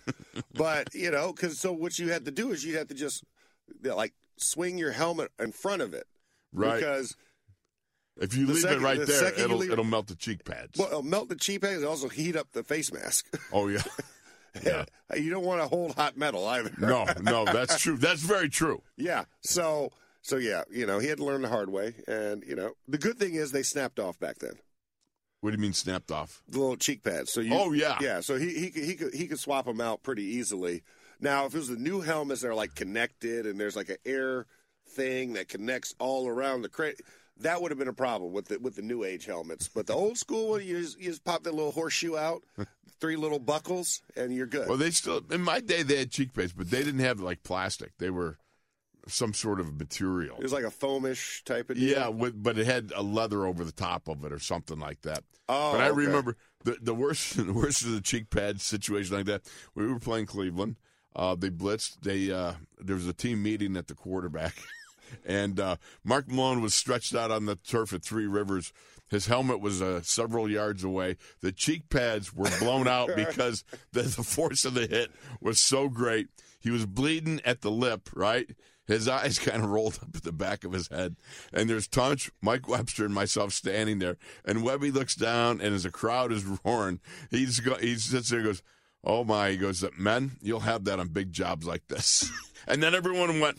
but 0.54 0.88
you 0.94 1.10
know, 1.10 1.32
because 1.32 1.58
so 1.58 1.72
what 1.72 1.98
you 1.98 2.10
had 2.10 2.24
to 2.26 2.30
do 2.30 2.52
is 2.52 2.64
you 2.64 2.78
had 2.78 2.88
to 2.88 2.94
just 2.94 3.24
like 3.82 4.14
swing 4.36 4.78
your 4.78 4.92
helmet 4.92 5.32
in 5.40 5.50
front 5.52 5.82
of 5.82 5.92
it, 5.94 6.06
Right. 6.52 6.76
Because 6.78 7.16
If 8.20 8.34
you 8.34 8.46
leave 8.46 8.58
second- 8.62 8.82
it 8.82 8.84
right 8.84 8.98
the 8.98 9.06
there, 9.06 9.34
it'll 9.34 9.58
leave 9.58 9.70
it- 9.70 9.74
it'll 9.74 9.84
melt 9.84 10.06
the 10.08 10.16
cheek 10.16 10.44
pads. 10.44 10.78
well, 10.78 10.88
it'll 10.88 11.02
melt 11.02 11.28
the 11.28 11.36
cheap 11.36 11.64
eggs 11.64 11.78
and 11.78 11.86
also 11.86 12.08
heat 12.08 12.36
up 12.36 12.48
the 12.52 12.62
face 12.64 12.92
mask. 12.92 13.26
oh 13.52 13.68
yeah. 13.68 13.82
Yeah. 14.64 14.86
you 15.14 15.30
don't 15.30 15.44
want 15.44 15.60
to 15.60 15.68
hold 15.68 15.94
hot 15.94 16.16
metal 16.16 16.44
either. 16.48 16.72
No, 16.78 17.06
no, 17.22 17.44
that's 17.44 17.78
true. 17.80 17.96
That's 17.96 18.22
very 18.22 18.48
true. 18.48 18.82
Yeah. 18.96 19.24
So 19.42 19.92
so 20.22 20.36
yeah, 20.36 20.64
you 20.70 20.84
know, 20.84 20.98
he 20.98 21.06
had 21.06 21.18
to 21.18 21.24
learn 21.24 21.42
the 21.42 21.48
hard 21.48 21.70
way, 21.70 21.94
and 22.08 22.42
you 22.44 22.56
know, 22.56 22.72
the 22.88 22.98
good 22.98 23.18
thing 23.18 23.34
is 23.34 23.52
they 23.52 23.62
snapped 23.62 24.00
off 24.00 24.18
back 24.18 24.38
then. 24.38 24.54
What 25.42 25.50
do 25.50 25.56
you 25.56 25.62
mean 25.62 25.74
snapped 25.74 26.10
off? 26.10 26.42
The 26.48 26.58
little 26.58 26.76
cheek 26.76 27.04
pads. 27.04 27.30
So 27.32 27.40
you. 27.40 27.54
Oh, 27.54 27.72
yeah. 27.72 27.98
Yeah. 28.00 28.20
So 28.20 28.36
he 28.36 28.52
he 28.58 28.70
could 28.70 28.84
he 28.84 28.94
could 28.96 29.14
he 29.14 29.28
could 29.28 29.38
swap 29.38 29.66
them 29.66 29.80
out 29.80 30.02
pretty 30.02 30.24
easily. 30.24 30.82
Now, 31.20 31.46
if 31.46 31.54
it 31.54 31.58
was 31.58 31.68
the 31.68 31.76
new 31.76 32.00
helmets 32.00 32.40
that 32.40 32.48
are 32.48 32.54
like 32.54 32.74
connected 32.74 33.46
and 33.46 33.60
there's 33.60 33.76
like 33.76 33.90
an 33.90 33.98
air 34.04 34.46
thing 34.98 35.32
that 35.34 35.48
connects 35.48 35.94
all 35.98 36.28
around 36.28 36.62
the 36.62 36.68
crate. 36.68 37.00
That 37.40 37.62
would 37.62 37.70
have 37.70 37.78
been 37.78 37.88
a 37.88 37.92
problem 37.92 38.32
with 38.32 38.46
the 38.48 38.58
with 38.58 38.74
the 38.74 38.82
new 38.82 39.04
age 39.04 39.24
helmets, 39.24 39.68
but 39.68 39.86
the 39.86 39.94
old 39.94 40.18
school 40.18 40.50
one, 40.50 40.66
you 40.66 40.80
just, 40.80 40.98
you 40.98 41.10
just 41.10 41.24
pop 41.24 41.44
that 41.44 41.54
little 41.54 41.70
horseshoe 41.70 42.16
out, 42.16 42.42
three 43.00 43.16
little 43.16 43.38
buckles, 43.38 44.02
and 44.16 44.34
you're 44.34 44.46
good. 44.46 44.68
Well, 44.68 44.76
they 44.76 44.90
still 44.90 45.22
in 45.30 45.42
my 45.42 45.60
day 45.60 45.82
they 45.82 45.98
had 45.98 46.10
cheek 46.10 46.34
pads, 46.34 46.52
but 46.52 46.70
they 46.70 46.82
didn't 46.82 47.00
have 47.00 47.20
like 47.20 47.44
plastic. 47.44 47.92
They 47.98 48.10
were 48.10 48.38
some 49.06 49.32
sort 49.34 49.60
of 49.60 49.78
material. 49.78 50.36
it 50.36 50.42
was 50.42 50.52
like 50.52 50.64
a 50.64 50.70
foamish 50.70 51.42
type 51.44 51.70
of 51.70 51.76
deal. 51.76 51.98
Yeah, 51.98 52.08
with, 52.08 52.42
but 52.42 52.58
it 52.58 52.66
had 52.66 52.92
a 52.94 53.02
leather 53.02 53.46
over 53.46 53.64
the 53.64 53.72
top 53.72 54.08
of 54.08 54.24
it 54.24 54.32
or 54.32 54.38
something 54.38 54.78
like 54.78 55.02
that. 55.02 55.24
Oh, 55.48 55.72
but 55.72 55.80
I 55.80 55.88
okay. 55.88 55.96
remember 55.96 56.36
the 56.64 56.76
the 56.80 56.94
worst 56.94 57.36
the 57.46 57.52
worst 57.52 57.82
of 57.84 57.92
the 57.92 58.00
cheek 58.00 58.30
pad 58.30 58.60
situation 58.60 59.16
like 59.16 59.26
that. 59.26 59.42
We 59.74 59.86
were 59.86 59.98
playing 59.98 60.26
Cleveland. 60.26 60.76
Uh, 61.16 61.34
they 61.34 61.50
blitzed. 61.50 62.00
They 62.02 62.30
uh, 62.30 62.54
there 62.78 62.96
was 62.96 63.06
a 63.06 63.12
team 63.12 63.42
meeting 63.42 63.76
at 63.76 63.88
the 63.88 63.94
quarterback, 63.94 64.54
and 65.24 65.58
uh, 65.58 65.76
Mark 66.04 66.28
Malone 66.28 66.62
was 66.62 66.74
stretched 66.74 67.14
out 67.14 67.30
on 67.30 67.46
the 67.46 67.56
turf 67.56 67.92
at 67.92 68.02
Three 68.02 68.26
Rivers. 68.26 68.72
His 69.10 69.26
helmet 69.26 69.60
was 69.60 69.80
uh, 69.80 70.02
several 70.02 70.50
yards 70.50 70.84
away. 70.84 71.16
The 71.40 71.52
cheek 71.52 71.88
pads 71.88 72.34
were 72.34 72.50
blown 72.58 72.86
out 72.88 73.10
because 73.16 73.64
the, 73.92 74.02
the 74.02 74.22
force 74.22 74.64
of 74.64 74.74
the 74.74 74.86
hit 74.86 75.10
was 75.40 75.60
so 75.60 75.88
great. 75.88 76.28
He 76.60 76.70
was 76.70 76.86
bleeding 76.86 77.40
at 77.44 77.62
the 77.62 77.70
lip, 77.70 78.10
right? 78.14 78.50
His 78.86 79.06
eyes 79.06 79.38
kind 79.38 79.62
of 79.62 79.70
rolled 79.70 79.98
up 80.02 80.16
at 80.16 80.24
the 80.24 80.32
back 80.32 80.64
of 80.64 80.72
his 80.72 80.88
head. 80.88 81.16
And 81.52 81.70
there's 81.70 81.86
Tunch, 81.86 82.30
Mike 82.40 82.68
Webster, 82.68 83.04
and 83.04 83.14
myself 83.14 83.52
standing 83.52 83.98
there. 83.98 84.16
And 84.44 84.62
Webby 84.62 84.90
looks 84.90 85.14
down, 85.14 85.60
and 85.60 85.74
as 85.74 85.84
the 85.84 85.90
crowd 85.90 86.32
is 86.32 86.44
roaring, 86.64 87.00
he's 87.30 87.60
go, 87.60 87.74
he 87.76 87.94
sits 87.96 88.30
there 88.30 88.40
and 88.40 88.48
goes, 88.48 88.62
Oh 89.04 89.22
my, 89.24 89.50
he 89.50 89.56
goes, 89.56 89.84
Men, 89.96 90.32
you'll 90.42 90.60
have 90.60 90.84
that 90.84 90.98
on 90.98 91.08
big 91.08 91.32
jobs 91.32 91.66
like 91.66 91.86
this. 91.88 92.30
and 92.66 92.82
then 92.82 92.94
everyone 92.94 93.38
went, 93.38 93.58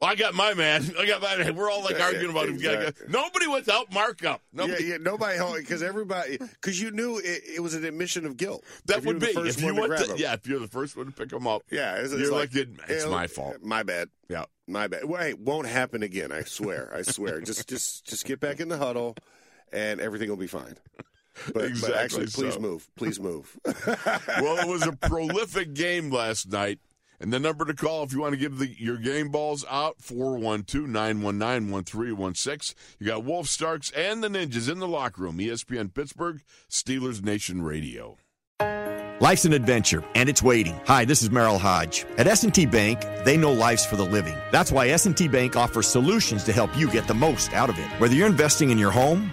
well, 0.00 0.10
I 0.10 0.14
got 0.14 0.34
my 0.34 0.54
man. 0.54 0.84
I 0.98 1.06
got 1.06 1.22
my 1.22 1.36
man. 1.36 1.54
We're 1.56 1.70
all 1.70 1.82
like 1.82 2.00
arguing 2.00 2.30
about 2.30 2.48
him. 2.48 2.54
exactly. 2.56 3.06
Nobody 3.08 3.46
without 3.46 3.92
markup. 3.92 4.42
Nobody. 4.52 4.84
Yeah, 4.84 4.90
yeah, 4.92 4.96
nobody 5.00 5.38
because 5.60 5.82
everybody 5.82 6.38
because 6.38 6.80
you 6.80 6.90
knew 6.90 7.18
it, 7.18 7.42
it 7.56 7.62
was 7.62 7.74
an 7.74 7.84
admission 7.84 8.26
of 8.26 8.36
guilt. 8.36 8.64
That 8.86 9.04
would 9.04 9.18
be 9.20 9.26
if 9.26 9.60
you 9.60 9.74
to 9.74 9.80
went 9.80 9.96
to, 9.98 10.14
yeah, 10.18 10.34
if 10.34 10.46
you're 10.46 10.60
the 10.60 10.68
first 10.68 10.96
one 10.96 11.06
to 11.06 11.12
pick 11.12 11.30
them 11.30 11.46
up. 11.46 11.62
yeah. 11.70 11.96
It's, 11.96 12.12
You're 12.12 12.30
like, 12.30 12.54
like, 12.54 12.56
it- 12.56 12.68
it's 12.88 13.04
"Hey, 13.04 13.10
my 13.10 13.26
fault. 13.26 13.56
My 13.62 13.82
bad. 13.82 14.08
Yeah. 14.28 14.44
My 14.68 14.88
bad. 14.88 15.04
Well, 15.04 15.22
hey, 15.22 15.34
won't 15.34 15.68
happen 15.68 16.02
again. 16.02 16.32
I 16.32 16.42
swear. 16.42 16.92
I 16.94 17.02
swear. 17.02 17.40
just, 17.40 17.68
just, 17.68 18.04
just 18.06 18.24
get 18.24 18.40
back 18.40 18.58
in 18.60 18.68
the 18.68 18.76
huddle, 18.76 19.14
and 19.72 20.00
everything 20.00 20.28
will 20.28 20.36
be 20.36 20.48
fine. 20.48 20.76
But, 21.46 21.54
but 21.54 21.64
Exactly 21.66 21.94
actually, 21.98 22.26
please 22.26 22.54
so. 22.54 22.60
move. 22.60 22.88
Please 22.96 23.20
move. 23.20 23.56
well, 23.64 24.58
it 24.58 24.66
was 24.68 24.86
a 24.86 24.92
prolific 25.08 25.74
game 25.74 26.10
last 26.10 26.50
night. 26.50 26.80
And 27.20 27.32
the 27.32 27.38
number 27.38 27.64
to 27.64 27.74
call 27.74 28.02
if 28.02 28.12
you 28.12 28.20
want 28.20 28.34
to 28.34 28.38
give 28.38 28.58
the, 28.58 28.68
your 28.78 28.98
game 28.98 29.30
balls 29.30 29.64
out, 29.70 29.96
412-919-1316. 29.98 32.74
You 32.98 33.06
got 33.06 33.24
Wolf 33.24 33.48
Starks 33.48 33.90
and 33.92 34.22
the 34.22 34.28
Ninjas 34.28 34.70
in 34.70 34.78
the 34.78 34.88
locker 34.88 35.22
room. 35.22 35.38
ESPN 35.38 35.94
Pittsburgh, 35.94 36.42
Steelers 36.70 37.24
Nation 37.24 37.62
Radio. 37.62 38.18
Life's 39.18 39.46
an 39.46 39.54
adventure, 39.54 40.04
and 40.14 40.28
it's 40.28 40.42
waiting. 40.42 40.78
Hi, 40.86 41.06
this 41.06 41.22
is 41.22 41.30
Merril 41.30 41.58
Hoge. 41.58 42.04
At 42.18 42.26
S&T 42.26 42.66
Bank, 42.66 43.00
they 43.24 43.38
know 43.38 43.50
life's 43.50 43.86
for 43.86 43.96
the 43.96 44.04
living. 44.04 44.36
That's 44.52 44.70
why 44.70 44.88
S&T 44.88 45.28
Bank 45.28 45.56
offers 45.56 45.86
solutions 45.86 46.44
to 46.44 46.52
help 46.52 46.76
you 46.76 46.90
get 46.90 47.08
the 47.08 47.14
most 47.14 47.54
out 47.54 47.70
of 47.70 47.78
it. 47.78 47.86
Whether 47.98 48.14
you're 48.14 48.26
investing 48.26 48.68
in 48.68 48.76
your 48.76 48.90
home, 48.90 49.32